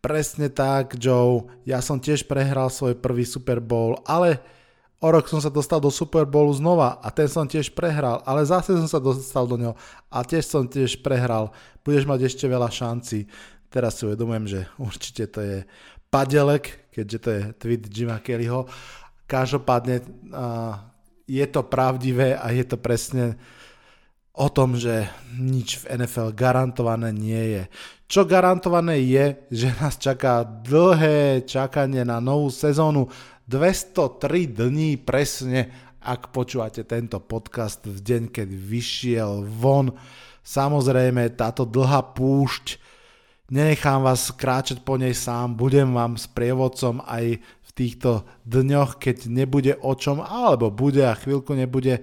presne 0.03 0.51
tak, 0.51 0.99
Joe, 0.99 1.47
ja 1.63 1.79
som 1.79 2.03
tiež 2.03 2.27
prehral 2.27 2.69
svoj 2.69 2.99
prvý 2.99 3.23
Super 3.23 3.63
Bowl, 3.63 4.03
ale 4.05 4.43
O 5.05 5.13
rok 5.13 5.29
som 5.29 5.37
sa 5.37 5.53
dostal 5.53 5.85
do 5.85 5.93
Super 5.93 6.25
Bowlu 6.25 6.57
znova 6.57 6.97
a 7.05 7.13
ten 7.13 7.29
som 7.29 7.45
tiež 7.45 7.77
prehral, 7.77 8.25
ale 8.25 8.41
zase 8.41 8.73
som 8.73 8.89
sa 8.89 8.97
dostal 8.97 9.45
do 9.45 9.61
ňoho 9.61 9.77
a 10.09 10.25
tiež 10.25 10.49
som 10.49 10.65
tiež 10.65 11.05
prehral. 11.05 11.53
Budeš 11.85 12.09
mať 12.09 12.25
ešte 12.25 12.49
veľa 12.49 12.73
šancí. 12.73 13.29
Teraz 13.69 14.01
si 14.01 14.09
uvedomujem, 14.09 14.49
že 14.49 14.61
určite 14.81 15.29
to 15.29 15.45
je 15.45 15.59
padelek, 16.09 16.89
keďže 16.89 17.19
to 17.21 17.29
je 17.37 17.43
tweet 17.61 17.85
Jima 17.93 18.17
Kellyho. 18.17 18.65
Každopádne 19.29 20.01
je 21.29 21.47
to 21.53 21.61
pravdivé 21.69 22.41
a 22.41 22.49
je 22.57 22.65
to 22.65 22.81
presne 22.81 23.37
o 24.33 24.49
tom, 24.49 24.73
že 24.73 25.05
nič 25.37 25.85
v 25.85 26.01
NFL 26.01 26.33
garantované 26.33 27.13
nie 27.13 27.45
je. 27.61 27.63
Čo 28.09 28.25
garantované 28.25 29.05
je, 29.05 29.37
že 29.53 29.69
nás 29.79 30.01
čaká 30.01 30.43
dlhé 30.43 31.45
čakanie 31.45 32.09
na 32.09 32.25
novú 32.25 32.49
sezónu 32.49 33.13
203 33.45 34.57
dní 34.57 34.97
presne, 34.97 35.69
ak 36.01 36.33
počúvate 36.33 36.81
tento 36.81 37.21
podcast 37.21 37.85
v 37.85 38.01
deň, 38.01 38.23
keď 38.33 38.49
vyšiel 38.49 39.45
von. 39.45 39.93
Samozrejme, 40.41 41.29
táto 41.37 41.69
dlhá 41.69 42.17
púšť, 42.17 42.81
nenechám 43.53 44.01
vás 44.01 44.33
kráčať 44.33 44.81
po 44.81 44.97
nej 44.97 45.13
sám, 45.13 45.61
budem 45.61 45.93
vám 45.93 46.17
s 46.17 46.25
prievodcom 46.25 47.05
aj 47.05 47.37
v 47.45 47.71
týchto 47.77 48.25
dňoch, 48.49 48.97
keď 48.97 49.29
nebude 49.29 49.77
o 49.77 49.93
čom, 49.93 50.25
alebo 50.25 50.73
bude 50.73 51.05
a 51.05 51.13
chvíľku 51.13 51.53
nebude. 51.53 52.01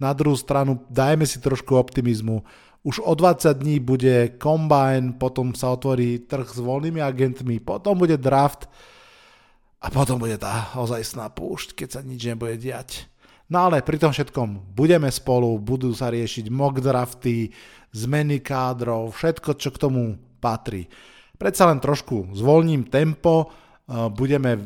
Na 0.00 0.16
druhú 0.16 0.40
stranu, 0.40 0.80
dajme 0.88 1.28
si 1.28 1.36
trošku 1.36 1.76
optimizmu. 1.76 2.48
Už 2.80 3.04
o 3.04 3.12
20 3.12 3.60
dní 3.60 3.76
bude 3.76 4.40
Combine, 4.40 5.20
potom 5.20 5.52
sa 5.52 5.68
otvorí 5.68 6.24
trh 6.24 6.48
s 6.48 6.56
voľnými 6.64 7.04
agentmi, 7.04 7.60
potom 7.60 8.00
bude 8.00 8.16
draft, 8.16 8.72
a 9.78 9.86
potom 9.94 10.18
bude 10.18 10.34
tá 10.38 10.74
ozajstná 10.74 11.30
púšť, 11.30 11.78
keď 11.78 11.88
sa 11.88 12.00
nič 12.02 12.20
nebude 12.26 12.58
diať. 12.58 13.06
No 13.48 13.70
ale 13.70 13.80
pri 13.80 13.96
tom 13.96 14.12
všetkom 14.12 14.76
budeme 14.76 15.08
spolu, 15.08 15.56
budú 15.56 15.94
sa 15.96 16.12
riešiť 16.12 16.52
mock 16.52 16.84
drafty, 16.84 17.54
zmeny 17.96 18.44
kádrov, 18.44 19.16
všetko, 19.16 19.56
čo 19.56 19.72
k 19.72 19.80
tomu 19.80 20.20
patrí. 20.42 20.90
Predsa 21.40 21.70
len 21.70 21.80
trošku 21.80 22.34
zvolním 22.36 22.84
tempo, 22.84 23.48
eh, 23.48 24.10
budeme, 24.12 24.58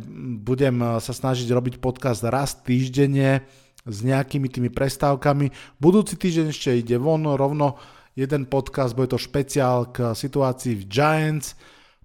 budem 0.42 0.98
sa 0.98 1.12
snažiť 1.14 1.46
robiť 1.46 1.74
podcast 1.78 2.24
raz 2.26 2.58
týždenne 2.58 3.46
s 3.86 3.98
nejakými 4.02 4.50
tými 4.50 4.70
prestávkami. 4.70 5.78
Budúci 5.78 6.18
týždeň 6.18 6.46
ešte 6.50 6.70
ide 6.74 6.96
von 6.98 7.22
rovno 7.22 7.78
jeden 8.14 8.46
podcast, 8.46 8.94
bude 8.94 9.14
to 9.14 9.18
špeciál 9.18 9.90
k 9.90 10.12
situácii 10.14 10.74
v 10.74 10.84
Giants, 10.86 11.54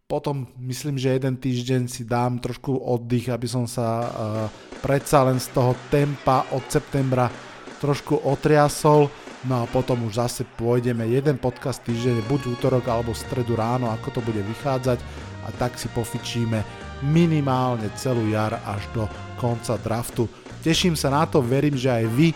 potom 0.08 0.48
myslím, 0.64 0.96
že 0.96 1.20
jeden 1.20 1.36
týždeň 1.36 1.92
si 1.92 2.08
dám 2.08 2.40
trošku 2.40 2.80
oddych, 2.80 3.28
aby 3.28 3.44
som 3.44 3.68
sa 3.68 3.88
uh, 4.08 4.10
predsa 4.80 5.28
len 5.28 5.36
z 5.36 5.52
toho 5.52 5.76
tempa 5.92 6.48
od 6.56 6.64
septembra 6.72 7.28
trošku 7.84 8.24
otriasol. 8.24 9.12
No 9.52 9.64
a 9.64 9.66
potom 9.68 10.08
už 10.08 10.16
zase 10.16 10.48
pôjdeme 10.48 11.04
jeden 11.12 11.36
podcast 11.36 11.84
týždeň, 11.84 12.24
buď 12.24 12.56
útorok 12.56 12.88
alebo 12.88 13.12
stredu 13.12 13.60
ráno, 13.60 13.92
ako 13.92 14.18
to 14.18 14.22
bude 14.24 14.40
vychádzať 14.48 15.00
a 15.44 15.52
tak 15.60 15.76
si 15.76 15.92
pofičíme 15.92 16.64
minimálne 17.04 17.92
celú 18.00 18.32
jar 18.32 18.64
až 18.64 18.88
do 18.96 19.12
konca 19.36 19.76
draftu. 19.76 20.26
Teším 20.64 20.96
sa 20.96 21.12
na 21.12 21.28
to, 21.28 21.44
verím, 21.44 21.76
že 21.76 21.92
aj 21.92 22.06
vy. 22.16 22.32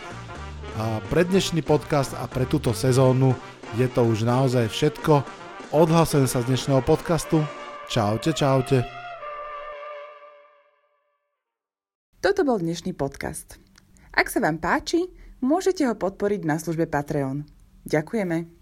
A 0.75 0.99
pre 1.07 1.23
dnešný 1.23 1.63
podcast 1.63 2.11
a 2.19 2.27
pre 2.27 2.43
túto 2.43 2.75
sezónu 2.75 3.31
je 3.79 3.87
to 3.87 4.03
už 4.03 4.27
naozaj 4.27 4.67
všetko. 4.67 5.23
Odhlasujem 5.71 6.27
sa 6.27 6.43
z 6.43 6.51
dnešného 6.51 6.83
podcastu. 6.83 7.60
Čaute, 7.91 8.31
čaute. 8.31 8.87
Toto 12.23 12.47
bol 12.47 12.63
dnešný 12.63 12.95
podcast. 12.95 13.59
Ak 14.15 14.31
sa 14.31 14.39
vám 14.39 14.63
páči, 14.63 15.11
môžete 15.43 15.83
ho 15.83 15.99
podporiť 15.99 16.47
na 16.47 16.55
službe 16.55 16.87
Patreon. 16.87 17.43
Ďakujeme. 17.83 18.60